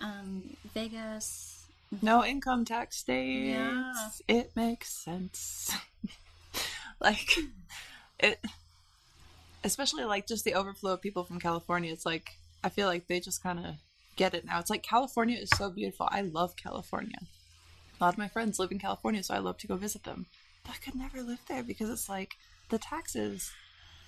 um, 0.00 0.56
Vegas. 0.74 1.64
No 2.00 2.24
income 2.24 2.64
tax 2.64 2.98
states. 2.98 3.48
Yeah. 3.48 3.92
It 4.28 4.52
makes 4.54 4.90
sense. 4.90 5.74
like 7.00 7.28
it 8.20 8.38
especially 9.64 10.04
like 10.04 10.26
just 10.26 10.44
the 10.44 10.54
overflow 10.54 10.94
of 10.94 11.02
people 11.02 11.24
from 11.24 11.40
California. 11.40 11.92
It's 11.92 12.06
like 12.06 12.30
I 12.64 12.68
feel 12.68 12.86
like 12.86 13.06
they 13.06 13.20
just 13.20 13.42
kind 13.42 13.58
of 13.58 13.74
get 14.16 14.34
it 14.34 14.44
now. 14.44 14.58
It's 14.58 14.70
like 14.70 14.82
California 14.82 15.38
is 15.38 15.50
so 15.50 15.70
beautiful. 15.70 16.08
I 16.10 16.22
love 16.22 16.56
California. 16.56 17.18
A 18.00 18.04
lot 18.04 18.14
of 18.14 18.18
my 18.18 18.28
friends 18.28 18.58
live 18.58 18.72
in 18.72 18.78
California, 18.78 19.22
so 19.22 19.34
I 19.34 19.38
love 19.38 19.58
to 19.58 19.66
go 19.66 19.76
visit 19.76 20.04
them. 20.04 20.26
But 20.64 20.72
I 20.72 20.78
could 20.84 20.94
never 20.94 21.22
live 21.22 21.40
there 21.48 21.62
because 21.62 21.90
it's 21.90 22.08
like 22.08 22.34
the 22.68 22.78
taxes. 22.78 23.50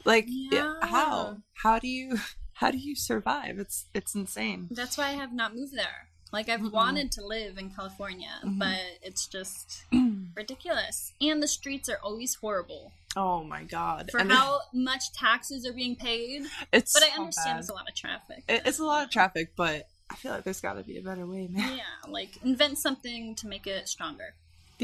Like 0.05 0.27
Yeah. 0.29 0.75
how? 0.83 1.39
How 1.63 1.79
do 1.79 1.89
you 1.89 2.19
how 2.55 2.71
do 2.71 2.79
you 2.79 2.95
survive? 2.95 3.59
It's 3.59 3.87
it's 3.95 4.15
insane. 4.15 4.69
That's 4.71 4.97
why 4.97 5.09
I 5.09 5.13
have 5.13 5.33
not 5.33 5.55
moved 5.55 5.77
there. 5.77 6.09
Like 6.33 6.49
I've 6.49 6.61
Mm-mm. 6.61 6.73
wanted 6.73 7.13
to 7.13 7.25
live 7.27 7.59
in 7.59 7.71
California, 7.71 8.41
Mhm. 8.45 8.59
but 8.59 8.81
it's 9.03 9.27
just 9.27 9.85
ridiculous. 10.37 11.13
And 11.21 11.43
the 11.43 11.49
streets 11.49 11.89
are 11.89 11.99
always 12.03 12.35
horrible 12.37 12.93
Oh 13.17 13.45
my 13.45 13.63
god. 13.63 14.11
for 14.11 14.19
And 14.21 14.33
how 14.33 14.61
much 14.73 15.13
taxes 15.13 15.65
are 15.67 15.73
being 15.73 15.95
paid. 15.97 16.43
it's 16.73 16.93
But 16.93 17.05
I 17.05 17.17
understand 17.17 17.59
there's 17.59 17.69
a 17.69 17.75
lot 17.75 17.89
of 17.89 17.95
traffic. 17.95 18.43
It, 18.49 18.63
it's 18.67 18.81
a 18.81 18.85
lot 18.85 19.05
of 19.05 19.11
traffic, 19.11 19.53
but 19.57 19.89
I 20.11 20.17
feel 20.17 20.33
like 20.33 20.43
there's 20.45 20.61
got 20.61 20.75
to 20.75 20.83
be 20.83 20.99
a 20.99 21.03
better 21.03 21.25
way, 21.27 21.47
man. 21.49 21.77
yeah, 21.77 22.11
like 22.11 22.39
invent 22.45 22.79
something 22.79 23.35
to 23.37 23.47
make 23.47 23.67
it 23.69 23.89
stronger. 23.89 24.35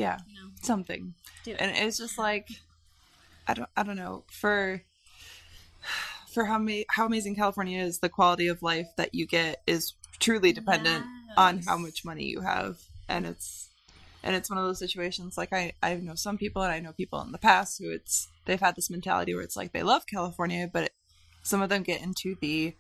Yeah, 0.01 0.19
You 0.27 0.35
know, 0.37 0.51
something. 0.63 1.15
it. 1.47 1.57
And 1.61 1.71
it's 1.77 1.99
just 1.99 2.17
like 2.19 2.49
I 3.47 3.55
don't 3.55 3.69
I 3.77 3.83
don't 3.83 3.97
know 3.97 4.25
for 4.31 4.83
for 6.33 6.45
how 6.45 6.59
ma- 6.59 6.87
how 6.89 7.07
amazing 7.07 7.37
California 7.37 7.81
is. 7.83 7.99
The 7.99 8.09
quality 8.09 8.49
of 8.49 8.63
life 8.63 8.89
that 8.97 9.15
you 9.15 9.27
get 9.27 9.63
is 9.67 9.95
truly 10.19 10.53
dependent 10.53 11.05
on 11.37 11.59
how 11.67 11.77
much 11.77 12.05
money 12.05 12.25
you 12.25 12.41
have, 12.41 12.79
and 13.09 13.27
it's 13.27 13.69
and 14.23 14.37
it's 14.37 14.51
one 14.51 14.59
of 14.59 14.65
those 14.65 14.79
situations. 14.79 15.37
Like 15.37 15.53
I 15.53 15.73
I 15.83 15.95
know 15.97 16.15
some 16.15 16.39
people, 16.39 16.63
and 16.63 16.73
I 16.73 16.81
know 16.81 16.93
people 16.93 17.21
in 17.23 17.33
the 17.33 17.39
past 17.39 17.79
who 17.79 17.91
it's 17.91 18.29
they've 18.47 18.61
had 18.61 18.77
this 18.77 18.91
mentality 18.91 19.35
where 19.35 19.43
it's 19.43 19.57
like 19.57 19.73
they 19.73 19.83
love 19.83 20.07
California, 20.07 20.69
but 20.73 20.91
some 21.43 21.63
of 21.63 21.69
them 21.69 21.83
get 21.83 22.03
into 22.03 22.37
the 22.41 22.75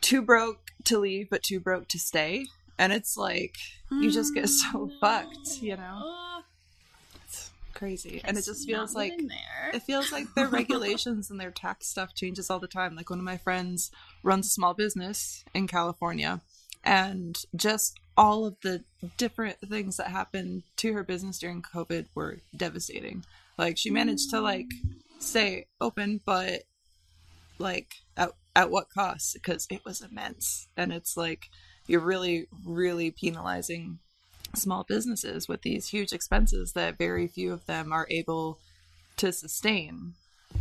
too 0.00 0.22
broke 0.22 0.72
to 0.84 0.98
leave, 0.98 1.30
but 1.30 1.42
too 1.42 1.60
broke 1.60 1.88
to 1.88 1.98
stay. 1.98 2.46
And 2.78 2.92
it's 2.92 3.16
like 3.16 3.56
you 4.00 4.10
just 4.10 4.34
get 4.34 4.48
so 4.48 4.88
Mm, 4.88 4.90
fucked, 5.00 5.62
you 5.62 5.76
know. 5.76 6.42
It's 7.24 7.50
crazy, 7.74 8.20
and 8.24 8.36
it 8.38 8.44
just 8.44 8.66
feels 8.66 8.94
like 8.94 9.14
it 9.72 9.82
feels 9.82 10.12
like 10.12 10.26
their 10.34 10.48
regulations 10.48 11.30
and 11.30 11.40
their 11.40 11.50
tax 11.50 11.86
stuff 11.88 12.14
changes 12.14 12.50
all 12.50 12.58
the 12.60 12.68
time. 12.68 12.96
Like 12.96 13.10
one 13.10 13.18
of 13.18 13.24
my 13.24 13.36
friends 13.36 13.90
runs 14.22 14.46
a 14.46 14.50
small 14.50 14.74
business 14.74 15.44
in 15.54 15.66
California, 15.66 16.40
and 16.84 17.38
just 17.54 17.98
all 18.16 18.44
of 18.44 18.56
the 18.62 18.84
different 19.16 19.58
things 19.60 19.96
that 19.96 20.08
happened 20.08 20.62
to 20.76 20.92
her 20.92 21.02
business 21.02 21.38
during 21.38 21.62
COVID 21.62 22.06
were 22.14 22.38
devastating. 22.56 23.24
Like 23.58 23.78
she 23.78 23.90
managed 23.90 24.30
to 24.30 24.40
like 24.40 24.70
stay 25.18 25.66
open, 25.80 26.20
but 26.24 26.62
like 27.58 27.94
at 28.16 28.32
at 28.54 28.70
what 28.70 28.90
cost? 28.90 29.34
Because 29.34 29.66
it 29.70 29.84
was 29.84 30.00
immense, 30.02 30.68
and 30.76 30.92
it's 30.92 31.16
like 31.16 31.48
you're 31.86 32.00
really 32.00 32.46
really 32.64 33.10
penalizing 33.10 33.98
small 34.54 34.84
businesses 34.84 35.48
with 35.48 35.62
these 35.62 35.88
huge 35.88 36.12
expenses 36.12 36.72
that 36.72 36.98
very 36.98 37.26
few 37.26 37.52
of 37.52 37.64
them 37.66 37.92
are 37.92 38.06
able 38.10 38.58
to 39.16 39.32
sustain 39.32 40.14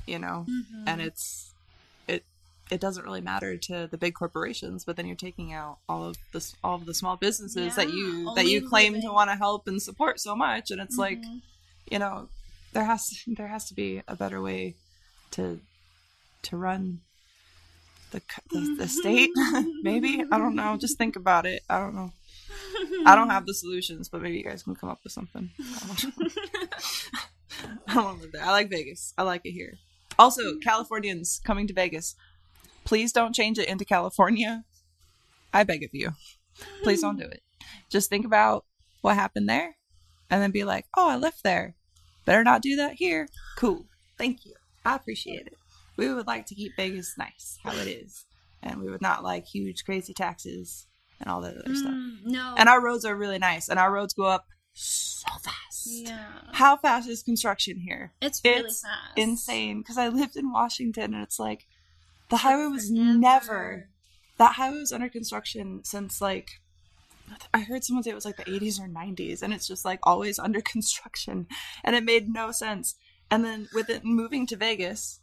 you 0.07 0.17
know 0.19 0.45
Mhm. 0.49 0.83
and 0.87 1.01
it's 1.01 1.51
it 2.07 2.23
it 2.69 2.79
doesn't 2.79 3.03
really 3.03 3.19
matter 3.21 3.57
to 3.57 3.87
the 3.91 3.97
big 3.97 4.13
corporations 4.13 4.85
but 4.85 4.95
then 4.95 5.05
you're 5.05 5.15
taking 5.15 5.51
out 5.53 5.77
all 5.89 6.03
of 6.05 6.17
the 6.31 6.41
all 6.63 6.75
of 6.75 6.85
the 6.85 6.93
small 6.93 7.17
businesses 7.17 7.75
that 7.75 7.89
you 7.89 8.33
that 8.35 8.45
you 8.47 8.61
claim 8.69 8.93
to 9.01 9.11
want 9.11 9.29
to 9.29 9.35
help 9.35 9.67
and 9.67 9.81
support 9.81 10.19
so 10.19 10.35
much 10.35 10.71
and 10.71 10.79
it's 10.79 10.97
like 10.97 11.21
Mhm. 11.21 11.41
you 11.91 11.99
know 11.99 12.29
there 12.73 12.85
has 12.85 13.09
there 13.27 13.49
has 13.49 13.65
to 13.67 13.73
be 13.73 14.01
a 14.07 14.15
better 14.15 14.41
way 14.41 14.75
to 15.31 15.59
to 16.43 16.55
run 16.57 17.01
the 18.11 18.21
the, 18.51 18.75
the 18.79 18.87
state 18.87 19.29
maybe 19.83 20.23
i 20.31 20.37
don't 20.37 20.55
know 20.55 20.77
just 20.77 20.97
think 20.97 21.15
about 21.15 21.45
it 21.45 21.61
i 21.69 21.79
don't 21.79 21.95
know 21.95 22.11
i 23.05 23.15
don't 23.15 23.29
have 23.29 23.45
the 23.45 23.53
solutions 23.53 24.09
but 24.09 24.21
maybe 24.21 24.37
you 24.37 24.43
guys 24.43 24.63
can 24.63 24.75
come 24.75 24.89
up 24.89 24.99
with 25.03 25.13
something 25.13 25.49
I 27.87 27.93
don't 27.93 28.05
want 28.05 28.17
to 28.17 28.23
live 28.23 28.31
there. 28.31 28.43
I 28.43 28.51
like 28.51 28.69
Vegas. 28.69 29.13
I 29.17 29.23
like 29.23 29.41
it 29.45 29.51
here. 29.51 29.77
Also, 30.17 30.57
Californians 30.59 31.41
coming 31.43 31.67
to 31.67 31.73
Vegas, 31.73 32.15
please 32.83 33.11
don't 33.11 33.35
change 33.35 33.59
it 33.59 33.67
into 33.67 33.85
California. 33.85 34.63
I 35.53 35.63
beg 35.63 35.83
of 35.83 35.89
you. 35.93 36.11
Please 36.83 37.01
don't 37.01 37.17
do 37.17 37.25
it. 37.25 37.41
Just 37.89 38.09
think 38.09 38.25
about 38.25 38.65
what 39.01 39.15
happened 39.15 39.49
there 39.49 39.75
and 40.29 40.41
then 40.41 40.51
be 40.51 40.63
like, 40.63 40.85
oh, 40.97 41.09
I 41.09 41.15
left 41.17 41.43
there. 41.43 41.75
Better 42.25 42.43
not 42.43 42.61
do 42.61 42.75
that 42.77 42.93
here. 42.93 43.27
Cool. 43.57 43.85
Thank 44.17 44.45
you. 44.45 44.53
I 44.85 44.95
appreciate 44.95 45.47
it. 45.47 45.57
We 46.01 46.13
would 46.13 46.27
like 46.27 46.45
to 46.47 46.55
keep 46.55 46.75
Vegas 46.75 47.15
nice, 47.17 47.57
how 47.63 47.71
it 47.73 47.87
is. 47.87 48.25
And 48.63 48.81
we 48.81 48.89
would 48.89 49.01
not 49.01 49.23
like 49.23 49.45
huge, 49.45 49.85
crazy 49.85 50.13
taxes 50.13 50.87
and 51.19 51.29
all 51.29 51.41
that 51.41 51.55
other 51.57 51.75
stuff. 51.75 51.91
Mm, 51.93 52.25
no. 52.25 52.55
And 52.57 52.67
our 52.69 52.81
roads 52.81 53.05
are 53.05 53.15
really 53.15 53.37
nice, 53.39 53.69
and 53.69 53.77
our 53.79 53.91
roads 53.91 54.13
go 54.13 54.23
up 54.25 54.45
so 54.73 55.27
fast. 55.43 55.87
yeah. 55.87 56.25
How 56.53 56.77
fast 56.77 57.07
is 57.09 57.23
construction 57.23 57.79
here? 57.79 58.13
It's 58.21 58.41
really 58.43 58.61
It's 58.69 58.81
fast. 58.81 59.17
Insane. 59.17 59.79
Because 59.81 59.97
I 59.97 60.07
lived 60.07 60.35
in 60.35 60.51
Washington, 60.51 61.13
and 61.13 61.23
it's 61.23 61.39
like 61.39 61.65
the 62.29 62.37
highway 62.37 62.67
was 62.67 62.89
Forever. 62.89 63.17
never. 63.19 63.89
That 64.37 64.53
highway 64.55 64.79
was 64.79 64.91
under 64.93 65.09
construction 65.09 65.81
since 65.83 66.19
like 66.21 66.49
I 67.53 67.61
heard 67.61 67.83
someone 67.83 68.03
say 68.03 68.11
it 68.11 68.15
was 68.15 68.25
like 68.25 68.37
the 68.37 68.43
80s 68.43 68.79
or 68.79 68.87
90s, 68.87 69.41
and 69.41 69.53
it's 69.53 69.67
just 69.67 69.85
like 69.85 69.99
always 70.03 70.39
under 70.47 70.61
construction, 70.61 71.47
and 71.83 71.95
it 71.95 72.03
made 72.03 72.27
no 72.27 72.51
sense. 72.51 72.95
And 73.29 73.45
then 73.45 73.69
with 73.73 73.89
it 73.89 74.03
moving 74.03 74.45
to 74.47 74.57
Vegas, 74.57 75.20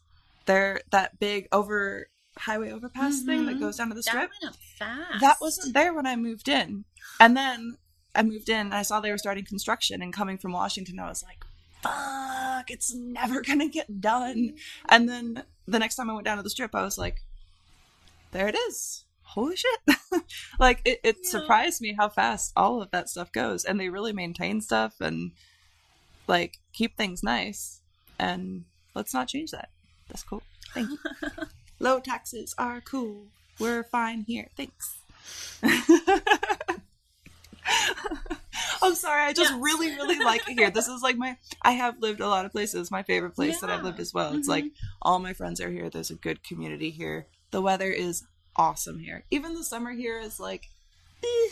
there 0.48 0.80
that 0.90 1.20
big 1.20 1.46
over 1.52 2.08
highway 2.36 2.70
overpass 2.72 3.22
thing 3.22 3.46
that 3.46 3.56
Mhm. 3.56 3.60
goes 3.60 3.76
down 3.76 3.88
to 3.88 3.94
the 3.94 4.02
That 4.02 4.10
strip 4.10 4.30
went 4.30 4.54
up 4.54 4.60
fast. 4.78 5.20
that 5.20 5.40
wasn't 5.40 5.74
there 5.74 5.92
when 5.94 6.06
I 6.06 6.16
moved 6.16 6.48
in. 6.48 6.84
And 7.20 7.36
then 7.36 7.78
I 8.14 8.22
moved 8.22 8.48
in 8.48 8.58
and 8.66 8.74
I 8.74 8.82
saw 8.82 9.00
they 9.00 9.10
were 9.10 9.18
starting 9.18 9.44
construction 9.44 10.02
and 10.02 10.12
coming 10.12 10.38
from 10.38 10.52
Washington, 10.52 10.98
I 10.98 11.08
was 11.08 11.22
like, 11.22 11.44
fuck, 11.82 12.70
it's 12.70 12.94
never 12.94 13.40
gonna 13.48 13.68
get 13.68 14.00
done. 14.00 14.56
And 14.88 15.08
then 15.08 15.44
the 15.66 15.78
next 15.78 15.96
time 15.96 16.10
I 16.10 16.14
went 16.14 16.24
down 16.26 16.36
to 16.38 16.42
the 16.42 16.50
strip, 16.50 16.74
I 16.74 16.82
was 16.82 16.96
like, 16.98 17.22
there 18.32 18.48
it 18.48 18.56
is. 18.68 19.04
Holy 19.22 19.56
shit. 19.56 19.80
like 20.58 20.80
it, 20.84 21.00
it 21.04 21.16
Yeah. 21.22 21.30
surprised 21.30 21.80
me 21.82 21.94
how 21.98 22.08
fast 22.08 22.52
all 22.56 22.80
of 22.80 22.90
that 22.92 23.08
stuff 23.10 23.30
goes. 23.32 23.64
And 23.64 23.78
they 23.78 23.88
really 23.90 24.12
maintain 24.12 24.60
stuff 24.60 25.00
and 25.00 25.32
like 26.26 26.58
keep 26.72 26.96
things 26.96 27.22
nice. 27.22 27.80
And 28.18 28.64
let's 28.94 29.12
not 29.12 29.28
change 29.28 29.50
that. 29.50 29.70
That's 30.08 30.22
cool. 30.22 30.42
Thank 30.74 30.90
you. 30.90 30.98
Low 31.80 32.00
taxes 32.00 32.54
are 32.58 32.80
cool. 32.80 33.26
We're 33.58 33.82
fine 33.84 34.24
here. 34.26 34.48
Thanks. 34.56 34.96
I'm 38.82 38.94
sorry. 38.94 39.22
I 39.24 39.32
just 39.32 39.50
Yeah. 39.52 39.58
really, 39.60 39.88
really 39.94 40.18
like 40.18 40.48
it 40.48 40.54
here. 40.58 40.70
This 40.70 40.88
is 40.88 41.02
like 41.02 41.16
my. 41.16 41.36
I 41.62 41.72
have 41.72 41.98
lived 42.00 42.20
a 42.20 42.28
lot 42.28 42.44
of 42.46 42.52
places. 42.52 42.90
My 42.90 43.02
favorite 43.02 43.34
place 43.34 43.60
that 43.60 43.70
I've 43.70 43.82
lived 43.84 44.00
as 44.00 44.14
well. 44.14 44.34
It's 44.34 44.46
Mhm. 44.46 44.50
like 44.50 44.64
all 45.02 45.18
my 45.18 45.32
friends 45.32 45.60
are 45.60 45.70
here. 45.70 45.90
There's 45.90 46.10
a 46.10 46.14
good 46.14 46.42
community 46.42 46.90
here. 46.90 47.26
The 47.50 47.60
weather 47.60 47.90
is 47.90 48.24
awesome 48.56 49.00
here. 49.00 49.24
Even 49.30 49.54
the 49.54 49.64
summer 49.64 49.92
here 49.92 50.18
is 50.18 50.38
like. 50.40 50.68
eh. 51.22 51.48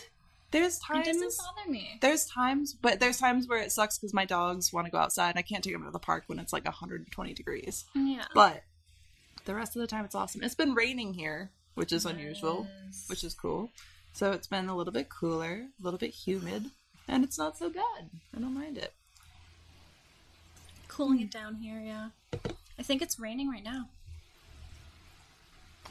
There's 0.57 0.79
times 0.79 1.07
It 1.07 1.13
didn't 1.13 1.35
bother 1.37 1.71
me. 1.71 1.99
There's 2.01 2.25
times, 2.25 2.73
but 2.73 2.99
there's 2.99 3.19
times 3.19 3.47
where 3.47 3.59
it 3.59 3.73
sucks 3.73 3.99
because 3.99 4.15
my 4.15 4.25
dogs 4.25 4.73
want 4.73 4.87
to 4.87 4.91
go 4.91 4.97
outside. 4.97 5.31
and 5.31 5.39
I 5.39 5.43
can't 5.43 5.63
take 5.63 5.75
them 5.75 5.85
to 5.85 5.91
the 5.91 5.99
park 5.99 6.25
when 6.29 6.39
it's 6.39 6.53
like 6.53 6.65
120 6.65 7.35
degrees. 7.35 7.85
Yeah. 7.95 8.25
But 8.35 8.63
the 9.45 9.55
rest 9.55 9.77
of 9.77 9.81
the 9.81 9.87
time, 9.87 10.07
it's 10.07 10.15
awesome. 10.15 10.43
It's 10.43 10.55
been 10.55 10.73
raining 10.73 11.13
here, 11.13 11.51
which 11.75 11.93
is 11.93 12.07
unusual, 12.07 12.67
which 13.09 13.23
is 13.23 13.35
cool. 13.35 13.71
So 14.15 14.33
it's 14.33 14.47
been 14.47 14.69
a 14.71 14.75
little 14.77 14.95
bit 14.95 15.11
cooler, 15.11 15.67
a 15.79 15.83
little 15.85 15.99
bit 15.99 16.11
humid, 16.11 16.71
and 17.07 17.23
it's 17.23 17.37
not 17.39 17.59
so 17.59 17.69
bad. 17.69 18.09
I 18.35 18.41
don't 18.41 18.55
mind 18.55 18.79
it. 18.79 18.95
cooling 20.89 21.21
it 21.21 21.31
down 21.31 21.57
here. 21.57 21.79
Yeah. 21.81 22.09
I 22.79 22.83
think 22.83 23.03
it's 23.03 23.19
raining 23.21 23.51
right 23.51 23.63
now. 23.63 23.89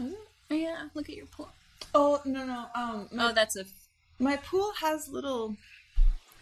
Oh, 0.02 0.16
yeah, 0.50 0.88
look 0.96 1.08
at 1.08 1.16
your 1.16 1.28
pool. 1.28 1.50
Oh 1.94 2.20
no 2.26 2.46
no 2.46 2.66
um 2.76 3.08
Oh, 3.18 3.32
that's 3.32 3.56
a. 3.56 3.66
my 4.20 4.38
pool 4.38 4.72
has 4.80 5.08
little 5.10 5.56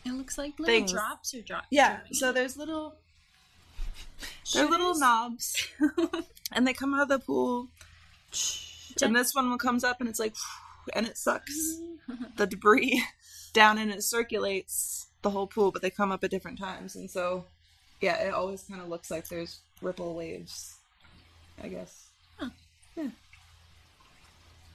It 0.06 0.12
looks 0.14 0.38
like 0.38 0.60
little 0.60 0.74
Things. 0.76 0.92
drops 0.92 1.34
or 1.34 1.42
drops. 1.42 1.68
yeah 1.72 2.00
so 2.12 2.32
there's 2.32 2.58
little 2.58 2.96
they're 4.54 4.68
little 4.68 4.98
knobs. 4.98 5.68
And 6.52 6.68
they 6.68 6.74
come 6.74 6.94
out 6.94 7.04
of 7.04 7.08
the 7.10 7.20
pool. 7.20 7.70
And 9.02 9.16
this 9.16 9.34
one 9.34 9.58
comes 9.58 9.84
up 9.84 10.00
and 10.00 10.08
it's 10.10 10.20
like 10.20 10.36
and 10.94 11.08
it 11.08 11.18
sucks. 11.18 11.80
The 12.38 12.46
debris 12.48 13.04
down 13.54 13.78
and 13.78 13.90
it 13.92 14.04
circulates 14.04 15.08
the 15.22 15.30
whole 15.30 15.48
pool 15.48 15.72
but 15.72 15.82
they 15.82 15.90
come 15.90 16.12
up 16.12 16.24
at 16.24 16.32
different 16.32 16.60
times. 16.60 16.96
And 16.96 17.10
so 17.10 17.46
yeah 18.02 18.18
it 18.18 18.34
always 18.34 18.64
kind 18.64 18.82
of 18.82 18.90
looks 18.90 19.10
like 19.10 19.28
there's 19.30 19.62
ripple 19.82 20.14
waves 20.16 20.76
i 21.64 21.68
guess. 21.68 22.08
Huh. 22.38 22.50
yeah 22.98 23.10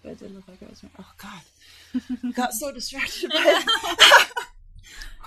but 0.03 0.13
it 0.13 0.19
didn't 0.19 0.37
look 0.37 0.49
like 0.49 0.63
i 0.63 0.69
was 0.69 0.83
me. 0.83 0.91
oh 0.99 1.13
god 1.19 2.33
got 2.35 2.53
so 2.53 2.73
distracted 2.73 3.31
by 3.31 3.43
it 3.45 4.29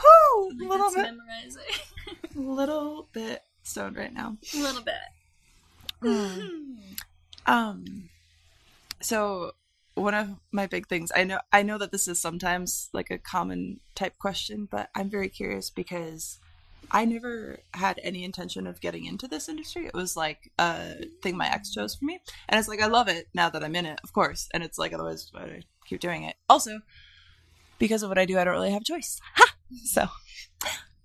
Whew, 0.01 0.51
a 0.51 0.67
little 0.67 0.89
bit 0.89 1.03
memorize 1.03 1.57
it. 1.57 2.35
little 2.35 3.07
bit 3.13 3.43
stoned 3.63 3.95
right 3.97 4.13
now 4.13 4.37
a 4.55 4.57
little 4.57 4.81
bit. 4.81 4.95
Um, 7.45 8.09
so 9.01 9.51
one 9.95 10.13
of 10.13 10.29
my 10.51 10.67
big 10.67 10.87
things, 10.87 11.11
I 11.15 11.23
know, 11.23 11.39
I 11.51 11.63
know 11.63 11.77
that 11.77 11.91
this 11.91 12.07
is 12.07 12.19
sometimes 12.19 12.89
like 12.93 13.11
a 13.11 13.17
common 13.17 13.79
type 13.95 14.17
question, 14.17 14.67
but 14.69 14.89
I'm 14.95 15.09
very 15.09 15.29
curious 15.29 15.69
because 15.69 16.39
I 16.93 17.05
never 17.05 17.59
had 17.73 17.99
any 18.03 18.23
intention 18.23 18.67
of 18.67 18.81
getting 18.81 19.05
into 19.05 19.27
this 19.27 19.47
industry. 19.47 19.85
It 19.85 19.93
was 19.93 20.17
like 20.17 20.51
a 20.59 21.05
thing 21.23 21.37
my 21.37 21.49
ex 21.49 21.71
chose 21.71 21.95
for 21.95 22.05
me, 22.05 22.19
and 22.49 22.59
it's 22.59 22.67
like 22.67 22.81
I 22.81 22.87
love 22.87 23.07
it 23.07 23.27
now 23.33 23.49
that 23.49 23.63
I'm 23.63 23.75
in 23.75 23.85
it, 23.85 23.99
of 24.03 24.11
course. 24.13 24.49
And 24.53 24.61
it's 24.61 24.77
like 24.77 24.91
otherwise 24.93 25.31
I 25.33 25.61
keep 25.91 25.99
doing 25.99 26.23
it? 26.23 26.35
Also, 26.49 26.79
because 27.79 28.03
of 28.03 28.09
what 28.09 28.17
I 28.17 28.25
do, 28.25 28.37
I 28.37 28.43
don't 28.43 28.53
really 28.53 28.71
have 28.71 28.81
a 28.81 28.85
choice. 28.85 29.19
Ha! 29.35 29.55
So, 29.85 30.07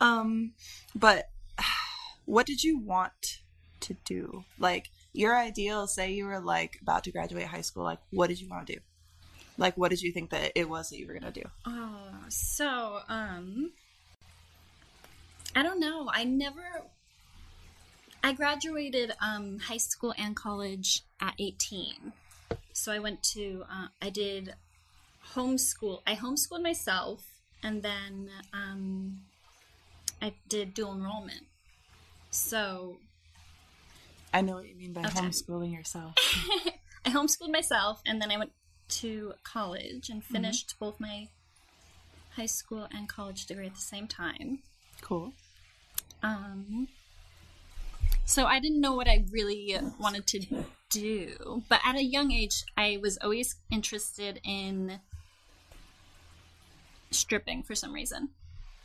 um, 0.01 0.53
but 0.95 1.29
what 2.25 2.47
did 2.47 2.65
you 2.65 2.79
want 2.79 3.43
to 3.81 3.97
do? 4.05 4.45
Like 4.59 4.91
your 5.13 5.37
ideal, 5.37 5.87
say 5.87 6.13
you 6.13 6.27
were 6.27 6.41
like 6.41 6.79
about 6.83 7.05
to 7.05 7.13
graduate 7.13 7.47
high 7.47 7.61
school, 7.61 7.85
like 7.85 8.01
what 8.11 8.29
did 8.29 8.41
you 8.41 8.49
want 8.49 8.67
to 8.67 8.75
do? 8.75 8.81
Like 9.57 9.77
what 9.77 9.91
did 9.91 10.03
you 10.03 10.13
think 10.13 10.31
that 10.31 10.53
it 10.55 10.69
was 10.69 10.91
that 10.91 10.99
you 10.99 11.07
were 11.07 11.15
gonna 11.15 11.31
do? 11.31 11.45
Oh, 11.65 12.25
so 12.29 13.01
um, 13.09 13.73
I 15.57 15.63
don't 15.63 15.81
know. 15.81 16.11
I 16.13 16.25
never. 16.25 16.63
I 18.23 18.33
graduated 18.35 19.13
um, 19.23 19.59
high 19.59 19.79
school 19.79 20.13
and 20.19 20.37
college 20.37 21.03
at 21.19 21.35
18. 21.39 22.13
So 22.75 22.93
I 22.93 22.99
went 22.99 23.23
to, 23.35 23.65
uh, 23.71 23.87
I 24.03 24.11
did 24.11 24.55
homeschool. 25.35 26.03
I 26.07 26.15
homeschooled 26.15 26.63
myself 26.63 27.25
and 27.63 27.83
then 27.83 28.29
um, 28.53 29.21
I 30.21 30.35
did 30.49 30.75
dual 30.75 30.95
enrollment. 30.95 31.45
So 32.31 32.99
I 34.35 34.43
know 34.43 34.57
what 34.57 34.69
you 34.69 34.75
mean 34.75 34.93
by 34.93 35.03
Okay. 35.03 35.21
homeschooling 35.21 35.73
yourself. 35.73 36.15
I 37.07 37.11
homeschooled 37.11 37.53
myself 37.53 38.03
and 38.05 38.21
then 38.21 38.31
I 38.31 38.37
went 38.37 38.53
to 38.89 39.35
college 39.43 40.11
and 40.11 40.23
finished 40.23 40.75
both 40.79 41.01
my 41.01 41.29
high 42.31 42.47
school 42.47 42.87
and 42.93 43.09
college 43.09 43.47
degree 43.47 43.67
at 43.67 43.75
the 43.75 43.81
same 43.81 44.07
time. 44.07 44.59
Cool. 45.01 45.33
Um, 46.23 46.89
so 48.25 48.47
I 48.47 48.59
didn't 48.61 48.81
know 48.81 48.95
what 48.95 49.09
I 49.09 49.25
really 49.31 49.79
wanted 50.01 50.27
to 50.29 50.65
do, 50.91 51.63
but 51.69 51.81
at 51.85 51.95
a 51.97 52.03
young 52.03 52.33
age, 52.33 52.65
I 52.77 52.99
was 53.01 53.19
always 53.23 53.57
interested 53.71 54.41
in 54.45 55.01
stripping 57.11 57.63
for 57.63 57.75
some 57.75 57.93
reason. 57.93 58.31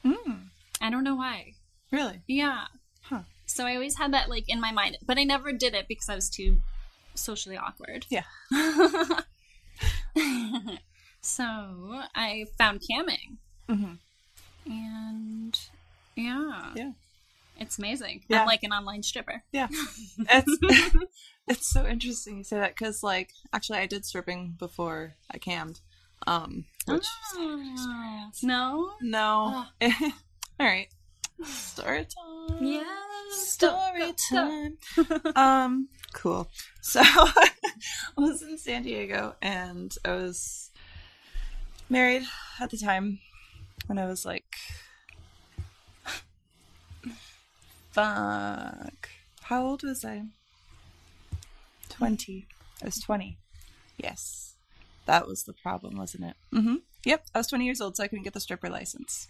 Mm, 0.05 0.43
I 0.81 0.89
don't 0.89 1.03
know 1.03 1.15
why. 1.15 1.53
really? 1.91 2.21
Yeah. 2.27 2.65
Huh. 3.03 3.21
So 3.45 3.65
I 3.65 3.73
always 3.75 3.97
had 3.97 4.13
that 4.13 4.29
like 4.29 4.47
in 4.47 4.61
my 4.61 4.71
mind, 4.71 4.97
but 5.05 5.17
I 5.17 5.23
never 5.23 5.51
did 5.51 5.73
it 5.73 5.87
because 5.87 6.07
I 6.09 6.15
was 6.15 6.29
too 6.29 6.57
socially 7.15 7.57
awkward. 7.57 8.05
Yeah. 8.09 8.23
so 11.21 12.01
I 12.15 12.45
found 12.57 12.81
camming, 12.89 13.37
Mm-hmm. 13.69 14.71
and 14.71 15.59
yeah, 16.15 16.73
Yeah. 16.75 16.91
It's 17.61 17.77
amazing. 17.77 18.23
Yeah. 18.27 18.41
I'm 18.41 18.47
like 18.47 18.63
an 18.63 18.73
online 18.73 19.03
stripper. 19.03 19.43
Yeah. 19.51 19.67
It's 20.29 20.57
it's 21.47 21.67
so 21.71 21.85
interesting 21.85 22.37
you 22.37 22.43
say 22.43 22.57
that 22.57 22.75
because 22.75 23.03
like 23.03 23.31
actually 23.53 23.79
I 23.79 23.85
did 23.87 24.05
stripping 24.05 24.55
before 24.59 25.13
I 25.31 25.37
cammed. 25.37 25.79
Um, 26.27 26.65
which 26.85 27.05
Oh, 27.35 28.31
no. 28.43 28.91
no. 29.01 29.65
All 30.59 30.65
right. 30.67 30.87
Story 31.43 32.05
time. 32.05 32.63
Yeah. 32.63 32.83
Story 33.31 34.13
time. 34.31 34.77
um, 35.35 35.87
cool. 36.13 36.47
So 36.81 37.01
I 37.03 37.49
was 38.17 38.41
in 38.43 38.57
San 38.59 38.83
Diego 38.83 39.35
and 39.41 39.95
I 40.05 40.11
was 40.15 40.69
married 41.89 42.23
at 42.59 42.69
the 42.69 42.77
time 42.77 43.19
when 43.87 43.97
I 43.97 44.05
was 44.05 44.23
like 44.25 44.55
fuck. 47.91 49.09
How 49.41 49.63
old 49.63 49.83
was 49.83 50.03
I? 50.05 50.23
20. 51.89 52.47
I 52.81 52.85
was 52.85 52.99
20. 52.99 53.37
Yes. 53.97 54.55
That 55.05 55.27
was 55.27 55.43
the 55.43 55.53
problem, 55.53 55.97
wasn't 55.97 56.25
it? 56.25 56.35
Mm-hmm. 56.53 56.75
Yep. 57.05 57.25
I 57.35 57.37
was 57.37 57.47
20 57.47 57.65
years 57.65 57.81
old, 57.81 57.97
so 57.97 58.03
I 58.03 58.07
couldn't 58.07 58.23
get 58.23 58.33
the 58.33 58.39
stripper 58.39 58.69
license. 58.69 59.27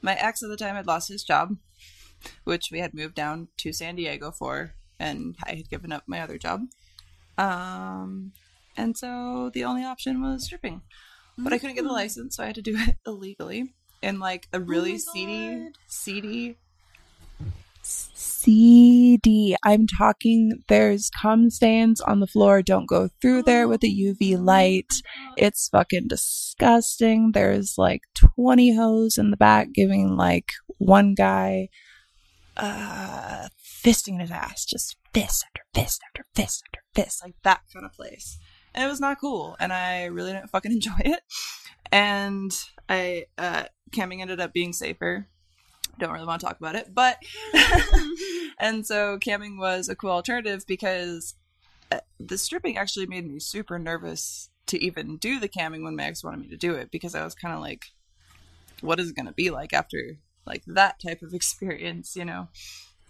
My 0.00 0.14
ex 0.14 0.42
at 0.42 0.48
the 0.48 0.56
time 0.56 0.76
had 0.76 0.86
lost 0.86 1.08
his 1.08 1.24
job, 1.24 1.56
which 2.44 2.70
we 2.70 2.78
had 2.78 2.94
moved 2.94 3.14
down 3.14 3.48
to 3.58 3.72
San 3.72 3.96
Diego 3.96 4.30
for, 4.30 4.74
and 4.98 5.36
I 5.44 5.54
had 5.54 5.68
given 5.68 5.92
up 5.92 6.04
my 6.06 6.20
other 6.20 6.38
job. 6.38 6.62
Um, 7.36 8.32
and 8.76 8.96
so 8.96 9.50
the 9.52 9.64
only 9.64 9.84
option 9.84 10.22
was 10.22 10.44
stripping. 10.44 10.82
But 11.36 11.52
I 11.52 11.58
couldn't 11.58 11.76
get 11.76 11.84
the 11.84 11.92
license, 11.92 12.36
so 12.36 12.42
I 12.42 12.46
had 12.46 12.56
to 12.56 12.62
do 12.62 12.76
it 12.76 12.96
illegally 13.06 13.72
in 14.02 14.18
like 14.18 14.48
a 14.52 14.60
really 14.60 14.92
my 14.92 14.98
seedy, 14.98 15.68
seedy, 15.86 16.56
seedy. 18.38 19.56
I'm 19.64 19.86
talking. 19.86 20.62
There's 20.68 21.10
cum 21.10 21.50
stains 21.50 22.00
on 22.00 22.20
the 22.20 22.26
floor. 22.26 22.62
Don't 22.62 22.86
go 22.88 23.08
through 23.20 23.42
there 23.42 23.66
with 23.66 23.82
a 23.82 23.86
UV 23.86 24.38
light. 24.42 24.92
It's 25.36 25.68
fucking 25.68 26.08
disgusting. 26.08 27.32
There's 27.32 27.74
like 27.76 28.02
20 28.36 28.76
hoes 28.76 29.18
in 29.18 29.30
the 29.30 29.36
back 29.36 29.72
giving 29.72 30.16
like 30.16 30.50
one 30.78 31.14
guy 31.14 31.68
uh 32.56 33.48
fisting 33.84 34.20
his 34.20 34.30
ass, 34.30 34.64
just 34.64 34.96
fist 35.14 35.44
after 35.46 35.62
fist 35.74 36.00
after 36.08 36.24
fist 36.34 36.64
after 36.66 36.80
fist, 36.94 37.22
like 37.24 37.34
that 37.44 37.60
kind 37.72 37.86
of 37.86 37.92
place. 37.92 38.38
And 38.74 38.84
it 38.84 38.88
was 38.88 39.00
not 39.00 39.20
cool, 39.20 39.56
and 39.58 39.72
I 39.72 40.04
really 40.04 40.32
didn't 40.32 40.50
fucking 40.50 40.72
enjoy 40.78 41.00
it. 41.00 41.20
And 41.90 42.52
I 42.88 43.26
uh 43.36 43.64
camming 43.92 44.20
ended 44.20 44.40
up 44.40 44.52
being 44.52 44.72
safer. 44.72 45.28
Don't 45.98 46.12
really 46.12 46.26
want 46.26 46.40
to 46.40 46.46
talk 46.46 46.58
about 46.58 46.76
it, 46.76 46.94
but 46.94 47.18
and 48.58 48.86
so 48.86 49.18
camming 49.18 49.58
was 49.58 49.88
a 49.88 49.96
cool 49.96 50.10
alternative 50.10 50.64
because 50.66 51.34
uh, 51.90 52.00
the 52.20 52.38
stripping 52.38 52.76
actually 52.76 53.06
made 53.06 53.26
me 53.26 53.40
super 53.40 53.78
nervous 53.78 54.50
to 54.66 54.82
even 54.82 55.16
do 55.16 55.40
the 55.40 55.48
camming 55.48 55.82
when 55.82 55.96
my 55.96 56.04
ex 56.04 56.22
wanted 56.22 56.40
me 56.40 56.48
to 56.48 56.56
do 56.56 56.74
it 56.74 56.90
because 56.90 57.14
I 57.14 57.24
was 57.24 57.34
kind 57.34 57.54
of 57.54 57.60
like, 57.60 57.86
what 58.80 59.00
is 59.00 59.10
it 59.10 59.16
going 59.16 59.26
to 59.26 59.32
be 59.32 59.50
like 59.50 59.72
after 59.72 60.18
like 60.46 60.62
that 60.66 61.00
type 61.00 61.22
of 61.22 61.34
experience, 61.34 62.14
you 62.14 62.24
know? 62.24 62.48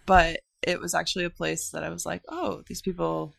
But 0.06 0.40
it 0.62 0.80
was 0.80 0.94
actually 0.94 1.24
a 1.24 1.30
place 1.30 1.70
that 1.70 1.84
I 1.84 1.90
was 1.90 2.06
like, 2.06 2.22
oh, 2.28 2.62
these 2.66 2.82
people 2.82 3.34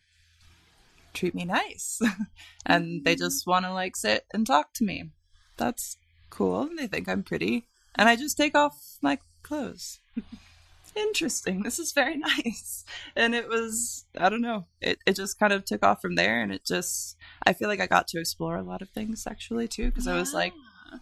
treat 1.12 1.34
me 1.34 1.44
nice 1.44 2.00
and 2.66 3.04
they 3.04 3.16
just 3.16 3.46
want 3.46 3.64
to 3.64 3.72
like 3.72 3.96
sit 3.96 4.24
and 4.32 4.46
talk 4.46 4.72
to 4.74 4.84
me. 4.84 5.10
That's 5.56 5.96
cool. 6.30 6.62
And 6.62 6.78
they 6.78 6.86
think 6.86 7.08
I'm 7.08 7.22
pretty. 7.22 7.66
And 7.96 8.08
I 8.08 8.16
just 8.16 8.36
take 8.36 8.54
off 8.54 8.98
my 9.02 9.18
clothes. 9.50 10.00
Interesting. 10.96 11.62
This 11.62 11.78
is 11.78 11.92
very 11.92 12.16
nice. 12.30 12.84
And 13.14 13.34
it 13.34 13.48
was, 13.48 14.06
I 14.18 14.28
don't 14.28 14.40
know, 14.40 14.66
it, 14.80 14.98
it 15.06 15.14
just 15.16 15.38
kind 15.38 15.52
of 15.52 15.64
took 15.64 15.84
off 15.84 16.00
from 16.00 16.14
there. 16.14 16.40
And 16.42 16.52
it 16.52 16.64
just, 16.64 17.16
I 17.46 17.52
feel 17.52 17.68
like 17.68 17.80
I 17.80 17.86
got 17.86 18.08
to 18.08 18.18
explore 18.20 18.56
a 18.56 18.62
lot 18.62 18.82
of 18.82 18.88
things 18.90 19.22
sexually 19.22 19.68
too, 19.68 19.86
because 19.86 20.06
I 20.08 20.14
was 20.18 20.32
like 20.34 20.52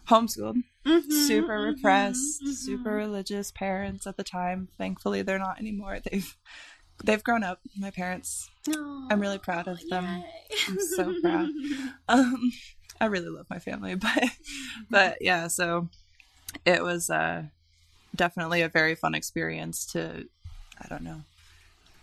homeschooled, 0.07 0.63
Mhm, 0.85 1.11
super 1.11 1.57
mhm, 1.59 1.65
repressed, 1.75 2.43
mhm. 2.43 2.53
super 2.53 2.91
religious 2.91 3.51
parents 3.51 4.05
at 4.07 4.17
the 4.17 4.23
time. 4.23 4.67
Thankfully, 4.77 5.21
they're 5.21 5.39
not 5.39 5.59
anymore. 5.59 5.99
They've, 6.11 6.35
they've 7.03 7.23
grown 7.23 7.43
up. 7.43 7.59
My 7.77 7.91
parents, 7.91 8.49
I'm 9.09 9.19
really 9.19 9.39
proud 9.39 9.67
of 9.67 9.79
them. 9.89 10.05
Yay. 10.05 10.57
I'm 10.67 10.79
so 10.79 11.13
proud. 11.21 11.49
um 12.07 12.51
i 13.01 13.05
really 13.05 13.29
love 13.29 13.45
my 13.49 13.59
family 13.59 13.95
but 13.95 14.23
but 14.89 15.17
yeah 15.21 15.47
so 15.47 15.87
it 16.65 16.83
was 16.83 17.09
uh 17.09 17.43
definitely 18.15 18.61
a 18.61 18.69
very 18.69 18.95
fun 18.95 19.15
experience 19.15 19.85
to 19.85 20.25
i 20.81 20.87
don't 20.87 21.03
know 21.03 21.21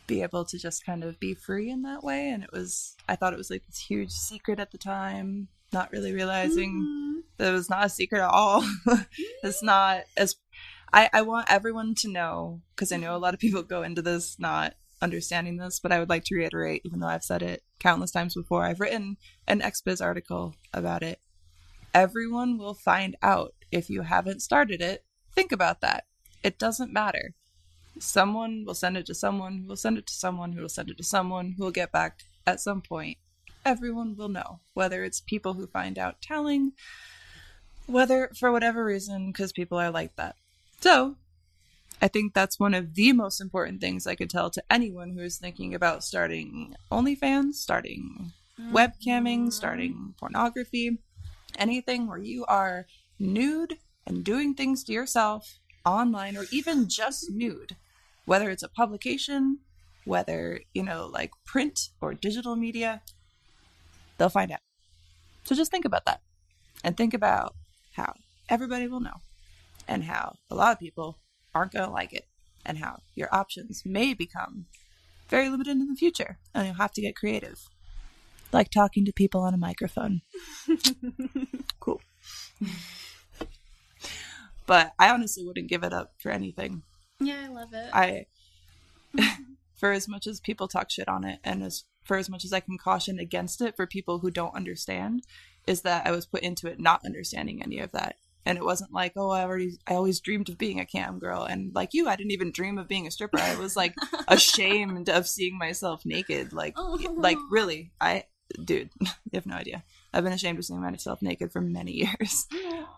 be 0.07 0.23
able 0.23 0.45
to 0.45 0.59
just 0.59 0.85
kind 0.85 1.05
of 1.05 1.19
be 1.19 1.35
free 1.35 1.71
in 1.71 1.83
that 1.83 2.05
way. 2.05 2.29
And 2.31 2.43
it 2.45 2.53
was, 2.53 2.97
I 3.09 3.17
thought 3.17 3.33
it 3.33 3.39
was 3.39 3.51
like 3.51 3.67
this 3.67 3.79
huge 3.79 4.11
secret 4.11 4.61
at 4.61 4.71
the 4.71 4.79
time, 4.79 5.49
not 5.73 5.93
really 5.93 6.13
realizing 6.13 6.73
Mm-hmm. 6.73 7.21
that 7.39 7.49
it 7.49 7.53
was 7.53 7.71
not 7.71 7.87
a 7.87 7.91
secret 7.91 8.21
at 8.21 8.31
all. 8.31 8.65
it's 9.43 9.63
not 9.63 10.03
as, 10.17 10.37
I, 10.93 11.11
I 11.13 11.23
want 11.23 11.51
everyone 11.51 11.95
to 11.97 12.09
know, 12.09 12.61
because 12.75 12.93
I 12.93 12.97
know 12.97 13.17
a 13.17 13.19
lot 13.19 13.35
of 13.35 13.41
people 13.41 13.63
go 13.63 13.83
into 13.83 14.03
this 14.03 14.39
not 14.39 14.75
understanding 15.03 15.57
this, 15.57 15.81
but 15.81 15.93
I 15.93 15.99
would 15.99 16.09
like 16.09 16.25
to 16.25 16.35
reiterate, 16.35 16.83
even 16.85 17.01
though 17.01 17.09
I've 17.09 17.25
said 17.25 17.43
it 17.43 17.63
countless 17.79 18.11
times 18.11 18.35
before, 18.35 18.65
I've 18.65 18.81
written 18.81 19.17
an 19.47 19.61
XBiz 19.61 20.03
article 20.03 20.55
about 20.73 21.03
it. 21.03 21.21
Everyone 21.93 22.59
will 22.59 22.75
find 22.75 23.17
out 23.23 23.55
if 23.73 23.91
you 23.91 24.03
haven't 24.03 24.41
started 24.41 24.81
it. 24.81 25.05
Think 25.37 25.53
about 25.53 25.83
that. 25.83 26.05
It 26.43 26.59
doesn't 26.59 26.93
matter. 26.93 27.35
Someone 27.99 28.65
will 28.67 28.75
send 28.75 28.97
it 28.97 29.05
to 29.07 29.15
someone 29.15 29.59
who 29.59 29.69
will 29.69 29.77
send 29.77 29.99
it 29.99 30.07
to 30.07 30.15
someone 30.15 30.53
who 30.53 30.63
will 30.63 30.69
send 30.71 30.89
it 30.91 30.97
to 30.97 31.05
someone 31.05 31.55
who 31.57 31.65
will 31.65 31.71
get 31.71 31.93
back 31.93 32.21
at 32.47 32.61
some 32.61 32.81
point. 32.81 33.19
Everyone 33.65 34.17
will 34.17 34.31
know, 34.31 34.61
whether 34.73 35.05
it's 35.05 35.21
people 35.21 35.55
who 35.55 35.67
find 35.67 35.99
out 35.99 36.23
telling, 36.23 36.73
whether 37.87 38.31
for 38.39 38.51
whatever 38.51 38.83
reason, 38.85 39.27
because 39.27 39.53
people 39.53 39.79
are 39.79 39.91
like 39.91 40.17
that. 40.17 40.37
So, 40.81 41.17
I 42.01 42.09
think 42.09 42.33
that's 42.33 42.59
one 42.59 42.75
of 42.75 42.95
the 42.95 43.13
most 43.13 43.41
important 43.41 43.81
things 43.81 44.07
I 44.07 44.15
could 44.15 44.31
tell 44.31 44.51
to 44.51 44.65
anyone 44.71 45.11
who 45.11 45.21
is 45.21 45.37
thinking 45.37 45.75
about 45.75 46.03
starting 46.03 46.77
OnlyFans, 46.91 47.55
starting 47.55 48.33
mm-hmm. 48.59 48.75
webcamming, 48.75 49.53
starting 49.53 50.15
pornography, 50.19 50.99
anything 51.59 52.07
where 52.07 52.19
you 52.19 52.47
are 52.47 52.87
nude 53.19 53.79
and 54.07 54.25
doing 54.25 54.55
things 54.55 54.85
to 54.85 54.93
yourself 54.93 55.59
online 55.85 56.37
or 56.37 56.45
even 56.51 56.89
just 56.89 57.31
nude, 57.31 57.77
whether 58.25 58.51
it's 58.51 58.63
a 58.63 58.69
publication, 58.69 59.59
whether, 60.05 60.61
you 60.75 60.83
know, 60.83 61.11
like 61.13 61.33
print 61.45 61.91
or 62.01 62.15
digital 62.15 62.57
media, 62.57 63.03
they'll 64.19 64.29
find 64.29 64.51
out. 64.53 64.61
So 65.45 65.55
just 65.55 65.71
think 65.71 65.85
about 65.85 66.05
that 66.07 66.21
and 66.85 66.97
think 66.97 67.15
about 67.15 67.55
how 67.93 68.15
everybody 68.49 68.89
will 68.89 69.01
know 69.01 69.21
and 69.89 70.05
how 70.05 70.37
a 70.51 70.55
lot 70.55 70.73
of 70.73 70.79
people 70.79 71.19
aren't 71.55 71.73
going 71.73 71.85
to 71.85 71.91
like 71.91 72.13
it 72.13 72.27
and 72.65 72.79
how 72.79 73.01
your 73.15 73.29
options 73.33 73.83
may 73.85 74.13
become 74.13 74.67
very 75.29 75.49
limited 75.49 75.73
in 75.73 75.89
the 75.89 75.95
future 75.95 76.39
and 76.55 76.67
you'll 76.67 76.77
have 76.77 76.93
to 76.93 77.01
get 77.01 77.17
creative. 77.17 77.69
Like 78.53 78.71
talking 78.71 79.05
to 79.05 79.13
people 79.13 79.41
on 79.41 79.55
a 79.55 79.59
microphone. 79.59 80.23
cool. 81.81 82.01
But 84.67 84.93
I 84.99 85.11
honestly 85.11 85.45
wouldn't 85.45 85.69
give 85.69 85.85
it 85.85 85.93
up 85.93 86.15
for 86.19 86.31
anything. 86.31 86.83
Yeah, 87.21 87.47
I 87.47 87.49
love 87.49 87.73
it. 87.73 87.91
I, 87.93 88.27
mm-hmm. 89.17 89.43
for 89.75 89.93
as 89.93 90.09
much 90.09 90.27
as 90.27 90.41
people 90.41 90.69
talk 90.69 90.91
shit 90.91 91.09
on 91.09 91.25
it, 91.25 91.39
and 91.45 91.63
as 91.63 91.85
for 92.05 92.17
as 92.17 92.29
much 92.29 92.45
as 92.45 92.53
I 92.53 92.61
can 92.61 92.79
caution 92.79 93.19
against 93.19 93.61
it 93.61 93.77
for 93.77 93.87
people 93.87 94.21
who 94.21 94.31
don't 94.31 94.55
understand, 94.55 95.23
is 95.67 95.83
that 95.83 96.07
I 96.07 96.13
was 96.13 96.27
put 96.27 96.43
into 96.43 96.69
it 96.69 96.79
not 96.79 97.05
understanding 97.05 97.63
any 97.63 97.81
of 97.81 97.93
that. 97.93 98.17
And 98.45 98.57
it 98.57 98.65
wasn't 98.65 98.93
like, 98.93 99.15
oh, 99.17 99.31
I 99.31 99.43
already, 99.43 99.77
I 99.89 99.95
always 99.95 100.21
dreamed 100.21 100.49
of 100.49 100.57
being 100.57 100.79
a 100.79 100.87
cam 100.87 101.19
girl, 101.19 101.43
and 101.43 101.75
like 101.75 101.95
you, 101.95 102.09
I 102.09 102.15
didn't 102.15 102.31
even 102.31 102.53
dream 102.53 102.79
of 102.79 102.87
being 102.87 103.07
a 103.07 103.11
stripper. 103.11 103.41
I 103.41 103.57
was 103.57 103.75
like 103.75 103.95
ashamed 104.29 105.09
of 105.09 105.27
seeing 105.27 105.59
myself 105.59 106.07
naked, 106.07 106.53
like, 106.53 106.75
Oh. 106.77 106.97
like 107.17 107.39
really, 107.51 107.91
I, 108.01 108.25
dude, 108.65 108.91
you 109.01 109.09
have 109.35 109.47
no 109.47 109.57
idea. 109.57 109.83
I've 110.13 110.23
been 110.23 110.33
ashamed 110.33 110.61
of 110.61 110.65
seeing 110.65 110.81
myself 110.81 111.23
naked 111.23 111.51
for 111.51 111.61
many 111.61 111.93
years, 111.93 112.47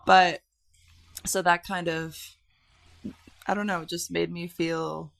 but 0.05 0.41
so 1.25 1.41
that 1.41 1.65
kind 1.65 1.87
of 1.87 2.35
I 3.49 3.55
don't 3.55 3.67
know, 3.67 3.83
just 3.83 4.11
made 4.11 4.31
me 4.31 4.47
feel. 4.47 5.11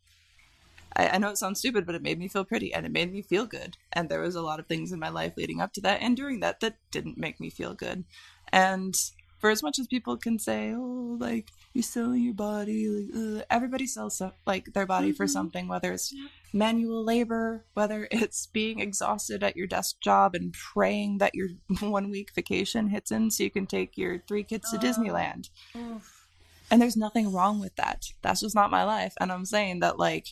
I, 0.95 1.09
I 1.09 1.17
know 1.17 1.29
it 1.31 1.37
sounds 1.37 1.59
stupid, 1.59 1.85
but 1.85 1.95
it 1.95 2.03
made 2.03 2.19
me 2.19 2.27
feel 2.27 2.45
pretty 2.45 2.73
and 2.73 2.85
it 2.85 2.91
made 2.91 3.11
me 3.11 3.21
feel 3.23 3.47
good. 3.47 3.77
And 3.91 4.07
there 4.07 4.21
was 4.21 4.35
a 4.35 4.41
lot 4.41 4.59
of 4.59 4.67
things 4.67 4.91
in 4.91 4.99
my 4.99 5.09
life 5.09 5.33
leading 5.35 5.61
up 5.61 5.73
to 5.73 5.81
that 5.81 6.01
and 6.01 6.15
during 6.15 6.39
that 6.41 6.59
that 6.59 6.77
didn't 6.91 7.17
make 7.17 7.39
me 7.39 7.49
feel 7.49 7.73
good. 7.73 8.05
And 8.51 8.93
for 9.39 9.49
as 9.49 9.63
much 9.63 9.79
as 9.79 9.87
people 9.87 10.17
can 10.17 10.37
say, 10.39 10.73
"Oh, 10.75 11.17
like 11.19 11.47
you're 11.73 11.83
selling 11.83 12.23
your 12.23 12.33
body," 12.33 12.87
like 12.87 13.45
everybody 13.49 13.87
sells 13.87 14.17
so, 14.17 14.31
like 14.45 14.73
their 14.73 14.85
body 14.85 15.11
for 15.11 15.25
Mhm. 15.25 15.29
something, 15.29 15.67
whether 15.67 15.93
it's 15.93 16.11
Yep. 16.11 16.31
manual 16.53 17.03
labor, 17.03 17.65
whether 17.73 18.07
it's 18.11 18.47
being 18.47 18.79
exhausted 18.79 19.43
at 19.43 19.55
your 19.55 19.67
desk 19.67 19.99
job 20.01 20.35
and 20.35 20.53
praying 20.53 21.19
that 21.19 21.35
your 21.35 21.49
one 21.81 22.09
week 22.09 22.31
vacation 22.35 22.89
hits 22.89 23.11
in 23.11 23.31
so 23.31 23.43
you 23.43 23.51
can 23.51 23.67
take 23.67 23.97
your 23.97 24.19
three 24.27 24.43
kids 24.43 24.71
to. 24.71 24.77
Disneyland. 24.77 25.49
Oof. 25.75 26.27
And 26.71 26.81
there's 26.81 26.97
nothing 26.97 27.31
wrong 27.31 27.59
with 27.59 27.75
that. 27.77 28.05
That's 28.21 28.41
just 28.41 28.53
not 28.55 28.69
my 28.69 28.83
life. 28.83 29.13
And 29.19 29.31
I'm 29.31 29.45
saying 29.45 29.79
that, 29.79 29.97
like, 29.97 30.27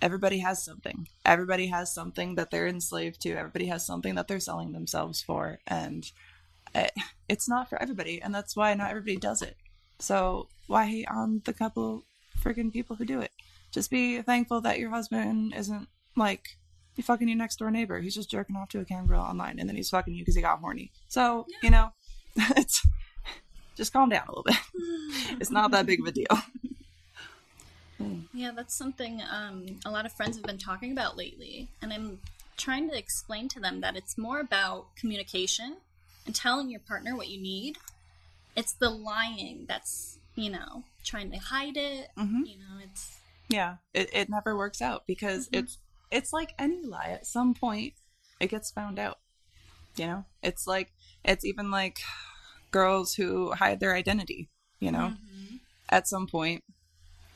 everybody 0.00 0.38
has 0.38 0.64
something. 0.64 1.08
Everybody 1.24 1.66
has 1.68 1.92
something 1.92 2.36
that 2.36 2.50
they're 2.52 2.68
enslaved 2.68 3.20
to. 3.22 3.32
Everybody 3.32 3.66
has 3.66 3.84
something 3.84 4.14
that 4.14 4.28
they're 4.28 4.38
selling 4.38 4.72
themselves 4.72 5.20
for. 5.20 5.58
And 5.66 6.04
it's 7.28 7.48
not 7.48 7.68
for 7.68 7.80
everybody. 7.80 8.20
And 8.22 8.34
that's 8.34 8.56
why 8.56 8.74
not 8.74 8.90
everybody 8.90 9.16
does 9.16 9.42
it. 9.42 9.56
So 9.98 10.48
why 10.66 10.86
hate 10.86 11.08
on 11.08 11.42
the 11.44 11.52
couple 11.52 12.04
freaking 12.40 12.72
people 12.72 12.96
who 12.96 13.04
do 13.04 13.20
it? 13.20 13.32
Just 13.72 13.90
be 13.90 14.22
thankful 14.22 14.60
that 14.62 14.78
your 14.78 14.90
husband 14.90 15.54
isn't 15.56 15.88
like 16.16 16.56
you 16.96 17.04
fucking 17.04 17.28
your 17.28 17.36
next 17.36 17.56
door 17.56 17.70
neighbor. 17.70 18.00
He's 18.00 18.14
just 18.14 18.30
jerking 18.30 18.56
off 18.56 18.68
to 18.70 18.80
a 18.80 18.84
cam 18.84 19.06
girl 19.06 19.20
online 19.20 19.58
and 19.58 19.68
then 19.68 19.76
he's 19.76 19.90
fucking 19.90 20.14
you 20.14 20.22
because 20.22 20.34
he 20.34 20.42
got 20.42 20.60
horny. 20.60 20.90
So, 21.08 21.46
you 21.62 21.70
know, 21.70 21.92
it's 22.36 22.86
just 23.76 23.92
calm 23.92 24.08
down 24.08 24.26
a 24.26 24.30
little 24.30 24.44
bit. 24.44 24.56
It's 25.40 25.50
not 25.50 25.70
that 25.70 25.86
big 25.86 26.00
of 26.00 26.06
a 26.06 26.12
deal. 26.12 26.26
Yeah, 28.32 28.52
that's 28.54 28.74
something 28.74 29.22
um, 29.30 29.78
a 29.84 29.90
lot 29.90 30.06
of 30.06 30.12
friends 30.12 30.36
have 30.36 30.44
been 30.44 30.58
talking 30.58 30.92
about 30.92 31.16
lately. 31.16 31.68
And 31.82 31.92
I'm 31.92 32.18
trying 32.56 32.88
to 32.90 32.98
explain 32.98 33.48
to 33.48 33.60
them 33.60 33.80
that 33.80 33.96
it's 33.96 34.18
more 34.18 34.40
about 34.40 34.94
communication 34.96 35.76
and 36.28 36.34
telling 36.34 36.68
your 36.68 36.80
partner 36.80 37.16
what 37.16 37.28
you 37.28 37.40
need. 37.40 37.78
It's 38.54 38.74
the 38.74 38.90
lying 38.90 39.64
that's, 39.66 40.18
you 40.34 40.50
know, 40.50 40.84
trying 41.02 41.30
to 41.30 41.38
hide 41.38 41.78
it. 41.78 42.10
Mhm. 42.18 42.46
You 42.46 42.58
know, 42.58 42.78
it's. 42.84 43.18
Yeah, 43.48 43.76
it, 43.94 44.10
it 44.12 44.28
never 44.28 44.54
works 44.54 44.82
out 44.82 45.06
because 45.06 45.48
Mhm. 45.48 45.60
it's 45.60 45.78
it's 46.10 46.32
like 46.32 46.54
any 46.58 46.82
lie. 46.84 47.08
At 47.08 47.26
some 47.26 47.54
point, 47.54 47.94
it 48.40 48.48
gets 48.48 48.70
found 48.70 48.98
out. 48.98 49.20
You 49.96 50.06
know, 50.06 50.24
it's 50.42 50.66
like 50.66 50.92
it's 51.24 51.46
even 51.46 51.70
like 51.70 52.00
girls 52.70 53.14
who 53.14 53.52
hide 53.52 53.80
their 53.80 53.94
identity. 53.94 54.50
You 54.80 54.92
know, 54.92 55.14
Mhm. 55.16 55.60
at 55.88 56.06
some 56.06 56.26
point, 56.26 56.62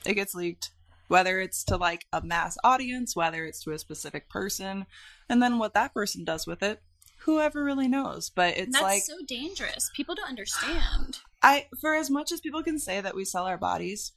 it 0.04 0.14
gets 0.14 0.34
leaked, 0.34 0.70
whether 1.08 1.40
it's 1.40 1.64
to 1.64 1.78
like 1.78 2.06
a 2.12 2.20
mass 2.20 2.58
audience, 2.62 3.16
whether 3.16 3.46
it's 3.46 3.62
to 3.64 3.72
a 3.72 3.78
specific 3.78 4.28
person, 4.28 4.86
and 5.30 5.42
then 5.42 5.58
what 5.58 5.72
that 5.72 5.94
person 5.94 6.24
does 6.24 6.46
with 6.46 6.62
it, 6.62 6.82
whoever 7.24 7.64
really 7.64 7.88
knows. 7.88 8.30
But 8.30 8.56
it's 8.56 8.72
That's 8.72 8.82
like 8.82 9.02
so 9.02 9.18
dangerous. 9.26 9.90
People 9.94 10.14
don't 10.14 10.28
understand. 10.28 11.18
I 11.42 11.66
for 11.80 11.94
as 11.94 12.10
much 12.10 12.30
as 12.30 12.40
people 12.40 12.62
can 12.62 12.78
say 12.78 13.00
that 13.00 13.16
we 13.16 13.24
sell 13.24 13.46
our 13.46 13.58
bodies, 13.58 14.12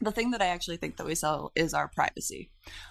the 0.00 0.12
thing 0.12 0.30
that 0.30 0.42
I 0.42 0.46
actually 0.46 0.76
think 0.76 0.96
that 0.96 1.06
we 1.06 1.14
sell 1.14 1.52
is 1.54 1.74
our 1.74 1.88
privacy. 1.88 2.50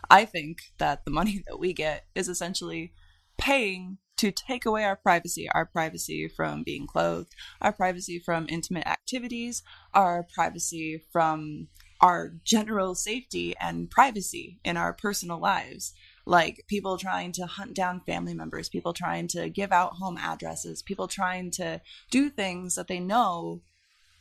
I 0.10 0.26
think 0.26 0.60
that 0.78 1.06
the 1.06 1.12
money 1.12 1.44
that 1.48 1.60
we 1.60 1.74
get 1.74 2.06
is 2.16 2.30
essentially 2.30 2.94
paying 3.38 3.98
to 4.18 4.32
take 4.32 4.66
away 4.68 4.84
our 4.84 4.96
privacy, 4.96 5.50
our 5.50 5.66
privacy 5.66 6.28
from 6.28 6.62
being 6.64 6.86
clothed, 6.86 7.34
our 7.60 7.74
privacy 7.74 8.20
from 8.20 8.46
intimate 8.50 8.86
activities, 8.86 9.64
our 9.96 10.28
privacy 10.36 11.04
from 11.12 11.68
our 12.02 12.34
general 12.44 12.94
safety 12.94 13.56
and 13.60 13.90
privacy 13.90 14.60
in 14.64 14.78
our 14.78 14.94
personal 14.94 15.40
lives. 15.40 15.94
Like 16.32 16.64
people 16.70 16.98
trying 16.98 17.34
to 17.34 17.46
hunt 17.46 17.74
down 17.74 18.00
family 18.06 18.34
members, 18.34 18.70
people 18.70 18.94
trying 18.94 19.28
to 19.36 19.50
give 19.50 19.74
out 19.74 19.96
home 19.96 20.18
addresses, 20.18 20.82
people 20.82 21.10
trying 21.10 21.52
to 21.52 21.82
do 22.10 22.30
things 22.30 22.76
that 22.76 22.88
they 22.88 23.02
know 23.02 23.60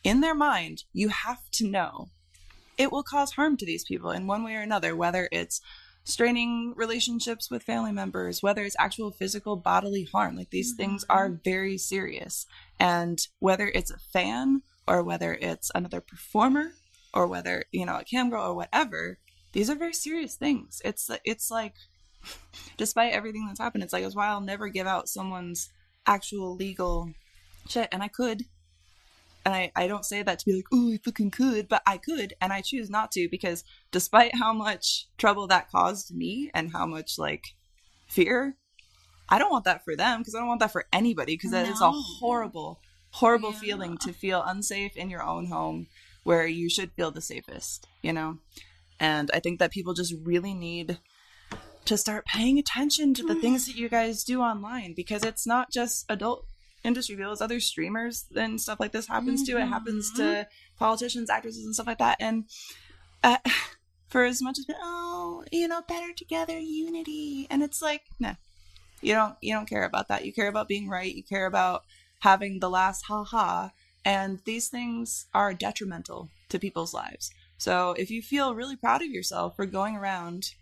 in 0.02 0.20
their 0.20 0.34
mind 0.34 0.82
you 0.92 1.10
have 1.10 1.48
to 1.52 1.68
know. 1.68 2.08
It 2.76 2.90
will 2.90 3.04
cause 3.04 3.34
harm 3.34 3.56
to 3.58 3.64
these 3.64 3.84
people 3.84 4.10
in 4.10 4.26
one 4.26 4.42
way 4.42 4.56
or 4.56 4.60
another 4.60 4.96
whether 4.96 5.28
it's 5.30 5.60
straining 6.02 6.74
relationships 6.74 7.48
with 7.48 7.62
family 7.62 7.92
members 7.92 8.42
whether 8.42 8.64
it's 8.64 8.74
actual 8.80 9.12
physical 9.12 9.54
bodily 9.54 10.02
harm 10.02 10.34
like 10.34 10.50
these 10.50 10.72
mm-hmm, 10.72 10.82
things 10.82 11.04
are 11.08 11.28
mm-hmm. 11.28 11.42
very 11.44 11.78
serious. 11.78 12.44
And 12.80 13.24
whether 13.38 13.68
it's 13.68 13.92
a 13.92 13.98
fan 14.12 14.62
or 14.88 15.04
whether 15.04 15.34
it's 15.34 15.70
another 15.76 16.00
performer 16.00 16.72
or 17.14 17.28
whether 17.28 17.66
you 17.70 17.86
know 17.86 17.98
a 17.98 18.04
cam 18.04 18.30
girl 18.30 18.46
or 18.50 18.54
whatever 18.56 19.20
these 19.52 19.70
are 19.70 19.74
very 19.74 19.92
serious 19.92 20.36
things. 20.36 20.80
It's 20.84 21.10
it's 21.24 21.50
like 21.50 21.74
despite 22.76 23.12
everything 23.12 23.46
that's 23.46 23.60
happened 23.60 23.84
it's 23.84 23.92
like 23.92 24.04
it's 24.04 24.16
why 24.16 24.28
i'll 24.28 24.40
never 24.40 24.68
give 24.68 24.86
out 24.86 25.08
someone's 25.08 25.70
actual 26.06 26.54
legal 26.56 27.10
shit 27.68 27.88
and 27.92 28.02
i 28.02 28.08
could 28.08 28.44
and 29.44 29.54
I, 29.54 29.72
I 29.74 29.86
don't 29.86 30.04
say 30.04 30.22
that 30.22 30.38
to 30.38 30.44
be 30.44 30.54
like, 30.54 30.66
oh, 30.72 30.92
I 30.92 30.98
fucking 31.02 31.30
could, 31.30 31.68
but 31.68 31.82
I 31.86 31.96
could, 31.96 32.34
and 32.40 32.52
I 32.52 32.60
choose 32.60 32.90
not 32.90 33.10
to 33.12 33.28
because 33.30 33.64
despite 33.90 34.34
how 34.36 34.52
much 34.52 35.06
trouble 35.16 35.46
that 35.46 35.70
caused 35.70 36.14
me 36.14 36.50
and 36.52 36.72
how 36.72 36.86
much 36.86 37.18
like 37.18 37.54
fear, 38.06 38.56
I 39.28 39.38
don't 39.38 39.50
want 39.50 39.64
that 39.64 39.84
for 39.84 39.96
them 39.96 40.20
because 40.20 40.34
I 40.34 40.38
don't 40.38 40.48
want 40.48 40.60
that 40.60 40.72
for 40.72 40.86
anybody 40.92 41.34
because 41.34 41.52
that 41.52 41.66
is 41.66 41.80
a 41.80 41.90
horrible, 41.90 42.80
horrible 43.12 43.52
Yeah. 43.52 43.58
feeling 43.60 43.98
to 43.98 44.12
feel 44.12 44.42
unsafe 44.42 44.96
in 44.96 45.08
your 45.08 45.22
own 45.22 45.46
home 45.46 45.86
where 46.24 46.46
you 46.46 46.68
should 46.68 46.92
feel 46.92 47.10
the 47.10 47.22
safest, 47.22 47.86
you 48.02 48.12
know? 48.12 48.38
And 48.98 49.30
I 49.32 49.40
think 49.40 49.58
that 49.60 49.70
people 49.70 49.94
just 49.94 50.14
really 50.22 50.52
need 50.52 50.98
to 51.90 51.96
start 51.96 52.24
paying 52.24 52.56
attention 52.56 53.12
to 53.12 53.24
the 53.24 53.34
things 53.34 53.66
that 53.66 53.74
you 53.74 53.88
guys 53.88 54.22
do 54.22 54.40
online 54.40 54.94
because 54.94 55.24
it's 55.24 55.44
not 55.44 55.72
just 55.72 56.06
adult 56.08 56.46
industry 56.84 57.16
people, 57.16 57.32
it's 57.32 57.40
other 57.40 57.58
streamers 57.58 58.26
and 58.36 58.60
stuff 58.60 58.78
like 58.78 58.92
this 58.92 59.08
happens 59.08 59.42
to. 59.42 59.58
It 59.58 59.66
happens 59.66 60.12
to 60.12 60.46
politicians, 60.78 61.28
actresses, 61.28 61.64
and 61.64 61.74
stuff 61.74 61.88
like 61.88 61.98
that. 61.98 62.18
And 62.20 62.44
uh, 63.24 63.38
for 64.08 64.22
as 64.22 64.40
much 64.40 64.60
as 64.60 64.66
oh, 64.80 65.42
you 65.50 65.66
know, 65.66 65.82
better 65.88 66.12
together, 66.16 66.56
unity, 66.56 67.48
and 67.50 67.60
it's 67.60 67.82
like, 67.82 68.02
no, 68.20 68.36
you 69.00 69.14
don't 69.14 69.34
you 69.40 69.52
don't 69.52 69.68
care 69.68 69.84
about 69.84 70.06
that. 70.06 70.24
You 70.24 70.32
care 70.32 70.48
about 70.48 70.68
being 70.68 70.88
right. 70.88 71.12
You 71.12 71.24
care 71.24 71.46
about 71.46 71.82
having 72.20 72.60
the 72.60 72.70
last 72.70 73.02
ha 73.08 73.24
ha. 73.24 73.72
And 74.04 74.38
these 74.44 74.68
things 74.68 75.26
are 75.34 75.52
detrimental 75.52 76.28
to 76.50 76.60
people's 76.60 76.94
lives. 76.94 77.32
So 77.58 77.96
if 77.98 78.12
you 78.12 78.22
feel 78.22 78.54
really 78.54 78.76
proud 78.76 79.02
of 79.02 79.10
yourself 79.10 79.56
for 79.56 79.66
going 79.66 79.96
around 79.96 80.52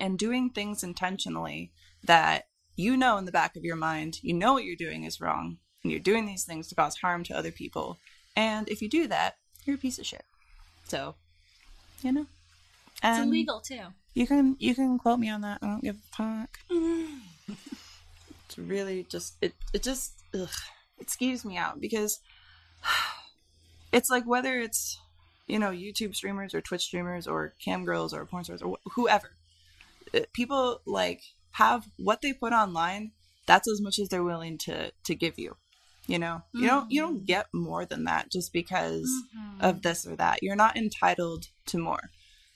and 0.00 0.18
doing 0.18 0.50
things 0.50 0.82
intentionally 0.82 1.70
that 2.02 2.48
you 2.76 2.96
know 2.96 3.18
in 3.18 3.26
the 3.26 3.32
back 3.32 3.56
of 3.56 3.64
your 3.64 3.76
mind, 3.76 4.18
you 4.22 4.34
know 4.34 4.54
what 4.54 4.64
you're 4.64 4.74
doing 4.74 5.04
is 5.04 5.20
wrong, 5.20 5.58
and 5.82 5.92
you're 5.92 6.00
doing 6.00 6.26
these 6.26 6.44
things 6.44 6.68
to 6.68 6.74
cause 6.74 6.96
harm 6.96 7.22
to 7.24 7.36
other 7.36 7.52
people. 7.52 7.98
And 8.34 8.68
if 8.68 8.80
you 8.80 8.88
do 8.88 9.06
that, 9.08 9.36
you're 9.64 9.76
a 9.76 9.78
piece 9.78 9.98
of 9.98 10.06
shit. 10.06 10.24
So, 10.84 11.14
you 12.02 12.12
know, 12.12 12.26
It's 13.04 13.18
illegal 13.20 13.60
too. 13.60 13.82
You 14.14 14.26
can 14.26 14.56
you 14.58 14.74
can 14.74 14.98
quote 14.98 15.20
me 15.20 15.28
on 15.28 15.42
that. 15.42 15.58
I 15.62 15.66
don't 15.66 15.84
give 15.84 15.96
a 15.96 16.16
fuck. 16.16 16.58
it's 18.46 18.58
really 18.58 19.06
just 19.08 19.34
it 19.40 19.54
it 19.72 19.82
just 19.82 20.14
ugh, 20.34 20.48
it 20.98 21.08
skews 21.08 21.44
me 21.44 21.56
out 21.56 21.80
because 21.80 22.20
it's 23.92 24.10
like 24.10 24.26
whether 24.26 24.58
it's 24.58 24.98
you 25.46 25.58
know 25.58 25.70
YouTube 25.70 26.14
streamers 26.16 26.54
or 26.54 26.60
Twitch 26.60 26.82
streamers 26.82 27.26
or 27.26 27.54
cam 27.62 27.84
girls 27.84 28.12
or 28.14 28.24
porn 28.24 28.44
stars 28.44 28.62
or 28.62 28.76
wh- 28.76 28.90
whoever, 28.92 29.30
Uh, 30.14 30.20
people 30.32 30.80
like 30.86 31.22
have 31.52 31.88
what 31.96 32.22
they 32.22 32.32
put 32.32 32.52
online. 32.52 33.12
That's 33.46 33.68
as 33.68 33.80
much 33.80 33.98
as 33.98 34.08
they're 34.08 34.24
willing 34.24 34.58
to 34.58 34.92
to 35.04 35.14
give 35.14 35.38
you. 35.38 35.56
You 36.06 36.18
know, 36.18 36.42
you 36.52 36.66
don't 36.66 36.90
you 36.90 37.00
don't 37.00 37.16
mm-hmm. 37.18 37.24
get 37.24 37.46
more 37.52 37.84
than 37.84 38.04
that 38.04 38.30
just 38.30 38.52
because 38.52 39.08
mm-hmm. 39.36 39.64
of 39.64 39.82
this 39.82 40.06
or 40.06 40.16
that. 40.16 40.42
You're 40.42 40.56
not 40.56 40.76
entitled 40.76 41.46
to 41.66 41.78
more. 41.78 42.10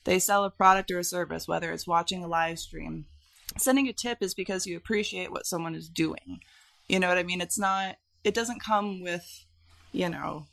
They 0.04 0.18
sell 0.18 0.44
a 0.44 0.50
product 0.50 0.90
or 0.90 0.98
a 0.98 1.04
service, 1.04 1.48
whether 1.48 1.72
it's 1.72 1.86
watching 1.86 2.22
a 2.22 2.28
live 2.28 2.58
stream. 2.58 3.06
Sending 3.56 3.88
a 3.88 3.92
tip 3.92 4.18
is 4.20 4.34
because 4.34 4.66
you 4.66 4.76
appreciate 4.76 5.30
what 5.30 5.46
someone 5.46 5.74
is 5.74 5.88
doing. 5.88 6.40
You 6.88 6.98
know 6.98 7.08
what 7.08 7.18
I 7.18 7.22
mean? 7.22 7.40
It's 7.40 7.58
not, 7.58 7.96
it 8.22 8.34
doesn't 8.34 8.62
come 8.62 9.02
with, 9.02 9.44
you 9.92 10.08
know, 10.08 10.46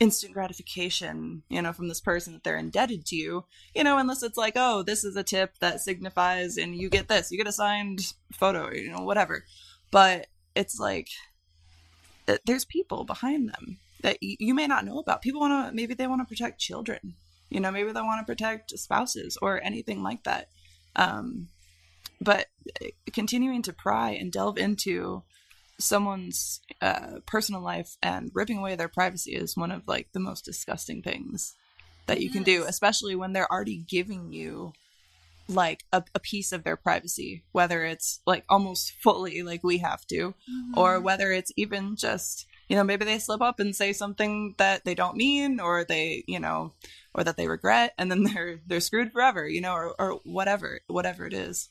instant 0.00 0.34
gratification, 0.34 1.42
you 1.48 1.62
know, 1.62 1.72
from 1.72 1.88
this 1.88 2.00
person 2.00 2.32
that 2.32 2.44
they're 2.44 2.58
indebted 2.58 3.06
to 3.06 3.16
you, 3.16 3.44
you 3.74 3.84
know, 3.84 3.98
unless 3.98 4.22
it's 4.22 4.36
like, 4.36 4.54
oh, 4.56 4.82
this 4.82 5.04
is 5.04 5.16
a 5.16 5.22
tip 5.22 5.58
that 5.60 5.80
signifies 5.80 6.56
and 6.56 6.74
you 6.74 6.88
get 6.88 7.08
this, 7.08 7.30
you 7.30 7.38
get 7.38 7.46
a 7.46 7.52
signed 7.52 8.12
photo, 8.32 8.72
you 8.72 8.90
know, 8.90 9.02
whatever. 9.02 9.44
But 9.90 10.26
it's 10.54 10.78
like, 10.78 11.08
there's 12.44 12.64
people 12.64 13.04
behind 13.04 13.48
them 13.48 13.78
that 14.02 14.18
you 14.20 14.54
may 14.54 14.66
not 14.66 14.84
know 14.84 14.98
about. 14.98 15.22
People 15.22 15.40
want 15.40 15.70
to, 15.70 15.74
maybe 15.74 15.94
they 15.94 16.06
want 16.06 16.20
to 16.20 16.28
protect 16.28 16.60
children, 16.60 17.14
you 17.48 17.60
know, 17.60 17.70
maybe 17.70 17.92
they 17.92 18.00
want 18.00 18.20
to 18.20 18.30
protect 18.30 18.76
spouses 18.78 19.38
or 19.40 19.62
anything 19.62 20.02
like 20.02 20.24
that. 20.24 20.48
Um, 20.96 21.48
but 22.20 22.46
uh, 22.82 22.88
continuing 23.12 23.62
to 23.62 23.72
pry 23.72 24.10
and 24.10 24.32
delve 24.32 24.58
into 24.58 25.22
someone's 25.78 26.60
uh, 26.80 27.18
personal 27.26 27.60
life 27.60 27.96
and 28.02 28.30
ripping 28.34 28.58
away 28.58 28.76
their 28.76 28.88
privacy 28.88 29.32
is 29.32 29.56
one 29.56 29.72
of 29.72 29.86
like 29.86 30.08
the 30.12 30.20
most 30.20 30.44
disgusting 30.44 31.02
things 31.02 31.54
that 32.06 32.20
you 32.20 32.30
can 32.30 32.42
do, 32.42 32.64
especially 32.64 33.14
when 33.14 33.32
they're 33.32 33.50
already 33.50 33.78
giving 33.78 34.32
you 34.32 34.72
like 35.48 35.84
a, 35.92 36.02
a 36.14 36.20
piece 36.20 36.52
of 36.52 36.64
their 36.64 36.76
privacy, 36.76 37.44
whether 37.52 37.84
it's 37.84 38.20
like 38.26 38.44
almost 38.48 38.92
fully 39.02 39.42
like 39.42 39.62
we 39.62 39.78
have 39.78 40.06
to, 40.06 40.34
or 40.76 41.00
whether 41.00 41.32
it's 41.32 41.52
even 41.56 41.96
just 41.96 42.46
you 42.68 42.76
know 42.76 42.84
maybe 42.84 43.04
they 43.04 43.18
slip 43.18 43.42
up 43.42 43.60
and 43.60 43.76
say 43.76 43.92
something 43.92 44.54
that 44.58 44.84
they 44.84 44.94
don't 44.94 45.16
mean 45.16 45.60
or 45.60 45.84
they 45.84 46.24
you 46.26 46.40
know 46.40 46.72
or 47.14 47.22
that 47.22 47.36
they 47.36 47.46
regret 47.46 47.92
and 47.98 48.10
then 48.10 48.22
they're 48.34 48.60
they're 48.66 48.80
screwed 48.80 49.12
forever 49.12 49.46
you 49.46 49.60
know 49.60 49.72
or, 49.72 49.94
or 49.98 50.20
whatever 50.24 50.80
whatever 50.86 51.26
it 51.26 51.34
is. 51.34 51.68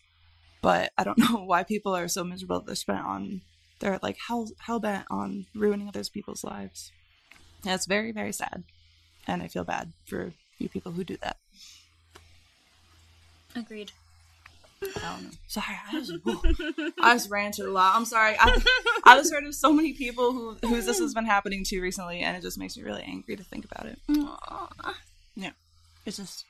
But 0.61 0.91
i 0.97 1.03
don't 1.03 1.17
know 1.31 1.43
why 1.45 1.63
people 1.63 1.95
are 1.95 2.07
so 2.07 2.23
miserable 2.23 2.59
that 2.59 2.67
they're 2.67 2.75
spent 2.75 3.05
on 3.05 3.41
they're 3.83 3.99
like 4.01 4.17
hell 4.27 4.49
hell 4.59 4.79
bent 4.79 5.05
on 5.11 5.45
ruining 5.53 5.87
other 5.87 6.03
people's 6.05 6.43
lives 6.43 6.91
and 7.65 7.73
it's 7.73 7.85
very 7.85 8.11
very 8.11 8.31
sad 8.31 8.63
and 9.27 9.43
i 9.43 9.47
feel 9.47 9.65
bad 9.65 9.91
for 10.05 10.31
you 10.57 10.69
people 10.69 10.93
who 10.93 11.03
do 11.03 11.17
that 11.17 11.37
Agreed. 13.55 13.91
I 14.81 14.85
don't 14.99 15.23
know. 15.23 15.29
Sorry, 15.47 15.77
I 15.87 15.91
just, 15.91 16.11
I 16.99 17.13
just 17.13 17.29
ranted 17.29 17.65
a 17.65 17.71
lot. 17.71 17.95
I'm 17.95 18.05
sorry. 18.05 18.35
I, 18.37 18.61
I 19.05 19.15
just 19.15 19.31
heard 19.31 19.45
of 19.45 19.55
so 19.55 19.71
many 19.71 19.93
people 19.93 20.33
who 20.33 20.57
whose 20.67 20.85
this 20.85 20.99
has 20.99 21.13
been 21.13 21.25
happening 21.25 21.63
to 21.65 21.79
recently, 21.79 22.19
and 22.19 22.35
it 22.35 22.41
just 22.41 22.57
makes 22.57 22.75
me 22.75 22.83
really 22.83 23.03
angry 23.03 23.35
to 23.35 23.43
think 23.43 23.65
about 23.65 23.85
it. 23.85 23.99
Aw. 24.09 24.97
Yeah, 25.35 25.51
it's 26.05 26.17
just 26.17 26.45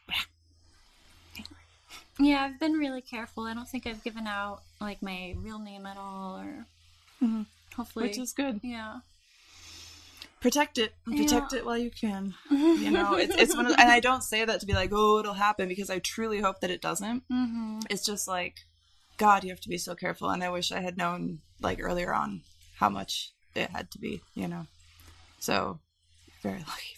Yeah, 2.20 2.44
I've 2.44 2.60
been 2.60 2.74
really 2.74 3.02
careful. 3.02 3.44
I 3.44 3.54
don't 3.54 3.68
think 3.68 3.86
I've 3.86 4.04
given 4.04 4.28
out 4.28 4.62
like 4.80 5.02
my 5.02 5.36
real 5.38 5.60
name 5.60 5.86
at 5.86 5.98
all, 5.98 6.38
or 6.38 6.66
Mhm. 7.24 7.46
hopefully, 7.76 8.08
which 8.08 8.18
is 8.18 8.34
good. 8.34 8.60
yeah. 8.64 9.00
Protect 10.42 10.78
it, 10.78 10.94
protect 11.06 11.54
Yeah. 11.54 11.60
it 11.60 11.66
while 11.66 11.78
you 11.78 11.90
can. 11.90 12.34
You 12.52 12.92
know, 12.92 13.14
it's 13.24 13.34
it's 13.36 13.56
one 13.56 13.66
of, 13.68 13.72
and 13.80 13.90
I 13.90 14.02
don't 14.02 14.24
say 14.24 14.44
that 14.44 14.60
to 14.60 14.66
be 14.66 14.74
like, 14.74 14.90
oh, 14.92 15.20
it'll 15.20 15.36
happen 15.36 15.70
because 15.70 15.90
I 15.90 16.00
truly 16.00 16.42
hope 16.42 16.60
that 16.60 16.70
it 16.70 16.82
doesn't. 16.82 17.24
Mm-hmm. 17.32 17.80
It's 17.90 18.06
just 18.06 18.28
like, 18.28 18.58
God, 19.18 19.46
you 19.46 19.52
have 19.52 19.62
to 19.62 19.70
be 19.70 19.78
so 19.78 19.96
careful, 19.96 20.30
and 20.30 20.44
I 20.44 20.50
wish 20.50 20.72
I 20.74 20.82
had 20.82 20.98
known 20.98 21.40
like 21.62 21.80
earlier 21.82 22.14
on 22.14 22.42
how 22.76 22.90
much 22.90 23.32
it 23.56 23.70
had 23.70 23.90
to 23.92 24.00
be. 24.00 24.22
You 24.36 24.50
know, 24.50 24.68
so 25.40 25.80
very 26.42 26.60
lucky. 26.60 26.98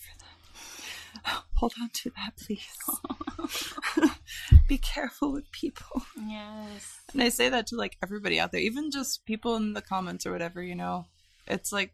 Hold 1.56 1.74
on 1.82 1.90
to 1.94 2.12
that, 2.12 2.36
please. 2.38 4.12
be 4.68 4.78
careful 4.78 5.32
with 5.32 5.50
people. 5.52 6.02
Yes. 6.28 7.00
And 7.14 7.22
I 7.22 7.30
say 7.30 7.50
that 7.50 7.68
to 7.68 7.76
like 7.76 7.98
everybody 8.04 8.40
out 8.40 8.52
there, 8.52 8.62
even 8.62 8.92
just 8.92 9.26
people 9.26 9.56
in 9.56 9.74
the 9.74 9.82
comments 9.82 10.26
or 10.26 10.32
whatever, 10.32 10.62
you 10.62 10.76
know. 10.76 11.06
It's 11.48 11.72
like 11.72 11.94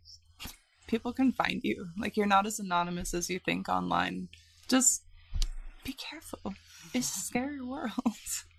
people 0.88 1.14
can 1.14 1.32
find 1.32 1.64
you. 1.64 1.88
Like 1.98 2.18
you're 2.18 2.26
not 2.26 2.46
as 2.46 2.60
anonymous 2.60 3.14
as 3.14 3.30
you 3.30 3.40
think 3.40 3.70
online. 3.70 4.30
Just 4.68 5.04
be 5.84 5.94
careful. 5.94 6.54
It's 6.94 7.16
a 7.16 7.20
scary 7.20 7.62
world. 7.62 7.92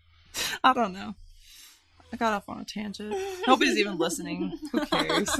I 0.65 0.73
don't 0.73 0.93
know. 0.93 1.15
I 2.13 2.17
got 2.17 2.33
off 2.35 2.49
on 2.49 2.61
a 2.61 2.65
tangent. 2.65 3.15
Nobody's 3.47 3.79
even 3.79 3.97
listening. 3.97 4.59
Who 4.73 4.85
cares? 4.87 5.31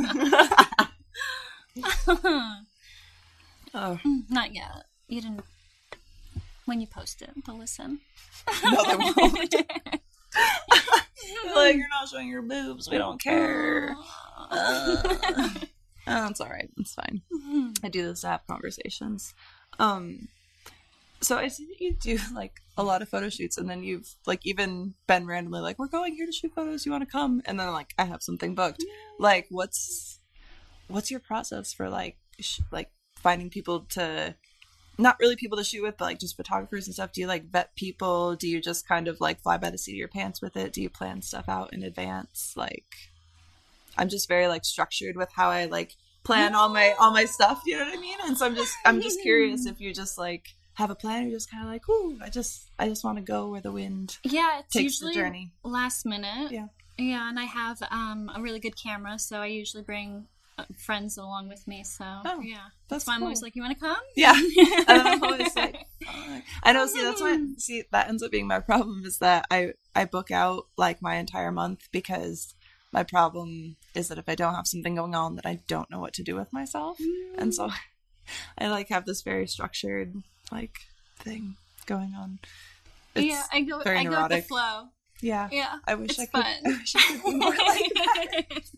oh, 3.75 3.99
Not 4.31 4.55
yet. 4.55 4.85
You 5.13 5.21
didn't. 5.21 5.45
When 6.65 6.81
you 6.81 6.87
post 6.87 7.21
it, 7.21 7.29
they'll 7.45 7.59
listen. 7.59 8.01
no, 8.65 8.83
they 8.83 8.97
won't. 8.97 9.55
like 11.55 11.77
you're 11.77 11.89
not 11.91 12.09
showing 12.11 12.29
your 12.29 12.41
boobs. 12.41 12.89
We 12.89 12.97
don't 12.97 13.21
care. 13.21 13.95
Uh, 14.51 14.97
oh, 16.09 16.29
it's 16.29 16.41
all 16.41 16.49
right. 16.49 16.69
It's 16.77 16.95
fine. 16.95 17.23
I 17.83 17.89
do 17.89 18.03
this 18.03 18.23
to 18.23 18.29
have 18.29 18.47
conversations. 18.47 19.35
Um, 19.79 20.29
so 21.21 21.39
I 21.39 21.49
see 21.49 21.67
that 21.67 21.81
you 21.81 21.95
do 21.95 22.19
like 22.35 22.61
a 22.77 22.83
lot 22.83 23.03
of 23.03 23.09
photo 23.09 23.29
shoots, 23.29 23.57
and 23.57 23.71
then 23.71 23.83
you've 23.83 24.15
like 24.27 24.41
even 24.45 24.95
been 25.07 25.27
randomly 25.27 25.61
like, 25.61 25.79
"We're 25.79 25.87
going 25.87 26.17
here 26.17 26.27
to 26.27 26.33
shoot 26.33 26.53
photos. 26.55 26.85
You 26.85 26.93
want 26.93 27.05
to 27.05 27.11
come?" 27.11 27.41
And 27.45 27.61
then 27.61 27.71
like, 27.73 27.95
I 27.99 28.05
have 28.05 28.23
something 28.23 28.55
booked. 28.55 28.85
Like, 29.19 29.47
what's 29.49 30.19
what's 30.89 31.11
your 31.11 31.21
process 31.21 31.73
for 31.73 31.89
like 31.89 32.17
sh- 32.41 32.61
like 32.71 32.91
finding 33.23 33.49
people 33.49 33.87
to 33.91 34.35
not 34.99 35.19
really 35.21 35.37
people 35.37 35.59
to 35.59 35.65
shoot 35.65 35.83
with, 35.83 35.97
but 35.97 36.05
like 36.05 36.19
just 36.19 36.37
photographers 36.37 36.87
and 36.87 36.95
stuff? 36.95 37.13
Do 37.13 37.21
you 37.21 37.27
like 37.27 37.45
vet 37.51 37.75
people? 37.77 38.37
Do 38.37 38.49
you 38.49 38.61
just 38.61 38.87
kind 38.87 39.09
of 39.09 39.21
like 39.21 39.41
fly 39.41 39.57
by 39.57 39.71
the 39.71 39.79
seat 39.79 39.93
of 39.93 39.99
your 39.99 40.09
pants 40.09 40.41
with 40.43 40.57
it? 40.57 40.73
Do 40.73 40.83
you 40.83 40.91
plan 40.91 41.23
stuff 41.23 41.49
out 41.49 41.73
in 41.73 41.83
advance? 41.83 42.55
Like, 42.57 42.85
I'm 43.97 44.09
just 44.09 44.29
very 44.29 44.49
like 44.49 44.65
structured 44.65 45.17
with 45.17 45.31
how 45.33 45.51
I 45.51 45.67
like 45.67 45.97
plan 46.25 46.55
all 46.55 46.69
my 46.69 46.93
all 47.01 47.11
my 47.13 47.25
stuff. 47.25 47.63
You 47.67 47.79
know 47.79 47.85
what 47.85 47.99
I 47.99 48.01
mean? 48.01 48.19
And 48.25 48.37
so 48.37 48.47
I'm 48.47 48.55
just 48.55 48.75
I'm 48.85 49.01
just 49.01 49.21
curious 49.23 49.67
if 49.67 49.81
you 49.81 49.93
just 49.95 50.19
like 50.19 50.49
have 50.75 50.91
a 50.91 50.95
plan, 50.95 51.27
or 51.27 51.31
just 51.31 51.51
kind 51.51 51.65
of 51.65 51.71
like, 51.71 51.87
ooh, 51.89 52.19
I 52.23 52.29
just 52.31 52.71
I 52.79 52.89
just 52.89 53.05
want 53.05 53.19
to 53.19 53.23
go 53.23 53.49
where 53.51 53.61
the 53.61 53.73
wind 53.73 54.19
Yeah, 54.25 54.61
it's 54.61 54.73
takes 54.73 54.99
the 55.01 55.13
journey. 55.13 55.51
last 55.63 56.07
minute. 56.07 56.51
Yeah. 56.53 56.69
Yeah, 56.99 57.29
and 57.29 57.39
I 57.41 57.45
have 57.45 57.83
um, 57.91 58.31
a 58.35 58.41
really 58.41 58.61
good 58.61 58.77
camera, 58.77 59.19
so 59.19 59.39
I 59.39 59.47
usually 59.47 59.83
bring 59.83 60.27
Uh, 60.59 60.65
friends 60.77 61.17
along 61.17 61.49
with 61.49 61.67
me. 61.67 61.83
So 61.83 62.05
Oh, 62.05 62.41
yeah, 62.41 62.69
that's 62.89 63.07
why 63.07 63.15
I'm 63.15 63.23
always 63.23 63.41
like, 63.41 63.57
"You 63.57 63.63
want 63.63 63.79
to 63.79 63.81
come?" 63.81 64.03
Yeah. 64.15 64.35
and 64.87 64.87
I'm 64.89 65.23
always 65.23 65.57
like, 65.57 65.87
"Oh." 66.07 66.43
I 66.63 66.73
know. 66.73 66.87
See, 66.87 67.03
that's 67.03 67.21
why. 67.23 67.39
See, 67.57 67.85
that 67.91 68.09
ends 68.09 68.23
up 68.23 68.31
being 68.31 68.47
my 68.47 68.61
problem 68.61 69.05
is 69.07 69.19
that 69.19 69.47
I 69.51 69.73
I 69.95 70.05
book 70.05 70.31
out 70.31 70.67
like 70.77 71.01
my 71.01 71.17
entire 71.17 71.51
month 71.51 71.89
because 71.91 72.55
my 72.93 73.03
problem 73.03 73.77
is 73.95 74.09
that 74.09 74.19
if 74.19 74.29
I 74.29 74.35
don't 74.35 74.55
have 74.55 74.67
something 74.67 74.95
going 74.95 75.15
on, 75.15 75.37
that 75.37 75.47
I 75.47 75.61
don't 75.69 75.91
know 75.91 76.01
what 76.01 76.13
to 76.15 76.23
do 76.23 76.37
with 76.37 76.53
myself, 76.53 76.99
and 77.39 77.55
so 77.55 77.69
mm. 77.69 77.75
I 78.59 78.69
like 78.69 78.91
have 78.91 79.07
this 79.07 79.23
very 79.23 79.47
structured 79.47 80.15
like 80.51 80.77
thing 81.19 81.57
going 81.87 82.15
on. 82.15 82.41
It's 83.15 83.27
yeah, 83.27 83.43
I 83.53 83.63
go. 83.63 83.81
very 83.81 83.99
I 83.99 84.05
go 84.05 84.23
with 84.23 84.31
the 84.33 84.43
flow. 84.43 84.89
Yeah. 85.23 85.49
Yeah. 85.51 85.79
I 85.87 85.95
wish 85.95 86.19
I 86.19 86.27
could. 86.27 86.31
fun. 86.45 86.55
I 86.67 86.69
wish 86.69 86.95
I 86.97 87.13
could 87.13 87.25
be 87.25 87.35
more 87.35 87.51
like 87.51 87.95
that. 87.95 88.71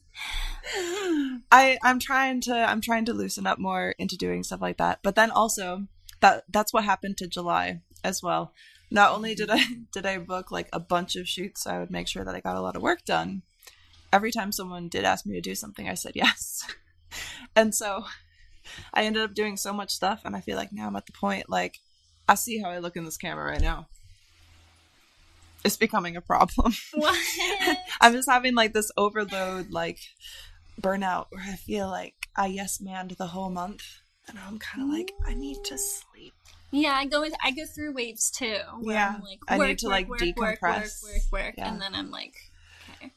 I 1.50 1.78
I'm 1.82 1.98
trying 1.98 2.40
to 2.42 2.54
I'm 2.54 2.80
trying 2.80 3.04
to 3.06 3.12
loosen 3.12 3.46
up 3.46 3.58
more 3.58 3.94
into 3.98 4.16
doing 4.16 4.42
stuff 4.42 4.60
like 4.60 4.78
that. 4.78 5.00
But 5.02 5.14
then 5.16 5.30
also 5.30 5.86
that 6.20 6.44
that's 6.48 6.72
what 6.72 6.84
happened 6.84 7.16
to 7.18 7.26
July 7.26 7.80
as 8.02 8.22
well. 8.22 8.52
Not 8.90 9.12
only 9.12 9.34
did 9.34 9.50
I 9.50 9.64
did 9.92 10.06
I 10.06 10.18
book 10.18 10.50
like 10.50 10.68
a 10.72 10.80
bunch 10.80 11.16
of 11.16 11.28
shoots, 11.28 11.66
I 11.66 11.78
would 11.78 11.90
make 11.90 12.08
sure 12.08 12.24
that 12.24 12.34
I 12.34 12.40
got 12.40 12.56
a 12.56 12.62
lot 12.62 12.76
of 12.76 12.82
work 12.82 13.04
done. 13.04 13.42
Every 14.12 14.30
time 14.30 14.52
someone 14.52 14.88
did 14.88 15.04
ask 15.04 15.26
me 15.26 15.34
to 15.34 15.40
do 15.40 15.54
something, 15.54 15.88
I 15.88 15.94
said 15.94 16.12
yes. 16.14 16.66
and 17.56 17.74
so 17.74 18.04
I 18.92 19.04
ended 19.04 19.22
up 19.22 19.34
doing 19.34 19.56
so 19.56 19.72
much 19.72 19.90
stuff 19.90 20.22
and 20.24 20.34
I 20.34 20.40
feel 20.40 20.56
like 20.56 20.72
now 20.72 20.86
I'm 20.86 20.96
at 20.96 21.06
the 21.06 21.12
point 21.12 21.50
like 21.50 21.78
I 22.28 22.36
see 22.36 22.58
how 22.58 22.70
I 22.70 22.78
look 22.78 22.96
in 22.96 23.04
this 23.04 23.18
camera 23.18 23.44
right 23.44 23.60
now. 23.60 23.88
It's 25.64 25.76
becoming 25.76 26.16
a 26.16 26.20
problem. 26.20 26.74
what? 26.94 27.18
I'm 28.00 28.12
just 28.12 28.28
having 28.28 28.54
like 28.54 28.72
this 28.72 28.90
overload, 28.96 29.70
like 29.70 29.98
burnout, 30.80 31.26
where 31.30 31.42
I 31.42 31.56
feel 31.56 31.88
like 31.88 32.14
I 32.36 32.46
yes 32.46 32.80
manned 32.80 33.12
the 33.12 33.28
whole 33.28 33.50
month, 33.50 33.82
and 34.28 34.38
I'm 34.38 34.58
kind 34.58 34.82
of 34.82 34.94
like 34.94 35.12
I 35.26 35.34
need 35.34 35.58
to 35.64 35.78
sleep. 35.78 36.34
Yeah, 36.74 36.94
I 36.96 37.06
go 37.06 37.20
with, 37.20 37.34
I 37.42 37.52
go 37.52 37.64
through 37.66 37.92
waves 37.92 38.32
too. 38.32 38.58
Where 38.80 38.96
Yeah, 38.96 39.14
I'm 39.16 39.22
like, 39.22 39.38
I 39.46 39.58
work, 39.58 39.68
need 39.68 39.78
to, 39.78 39.86
work, 39.86 39.92
like, 39.92 40.08
work, 40.08 40.20
decompress. 40.20 40.60
Work, 40.60 40.60
work, 40.60 41.12
work, 41.12 41.32
work, 41.32 41.54
Yeah. 41.56 41.68
and 41.68 41.80
then 41.80 41.94
I'm 41.94 42.10
like, 42.10 42.34
okay, 42.90 43.12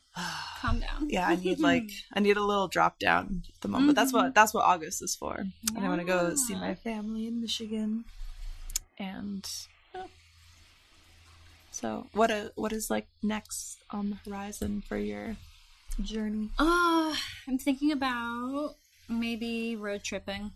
calm 0.62 0.80
down. 0.80 1.08
yeah, 1.10 1.28
I 1.28 1.36
need 1.36 1.60
like 1.60 1.90
I 2.14 2.20
need 2.20 2.38
a 2.38 2.44
little 2.44 2.68
drop 2.68 3.00
down 3.00 3.44
at 3.50 3.62
the 3.62 3.68
moment. 3.68 3.96
That's 3.96 4.14
what 4.14 4.26
mm-hmm. 4.26 4.34
that's 4.34 4.54
what 4.54 4.64
August 4.64 5.02
is 5.02 5.16
for. 5.16 5.44
And 5.76 5.86
I 5.86 5.90
want 5.90 6.02
to 6.02 6.08
go 6.08 6.36
see 6.36 6.54
my 6.54 6.76
family 6.76 7.28
in 7.28 7.42
Michigan, 7.42 8.06
and 9.00 9.44
yeah. 9.44 9.77
So 11.80 12.08
what 12.14 12.32
a 12.32 12.52
what 12.56 12.74
is 12.74 12.90
like 12.90 13.08
next 13.22 13.78
on 13.92 14.10
the 14.10 14.18
horizon 14.30 14.82
for 14.88 14.98
your 14.98 15.36
journey? 16.02 16.50
Oh, 16.58 17.16
I'm 17.48 17.58
thinking 17.60 17.92
about 17.92 18.76
maybe 19.08 19.76
road 19.76 20.04
tripping. 20.04 20.52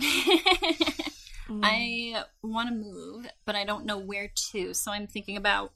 Mm. 0.00 1.60
I 1.62 2.24
want 2.42 2.68
to 2.68 2.74
move, 2.74 3.26
but 3.44 3.54
I 3.54 3.64
don't 3.64 3.84
know 3.86 3.98
where 3.98 4.30
to. 4.52 4.74
So 4.74 4.90
I'm 4.90 5.06
thinking 5.06 5.36
about 5.36 5.72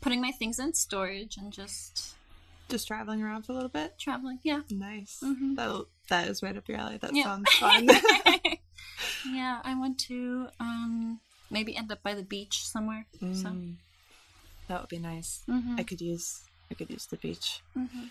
putting 0.00 0.20
my 0.22 0.30
things 0.30 0.58
in 0.58 0.72
storage 0.74 1.36
and 1.36 1.52
just 1.52 2.14
Just 2.70 2.86
traveling 2.86 3.22
around 3.22 3.42
for 3.44 3.52
a 3.52 3.54
little 3.56 3.68
bit. 3.70 3.98
traveling. 3.98 4.38
Yeah. 4.42 4.62
Nice. 4.70 5.20
Mhm. 5.22 5.56
That 5.56 5.84
that 6.08 6.28
is 6.28 6.42
right 6.42 6.56
up 6.56 6.68
your 6.68 6.78
alley. 6.78 6.96
That 6.98 7.14
Yeah. 7.14 7.24
sounds 7.24 7.50
fun. 7.54 7.86
yeah, 9.26 9.60
I 9.64 9.74
want 9.78 9.98
to 10.08 10.48
um 10.60 11.20
maybe 11.50 11.76
end 11.76 11.90
up 11.92 12.02
by 12.02 12.14
the 12.14 12.22
beach 12.22 12.66
somewhere. 12.66 13.06
So. 13.32 13.52
That 14.68 14.80
would 14.80 14.88
be 14.90 14.98
nice. 14.98 15.42
Mhm. 15.48 15.78
I 15.78 15.82
could 15.82 16.00
use 16.00 16.42
I 16.70 16.74
could 16.74 16.90
use 16.90 17.06
the 17.06 17.16
beach. 17.16 17.60
Mhm. 17.76 18.10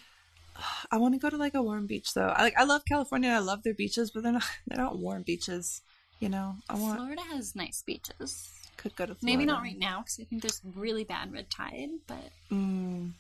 I 0.92 0.98
want 0.98 1.14
to 1.14 1.20
go 1.20 1.30
to 1.30 1.38
like 1.38 1.54
a 1.54 1.62
warm 1.62 1.86
beach 1.88 2.14
though. 2.14 2.30
I 2.30 2.42
like 2.42 2.58
I 2.58 2.64
love 2.64 2.84
California. 2.86 3.30
I 3.30 3.40
love 3.40 3.64
their 3.64 3.74
beaches, 3.76 4.12
but 4.12 4.24
they're 4.24 4.32
not 4.32 4.44
they're 4.68 4.84
not 4.84 4.98
warm 4.98 5.22
beaches. 5.24 5.82
You 6.20 6.30
know, 6.30 6.56
I 6.68 6.74
want 6.76 6.98
Florida 6.98 7.22
has 7.34 7.56
nice 7.56 7.84
beaches. 7.86 8.50
could 8.76 8.96
go 8.96 9.06
to 9.06 9.14
Florida. 9.14 9.26
Maybe 9.38 9.46
not 9.46 9.62
right 9.62 9.78
now 9.78 10.02
because 10.02 10.20
I 10.20 10.24
think 10.24 10.42
there's 10.42 10.62
really 10.76 11.04
bad 11.04 11.32
red 11.32 11.50
tide. 11.52 11.90
But 12.08 12.32
Mm. 12.52 13.12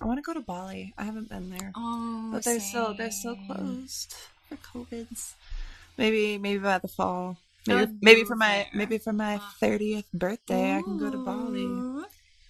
I 0.00 0.04
want 0.06 0.18
to 0.18 0.22
go 0.22 0.32
to 0.32 0.40
Bali. 0.40 0.94
I 0.96 1.04
haven't 1.04 1.28
been 1.28 1.50
there, 1.50 1.72
oh, 1.74 2.30
but 2.32 2.44
they're 2.44 2.60
still 2.60 2.94
they're 2.94 3.10
still 3.10 3.36
closed 3.46 4.14
for 4.48 4.56
COVID's. 4.56 5.34
Maybe 5.98 6.38
maybe 6.38 6.58
by 6.62 6.78
the 6.78 6.88
fall. 6.88 7.36
Maybe 7.66 7.92
maybe 8.00 8.24
for 8.24 8.36
my 8.36 8.66
maybe 8.74 8.98
for 8.98 9.12
my 9.12 9.40
thirtieth 9.60 10.10
birthday, 10.12 10.76
I 10.76 10.82
can 10.82 10.98
go 10.98 11.10
to 11.10 11.18
Bali. 11.18 12.04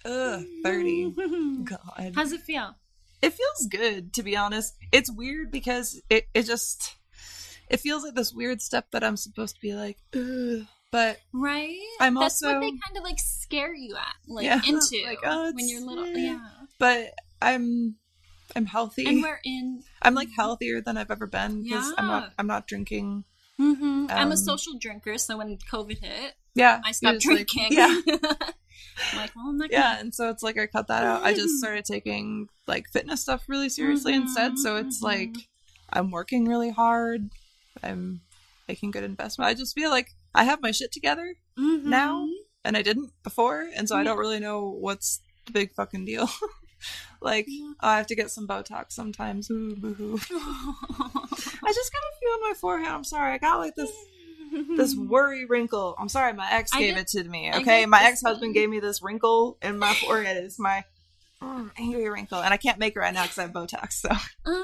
Ugh, 0.05 0.45
thirty. 0.63 1.11
God. 1.63 2.13
How's 2.15 2.31
it 2.31 2.41
feel? 2.41 2.75
it 3.21 3.33
feels 3.33 3.67
good 3.69 4.13
to 4.13 4.23
be 4.23 4.35
honest 4.35 4.75
it's 4.91 5.11
weird 5.11 5.51
because 5.51 6.01
it, 6.09 6.27
it 6.33 6.43
just 6.43 6.95
it 7.69 7.79
feels 7.79 8.03
like 8.03 8.15
this 8.15 8.33
weird 8.33 8.61
step 8.61 8.87
that 8.91 9.03
i'm 9.03 9.17
supposed 9.17 9.55
to 9.55 9.61
be 9.61 9.73
like 9.73 9.97
Ugh. 10.15 10.65
but 10.91 11.19
Right? 11.33 11.77
I'm 11.99 12.15
That's 12.15 12.41
what 12.41 12.59
they 12.59 12.69
kind 12.71 12.97
of 12.97 13.03
like 13.03 13.19
scare 13.19 13.73
you 13.73 13.95
at, 13.95 14.15
like 14.27 14.45
Yeah, 14.45 14.61
into 14.67 15.03
like, 15.05 15.19
oh, 15.23 15.51
when 15.53 15.67
you're 15.69 15.81
little. 15.81 16.07
Yeah. 16.07 16.39
but 16.79 17.13
i'm 17.41 17.95
i'm 18.55 18.65
healthy 18.65 19.05
And 19.05 19.21
we're 19.21 19.39
in. 19.45 19.83
i'm 20.01 20.15
like 20.15 20.27
mm-hmm. 20.29 20.41
healthier 20.41 20.81
than 20.81 20.97
i've 20.97 21.11
ever 21.11 21.27
been 21.27 21.63
because 21.63 21.93
i'm 21.97 22.07
not 22.07 22.33
i'm 22.37 22.47
not 22.47 22.67
drinking 22.67 23.23
hmm 23.57 24.07
I'm 24.09 24.27
Um, 24.27 24.31
a 24.31 24.37
social 24.37 24.73
drinker, 24.79 25.17
so 25.17 25.37
when 25.37 25.57
COVID 25.71 25.99
hit, 25.99 26.33
yeah 26.55 26.81
I 26.85 26.91
stopped 26.91 27.15
was 27.15 27.25
like- 27.25 27.47
drinking. 27.47 27.77
yeah 27.77 27.99
I'm 29.13 29.17
like, 29.17 29.35
well, 29.35 29.47
I'm 29.49 29.57
not 29.57 29.71
yeah 29.71 29.99
and 29.99 30.13
so 30.13 30.29
it's 30.29 30.43
like 30.43 30.57
i 30.57 30.65
cut 30.67 30.87
that 30.87 31.03
out 31.03 31.23
i 31.23 31.33
just 31.33 31.59
started 31.59 31.85
taking 31.85 32.49
like 32.67 32.87
fitness 32.91 33.21
stuff 33.21 33.43
really 33.47 33.69
seriously 33.69 34.13
Mhm, 34.13 34.21
instead 34.21 34.57
so 34.59 34.75
it's 34.75 34.99
mhm. 34.99 35.03
like 35.03 35.35
i'm 35.91 36.11
working 36.11 36.45
really 36.45 36.71
hard 36.71 37.29
i'm 37.83 38.21
making 38.67 38.91
good 38.91 39.03
investment 39.03 39.47
i 39.49 39.53
just 39.53 39.73
feel 39.75 39.89
like 39.89 40.09
i 40.35 40.43
have 40.43 40.61
my 40.61 40.71
shit 40.71 40.91
together 40.91 41.35
Mhm. 41.57 41.83
now 41.85 42.27
and 42.63 42.77
I 42.77 42.83
didn't 42.83 43.11
before, 43.23 43.67
and 43.75 43.89
so 43.89 43.95
I 43.97 44.03
don't 44.03 44.19
really 44.19 44.39
know 44.39 44.69
what's 44.69 45.19
the 45.47 45.51
big 45.51 45.73
fucking 45.73 46.05
deal. 46.05 46.29
like, 47.21 47.45
Yeah. 47.47 47.73
I 47.79 47.97
have 47.97 48.07
to 48.07 48.15
get 48.15 48.31
some 48.31 48.47
Botox 48.47 48.91
sometimes. 48.91 49.49
Ooh, 49.49 49.75
boo-hoo. 49.75 50.19
I 50.31 51.73
just 51.73 51.91
got 51.93 52.03
a 52.03 52.17
few 52.19 52.29
on 52.29 52.49
my 52.49 52.53
forehead. 52.59 52.87
I'm 52.87 53.03
sorry. 53.03 53.33
I 53.33 53.37
got 53.37 53.59
like 53.59 53.75
this 53.75 53.91
this 54.77 54.95
worry 54.95 55.45
wrinkle. 55.45 55.95
I'm 55.97 56.09
sorry, 56.09 56.33
my 56.33 56.51
ex 56.51 56.71
I 56.73 56.79
gave 56.79 56.97
it 56.97 57.07
to 57.09 57.23
me. 57.23 57.51
Okay, 57.55 57.85
my 57.85 58.03
ex 58.03 58.21
husband 58.21 58.53
gave 58.53 58.69
me 58.69 58.79
this 58.79 59.01
wrinkle 59.01 59.57
in 59.61 59.79
my 59.79 59.93
forehead. 59.93 60.37
It's 60.37 60.59
my 60.59 60.83
mm, 61.41 61.71
angry 61.77 62.09
wrinkle, 62.09 62.41
and 62.41 62.53
I 62.53 62.57
can't 62.57 62.77
make 62.77 62.95
it 62.95 62.99
right 62.99 63.13
now 63.13 63.23
because 63.23 63.37
I 63.37 63.41
have 63.43 63.51
Botox. 63.51 63.93
So 63.93 64.09
Uh, 64.45 64.63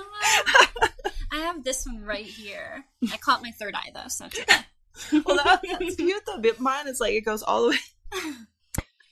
I 1.32 1.38
have 1.38 1.64
this 1.64 1.86
one 1.86 2.04
right 2.04 2.26
here. 2.26 2.86
I 3.12 3.18
caught 3.18 3.42
my 3.42 3.52
third 3.52 3.76
eye 3.76 3.92
though, 3.94 4.08
so 4.08 4.26
it's 4.26 4.40
okay. 4.40 5.22
well, 5.26 5.38
that, 5.38 5.62
that's 5.80 5.96
cute 5.96 6.24
though. 6.26 6.40
But 6.42 6.60
mine 6.60 6.88
is 6.88 7.00
like 7.00 7.14
it 7.14 7.22
goes 7.22 7.44
all 7.44 7.64
the 7.64 7.70
way, 7.70 8.22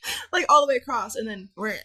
like 0.33 0.45
all 0.49 0.65
the 0.65 0.69
way 0.69 0.77
across, 0.77 1.15
and 1.15 1.27
then 1.27 1.49
where. 1.55 1.79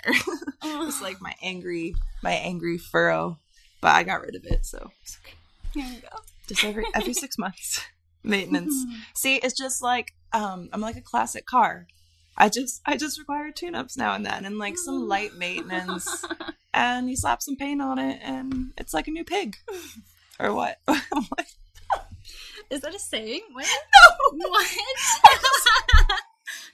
It's 0.63 1.03
like 1.03 1.21
my 1.21 1.35
angry, 1.43 1.95
my 2.23 2.33
angry 2.33 2.79
furrow, 2.79 3.39
but 3.81 3.95
I 3.95 4.03
got 4.03 4.23
rid 4.23 4.35
of 4.35 4.45
it. 4.45 4.67
So 4.67 4.91
it's 5.03 5.19
okay. 5.25 5.37
Here 5.75 5.95
you 5.95 6.01
go. 6.01 6.17
Just 6.49 6.65
every 6.65 6.85
every 6.95 7.15
six 7.15 7.39
months, 7.39 7.85
maintenance. 8.23 8.75
See, 9.15 9.37
it's 9.37 9.57
just 9.57 9.83
like 9.83 10.15
um, 10.33 10.69
I'm 10.73 10.81
like 10.81 10.97
a 10.97 11.03
classic 11.03 11.47
car. 11.47 11.87
I 12.37 12.49
just 12.49 12.81
I 12.87 12.97
just 12.97 13.19
require 13.19 13.51
tune-ups 13.51 13.97
now 13.97 14.15
and 14.15 14.25
then, 14.25 14.45
and 14.45 14.59
like 14.59 14.79
some 14.79 15.09
light 15.09 15.35
maintenance, 15.35 16.25
and 16.73 17.11
you 17.11 17.17
slap 17.17 17.43
some 17.43 17.57
paint 17.57 17.83
on 17.83 17.99
it, 17.99 18.19
and 18.23 18.73
it's 18.79 18.95
like 18.95 19.09
a 19.09 19.11
new 19.11 19.25
pig, 19.25 19.57
or 20.39 20.55
what? 20.55 20.79
What? 20.87 21.47
Is 22.71 22.83
that 22.83 22.95
a 22.95 23.01
saying? 23.01 23.43
What? 23.53 23.67
no, 24.33 24.49
What? 24.49 24.67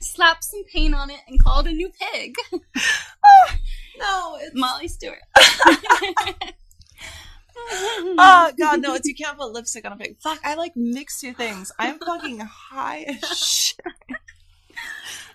Slap 0.01 0.43
some 0.43 0.65
paint 0.65 0.95
on 0.95 1.11
it 1.11 1.21
and 1.29 1.43
call 1.43 1.61
it 1.61 1.67
a 1.67 1.73
new 1.73 1.91
pig. 1.91 2.35
oh, 2.55 3.51
no, 3.99 4.39
it's 4.41 4.55
Molly 4.55 4.89
Stewart. 4.89 5.19
Oh 8.19 8.53
god, 8.59 8.81
no! 8.81 8.95
It's 8.95 9.09
you 9.09 9.15
can't 9.15 9.37
put 9.37 9.51
lipstick 9.51 9.85
on 9.85 9.93
a 9.93 9.97
pig. 9.97 10.17
Fuck! 10.21 10.39
I 10.45 10.55
like 10.55 10.73
mix 10.77 11.21
two 11.21 11.33
things. 11.33 11.73
I'm 11.79 11.99
fucking 11.99 12.39
high 12.41 13.03
as 13.09 13.39
shit. 13.39 13.81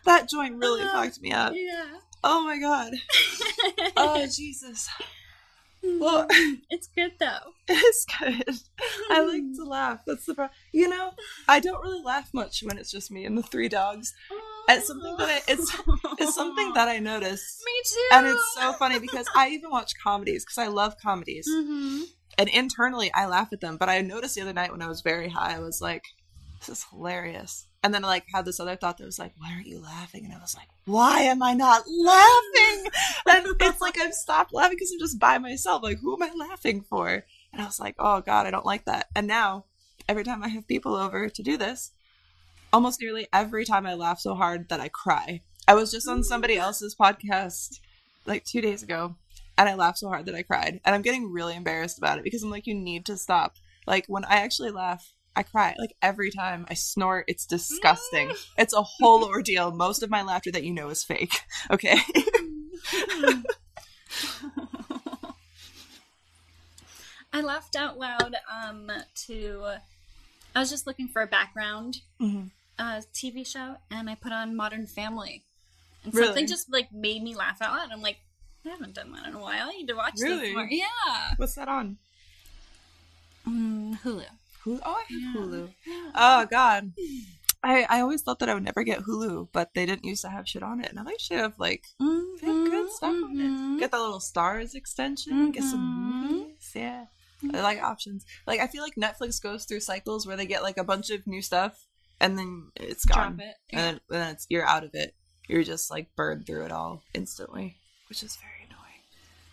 that 0.06 0.30
joint 0.30 0.56
really 0.58 0.84
uh-huh. 0.84 1.04
fucked 1.04 1.22
me 1.22 1.32
up. 1.32 1.54
yeah. 1.56 1.98
Oh 2.24 2.44
my 2.44 2.60
god. 2.60 2.94
Oh 3.98 4.26
Jesus. 4.28 4.88
Well, 5.84 6.28
it's 6.70 6.88
good 6.96 7.14
though. 7.20 7.54
it's 7.68 8.06
good. 8.20 8.56
I 9.10 9.22
like 9.26 9.44
to 9.56 9.64
laugh. 9.68 10.02
That's 10.06 10.26
the 10.26 10.36
problem. 10.36 10.56
You 10.74 10.90
know, 10.90 11.12
I 11.48 11.60
don't 11.60 11.82
really 11.82 12.04
laugh 12.04 12.30
much 12.34 12.62
when 12.64 12.78
it's 12.78 12.92
just 12.92 13.12
me 13.12 13.26
and 13.26 13.38
the 13.38 13.44
three 13.44 13.70
dogs. 13.70 14.14
It's 14.70 14.88
something 14.88 15.18
that 15.18 15.30
I, 15.30 15.42
it's 15.52 15.76
it's 16.20 16.36
something 16.36 16.72
that 16.76 16.88
I 16.88 17.00
notice, 17.00 17.62
Me 17.66 17.72
too. 17.86 18.10
and 18.14 18.28
it's 18.28 18.54
so 18.56 18.74
funny 18.74 19.00
because 19.00 19.28
I 19.36 19.50
even 19.50 19.70
watch 19.72 19.92
comedies 20.02 20.46
because 20.46 20.58
I 20.60 20.68
love 20.68 20.96
comedies. 21.02 21.48
hmm 21.50 22.02
and 22.38 22.48
internally 22.48 23.12
I 23.14 23.26
laugh 23.26 23.50
at 23.52 23.60
them. 23.60 23.76
But 23.76 23.90
I 23.90 24.00
noticed 24.02 24.36
the 24.36 24.42
other 24.42 24.54
night 24.54 24.72
when 24.72 24.82
I 24.82 24.88
was 24.88 25.02
very 25.02 25.28
high, 25.30 25.56
I 25.56 25.60
was 25.60 25.82
like, 25.82 26.04
"This 26.60 26.70
is 26.70 26.86
hilarious." 26.90 27.68
And 27.84 27.94
then 27.94 28.06
I 28.06 28.08
like 28.08 28.26
had 28.34 28.46
this 28.46 28.60
other 28.60 28.76
thought 28.76 28.98
that 28.98 29.06
was 29.06 29.18
like, 29.18 29.34
"Why 29.38 29.52
aren't 29.54 29.68
you 29.68 29.80
laughing?" 29.80 30.26
And 30.26 30.34
I 30.34 30.38
was 30.40 30.56
like, 30.56 30.68
"Why 30.86 31.22
am 31.22 31.42
I 31.42 31.54
not 31.54 31.84
laughing?" 31.88 32.92
and 33.30 33.48
it's 33.60 33.82
like 33.82 33.98
I've 34.00 34.14
stopped 34.14 34.54
laughing 34.54 34.78
because 34.78 34.92
I'm 34.92 35.00
just 35.00 35.20
by 35.20 35.38
myself. 35.40 35.82
Like, 35.82 36.00
who 36.00 36.14
am 36.14 36.24
I 36.24 36.32
laughing 36.36 36.82
for? 36.82 37.24
And 37.52 37.62
I 37.62 37.66
was 37.66 37.80
like, 37.80 37.96
"Oh 37.98 38.22
God, 38.22 38.46
I 38.46 38.52
don't 38.52 38.66
like 38.66 38.86
that." 38.86 39.08
And 39.16 39.26
now, 39.28 39.66
every 40.08 40.24
time 40.24 40.44
I 40.44 40.50
have 40.50 40.68
people 40.68 40.96
over 40.96 41.28
to 41.30 41.44
do 41.44 41.58
this, 41.58 41.92
almost 42.72 43.02
nearly 43.02 43.28
every 43.34 43.66
time 43.66 43.86
I 43.86 43.96
laugh 43.96 44.20
so 44.20 44.36
hard 44.36 44.70
that 44.70 44.80
I 44.80 44.88
cry. 44.88 45.42
I 45.68 45.74
was 45.74 45.92
just 45.92 46.08
on 46.08 46.24
somebody 46.24 46.58
else's 46.58 46.96
podcast 46.96 47.80
like 48.26 48.44
two 48.46 48.62
days 48.62 48.84
ago 48.84 49.16
and 49.58 49.70
I 49.70 49.76
laughed 49.76 50.00
so 50.00 50.08
hard 50.08 50.26
that 50.26 50.36
I 50.36 50.44
cried. 50.44 50.80
And 50.86 50.96
I'm 50.96 51.02
getting 51.02 51.32
really 51.32 51.56
embarrassed 51.56 51.98
about 51.98 52.18
it 52.18 52.24
because 52.24 52.44
I'm 52.44 52.50
like, 52.50 52.68
you 52.68 52.74
need 52.74 53.06
to 53.06 53.18
stop. 53.18 53.58
Like 53.86 54.06
when 54.08 54.26
I 54.26 54.38
actually 54.38 54.72
laugh, 54.72 55.14
I 55.36 55.44
cry 55.44 55.76
like 55.80 55.96
every 56.02 56.30
time 56.32 56.66
I 56.70 56.74
snort. 56.74 57.26
It's 57.28 57.46
disgusting. 57.46 58.32
it's 58.58 58.74
a 58.74 58.82
whole 58.82 59.24
ordeal. 59.26 59.72
Most 59.72 60.04
of 60.04 60.10
my 60.10 60.22
laughter 60.24 60.52
that 60.52 60.64
you 60.64 60.74
know 60.74 60.90
is 60.90 61.04
fake. 61.04 61.40
Okay. 61.72 61.98
I 67.34 67.42
laughed 67.42 67.76
out 67.76 67.98
loud 67.98 68.36
um, 68.52 68.92
to. 69.28 69.64
I 70.56 70.60
was 70.60 70.70
just 70.70 70.86
looking 70.86 71.08
for 71.08 71.22
a 71.22 71.28
background 71.28 72.02
Mhm. 72.20 72.50
uh, 72.78 73.02
TV 73.14 73.46
show, 73.48 73.78
and 73.90 74.10
I 74.10 74.16
put 74.16 74.34
on 74.34 74.56
Modern 74.56 74.86
Family, 74.86 75.44
and 76.04 76.14
Really? 76.14 76.28
something 76.28 76.48
just 76.48 76.70
like 76.72 76.92
made 76.92 77.24
me 77.24 77.36
laugh 77.36 77.62
out 77.62 77.72
loud. 77.74 77.92
I'm 77.92 78.02
like, 78.02 78.20
I 78.66 78.70
haven't 78.70 78.94
done 78.96 79.12
that 79.14 79.28
in 79.28 79.36
a 79.36 79.40
while. 79.40 79.70
I 79.70 79.72
need 79.72 79.88
to 79.88 79.94
watch 79.94 80.16
Really? 80.20 80.48
this 80.48 80.54
more. 80.56 80.68
Yeah, 80.70 81.34
What's 81.38 81.56
that 81.56 81.70
on? 81.70 81.98
mm, 83.48 83.98
Hulu. 84.02 84.26
Hulu. 84.66 84.80
Oh, 84.84 84.94
I 84.94 85.14
have 85.14 85.22
Yeah. 85.22 85.34
Hulu. 85.36 85.74
Oh 86.16 86.46
God. 86.50 86.94
I, 87.64 87.86
I 87.90 88.02
always 88.02 88.24
thought 88.24 88.40
that 88.40 88.50
I 88.50 88.56
would 88.56 88.64
never 88.64 88.84
get 88.84 89.02
Hulu, 89.02 89.50
but 89.52 89.70
they 89.76 89.86
didn't 89.86 90.04
used 90.06 90.24
to 90.24 90.30
have 90.30 90.48
shit 90.48 90.64
on 90.64 90.84
it. 90.84 90.94
Now 90.96 91.04
they 91.04 91.18
should 91.20 91.38
have 91.38 91.60
like 91.60 91.84
have 92.00 92.40
good 92.42 92.92
stuff 92.92 93.10
on 93.12 93.36
mhm. 93.36 93.76
it. 93.76 93.80
Get 93.80 93.92
the 93.92 94.00
little 94.00 94.20
Starz 94.20 94.74
extension. 94.74 95.52
Get 95.52 95.64
some 95.64 95.80
Mhm. 95.80 96.32
movies. 96.32 96.72
Yeah, 96.74 97.06
I 97.54 97.62
like 97.62 97.82
options. 97.82 98.26
Like 98.48 98.60
I 98.60 98.68
feel 98.68 98.82
like 98.82 98.96
Netflix 98.96 99.42
goes 99.42 99.66
through 99.66 99.82
cycles 99.82 100.26
where 100.26 100.36
they 100.38 100.48
get 100.48 100.64
like 100.64 100.78
a 100.78 100.84
bunch 100.84 101.12
of 101.12 101.28
new 101.28 101.42
stuff 101.44 101.86
and 102.20 102.38
then 102.38 102.72
it's 102.76 103.06
gone, 103.06 103.40
it. 103.40 103.56
and 103.72 103.80
then, 103.80 103.94
and 104.10 104.22
then 104.22 104.32
it's 104.34 104.48
you're 104.50 104.66
out 104.66 104.84
of 104.84 104.92
it. 104.94 105.14
You're 105.48 105.64
just 105.64 105.92
like 105.92 106.16
burned 106.16 106.48
through 106.48 106.66
it 106.66 106.72
all 106.72 107.04
instantly, 107.14 107.78
which 108.10 108.24
is 108.24 108.38
very 108.38 108.66
annoying. 108.68 109.02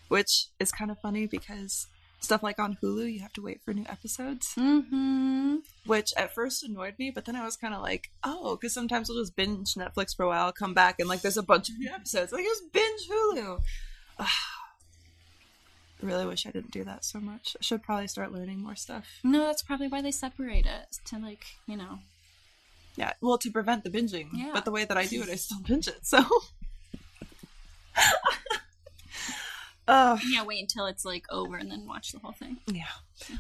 Which 0.09 0.47
is 0.59 0.73
kind 0.73 0.91
of 0.91 0.99
funny 1.01 1.27
because 1.27 1.87
stuff 2.21 2.43
like 2.43 2.59
on 2.59 2.77
Hulu, 2.83 3.13
you 3.13 3.21
have 3.21 3.33
to 3.35 3.43
wait 3.43 3.63
for 3.63 3.73
new 3.73 3.87
episodes 3.89 4.55
Mm-hmm. 4.57 5.57
which 5.87 6.13
at 6.17 6.35
first 6.35 6.65
annoyed 6.65 6.95
me, 6.99 7.11
but 7.11 7.25
then 7.25 7.37
I 7.37 7.45
was 7.45 7.57
kind 7.57 7.75
of 7.75 7.81
like, 7.83 8.11
oh, 8.25 8.57
because 8.57 8.75
sometimes 8.75 9.09
I'll 9.09 9.17
just 9.17 9.37
binge 9.37 9.75
Netflix 9.75 10.15
for 10.17 10.25
a 10.25 10.29
while, 10.29 10.53
come 10.53 10.75
back, 10.75 10.97
and 10.99 11.09
like 11.09 11.23
there's 11.23 11.37
a 11.37 11.43
bunch 11.43 11.69
of 11.69 11.79
new 11.79 11.91
episodes. 11.91 12.33
Like 12.33 12.45
just 12.45 12.73
binge 12.73 13.09
Hulu. 13.09 13.61
I 14.19 14.29
really 16.03 16.27
wish 16.27 16.47
I 16.47 16.51
didn't 16.51 16.71
do 16.73 16.85
that 16.85 17.05
so 17.05 17.21
much. 17.21 17.57
I 17.59 17.63
should 17.63 17.83
probably 17.83 18.09
start 18.09 18.33
learning 18.33 18.61
more 18.61 18.77
stuff. 18.77 19.07
No, 19.25 19.47
that's 19.47 19.63
probably 19.63 19.89
why 19.89 20.03
they 20.03 20.11
separate 20.11 20.67
it 20.67 20.99
to 21.07 21.19
like 21.19 21.45
you 21.67 21.77
know. 21.77 22.01
Yeah, 22.97 23.13
well, 23.21 23.39
to 23.39 23.51
prevent 23.53 23.85
the 23.85 23.91
binging. 23.91 24.31
Yeah. 24.33 24.51
But 24.53 24.65
the 24.65 24.73
way 24.73 24.85
that 24.85 24.97
I 24.99 25.07
do 25.07 25.23
it, 25.23 25.29
I 25.29 25.37
still 25.37 25.61
binge 25.61 25.87
it. 25.87 26.05
So. 26.05 26.25
uh, 29.89 30.17
Yeah, 30.25 30.45
wait 30.45 30.61
until 30.61 30.87
it's 30.87 31.05
like 31.05 31.25
over 31.31 31.57
and 31.57 31.71
then 31.71 31.87
watch 31.87 32.13
the 32.13 32.19
whole 32.21 32.33
thing. 32.33 32.59
yeah. 32.67 32.85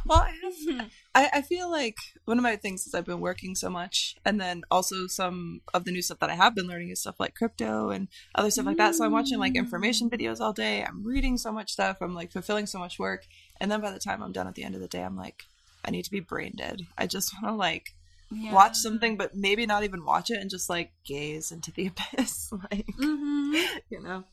Well, 0.06 0.18
I 0.18 0.34
have 0.76 0.90
I, 1.14 1.30
I 1.34 1.42
feel 1.42 1.70
like 1.70 1.94
one 2.24 2.36
of 2.38 2.42
my 2.42 2.56
things 2.56 2.84
is 2.86 2.94
I've 2.94 3.04
been 3.06 3.20
working 3.20 3.54
so 3.54 3.70
much, 3.70 4.16
and 4.24 4.40
then 4.40 4.62
also 4.70 5.06
some 5.06 5.60
of 5.72 5.84
the 5.84 5.92
new 5.92 6.02
stuff 6.02 6.18
that 6.18 6.30
I 6.30 6.34
have 6.34 6.54
been 6.56 6.66
learning 6.66 6.90
is 6.90 7.00
stuff 7.00 7.20
like 7.20 7.34
crypto 7.36 7.90
and 7.90 8.08
other 8.34 8.50
stuff 8.50 8.66
like 8.66 8.76
that. 8.78 8.96
So 8.96 9.04
I'm 9.04 9.12
watching 9.12 9.38
like 9.38 9.54
information 9.54 10.10
videos 10.10 10.40
all 10.40 10.52
day. 10.52 10.82
I'm 10.82 11.04
reading 11.06 11.38
so 11.38 11.52
much 11.52 11.70
stuff. 11.70 11.98
I'm 12.00 12.14
like 12.14 12.32
fulfilling 12.32 12.66
so 12.66 12.78
much 12.80 12.98
work, 12.98 13.26
and 13.60 13.70
then 13.70 13.80
by 13.80 13.92
the 13.92 14.00
time 14.00 14.22
I'm 14.22 14.32
done 14.32 14.48
at 14.48 14.54
the 14.56 14.64
end 14.64 14.74
of 14.74 14.80
the 14.80 14.88
day, 14.88 15.02
I'm 15.04 15.16
like, 15.16 15.44
I 15.84 15.90
need 15.92 16.04
to 16.06 16.10
be 16.10 16.20
brain 16.20 16.54
dead. 16.56 16.80
I 16.96 17.06
just 17.06 17.32
want 17.34 17.46
to 17.54 17.56
like 17.56 17.94
Yeah. 18.32 18.52
watch 18.52 18.76
something, 18.76 19.16
but 19.16 19.34
maybe 19.36 19.64
not 19.64 19.84
even 19.84 20.04
watch 20.04 20.28
it 20.30 20.40
and 20.40 20.50
just 20.50 20.68
like 20.68 20.90
gaze 21.06 21.52
into 21.52 21.70
the 21.70 21.86
abyss, 22.16 22.50
like 22.70 22.86
Mm-hmm. 22.98 23.54
you 23.90 24.02
know. 24.02 24.24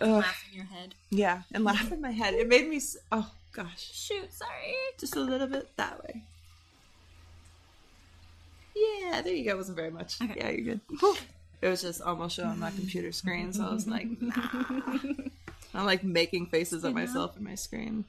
Ugh, 0.00 0.08
Laugh 0.08 0.44
in 0.50 0.56
your 0.56 0.66
head. 0.66 0.94
yeah, 1.10 1.42
and 1.52 1.62
laugh 1.64 1.92
in 1.92 2.00
my 2.00 2.10
head. 2.10 2.34
It 2.34 2.48
made 2.48 2.68
me. 2.68 2.76
s- 2.76 2.96
Oh 3.12 3.30
gosh 3.52 3.90
Shoot, 3.92 4.32
sorry. 4.32 4.74
just 4.98 5.14
a 5.16 5.20
little 5.20 5.46
bit 5.46 5.68
that 5.76 6.02
way. 6.02 6.22
Yeah, 8.74 9.22
there 9.22 9.32
you 9.32 9.44
go. 9.44 9.52
It 9.52 9.56
wasn't 9.56 9.76
very 9.76 9.90
much. 9.92 10.20
Okay. 10.20 10.34
Yeah, 10.36 10.50
you're 10.50 10.74
good. 10.74 10.80
It 11.62 11.68
was 11.68 11.82
just 11.82 12.02
almost 12.02 12.36
showing 12.36 12.58
my 12.58 12.70
computer 12.72 13.12
screen, 13.12 13.52
so 13.52 13.64
I 13.64 13.72
was 13.72 13.86
like, 13.86 14.08
nah. 14.20 14.98
I'm 15.72 15.86
like 15.86 16.02
making 16.04 16.46
faces 16.46 16.84
at 16.84 16.88
You 16.88 16.94
know? 16.94 17.00
myself 17.00 17.36
in 17.36 17.44
my 17.44 17.54
screen. 17.54 18.04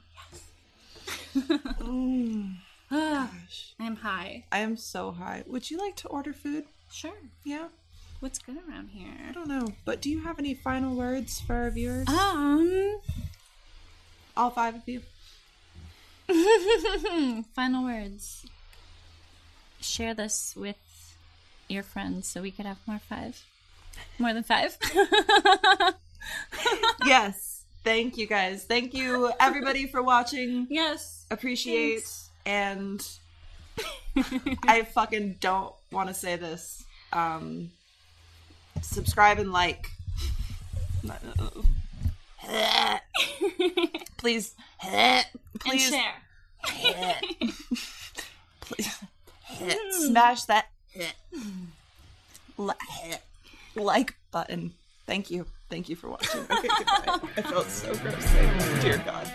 Ah, 1.80 2.50
gosh. 2.90 3.74
I'm 3.78 3.96
high. 3.96 4.44
I 4.52 4.58
am 4.58 4.76
so 4.76 5.12
high. 5.12 5.44
Would 5.46 5.70
you 5.70 5.78
like 5.78 5.96
to 5.96 6.08
order 6.08 6.32
food? 6.32 6.64
Sure. 6.90 7.14
Yeah, 7.44 7.68
What's 8.20 8.38
good 8.38 8.56
around 8.68 8.88
here? 8.88 9.12
I 9.28 9.32
don't 9.32 9.48
know. 9.48 9.68
But 9.84 10.00
do 10.00 10.08
you 10.10 10.22
have 10.22 10.38
any 10.38 10.54
final 10.54 10.94
words 10.94 11.40
for 11.40 11.54
our 11.54 11.70
viewers? 11.70 12.08
Um. 12.08 13.00
All 14.36 14.50
five 14.50 14.74
of 14.74 14.82
you. 14.86 15.02
Final 17.54 17.84
words. 17.84 18.44
Share 19.80 20.12
this 20.14 20.54
with 20.56 20.76
your 21.68 21.82
friends 21.82 22.26
so 22.26 22.42
we 22.42 22.50
could 22.50 22.66
have 22.66 22.78
more 22.86 22.98
five. 22.98 23.42
More 24.18 24.34
than 24.34 24.42
five. 24.42 24.76
yes. 27.06 27.64
Thank 27.84 28.16
you 28.18 28.26
guys. 28.26 28.64
Thank 28.64 28.92
you 28.94 29.30
everybody 29.38 29.86
for 29.86 30.02
watching. 30.02 30.66
yes. 30.68 31.24
appreciate 31.30 32.02
Thanks. 32.02 32.30
and 32.44 33.08
I 34.66 34.82
fucking 34.82 35.36
don't 35.40 35.72
want 35.92 36.08
to 36.08 36.14
say 36.14 36.36
this. 36.36 36.84
Um, 37.12 37.70
subscribe 38.82 39.38
and 39.38 39.52
like. 39.52 39.90
Please, 44.16 44.54
please, 45.60 45.88
share. 45.88 46.14
please, 48.60 48.98
smash 50.08 50.44
that 50.44 50.66
li- 52.58 52.72
like 53.76 54.14
button. 54.32 54.72
Thank 55.06 55.30
you. 55.30 55.46
Thank 55.70 55.88
you 55.88 55.96
for 55.96 56.08
watching. 56.10 56.40
Okay, 56.50 56.68
goodbye. 56.68 57.28
I 57.36 57.42
felt 57.42 57.68
so 57.68 57.94
gross. 57.94 58.82
Dear 58.82 58.98
God. 59.04 59.30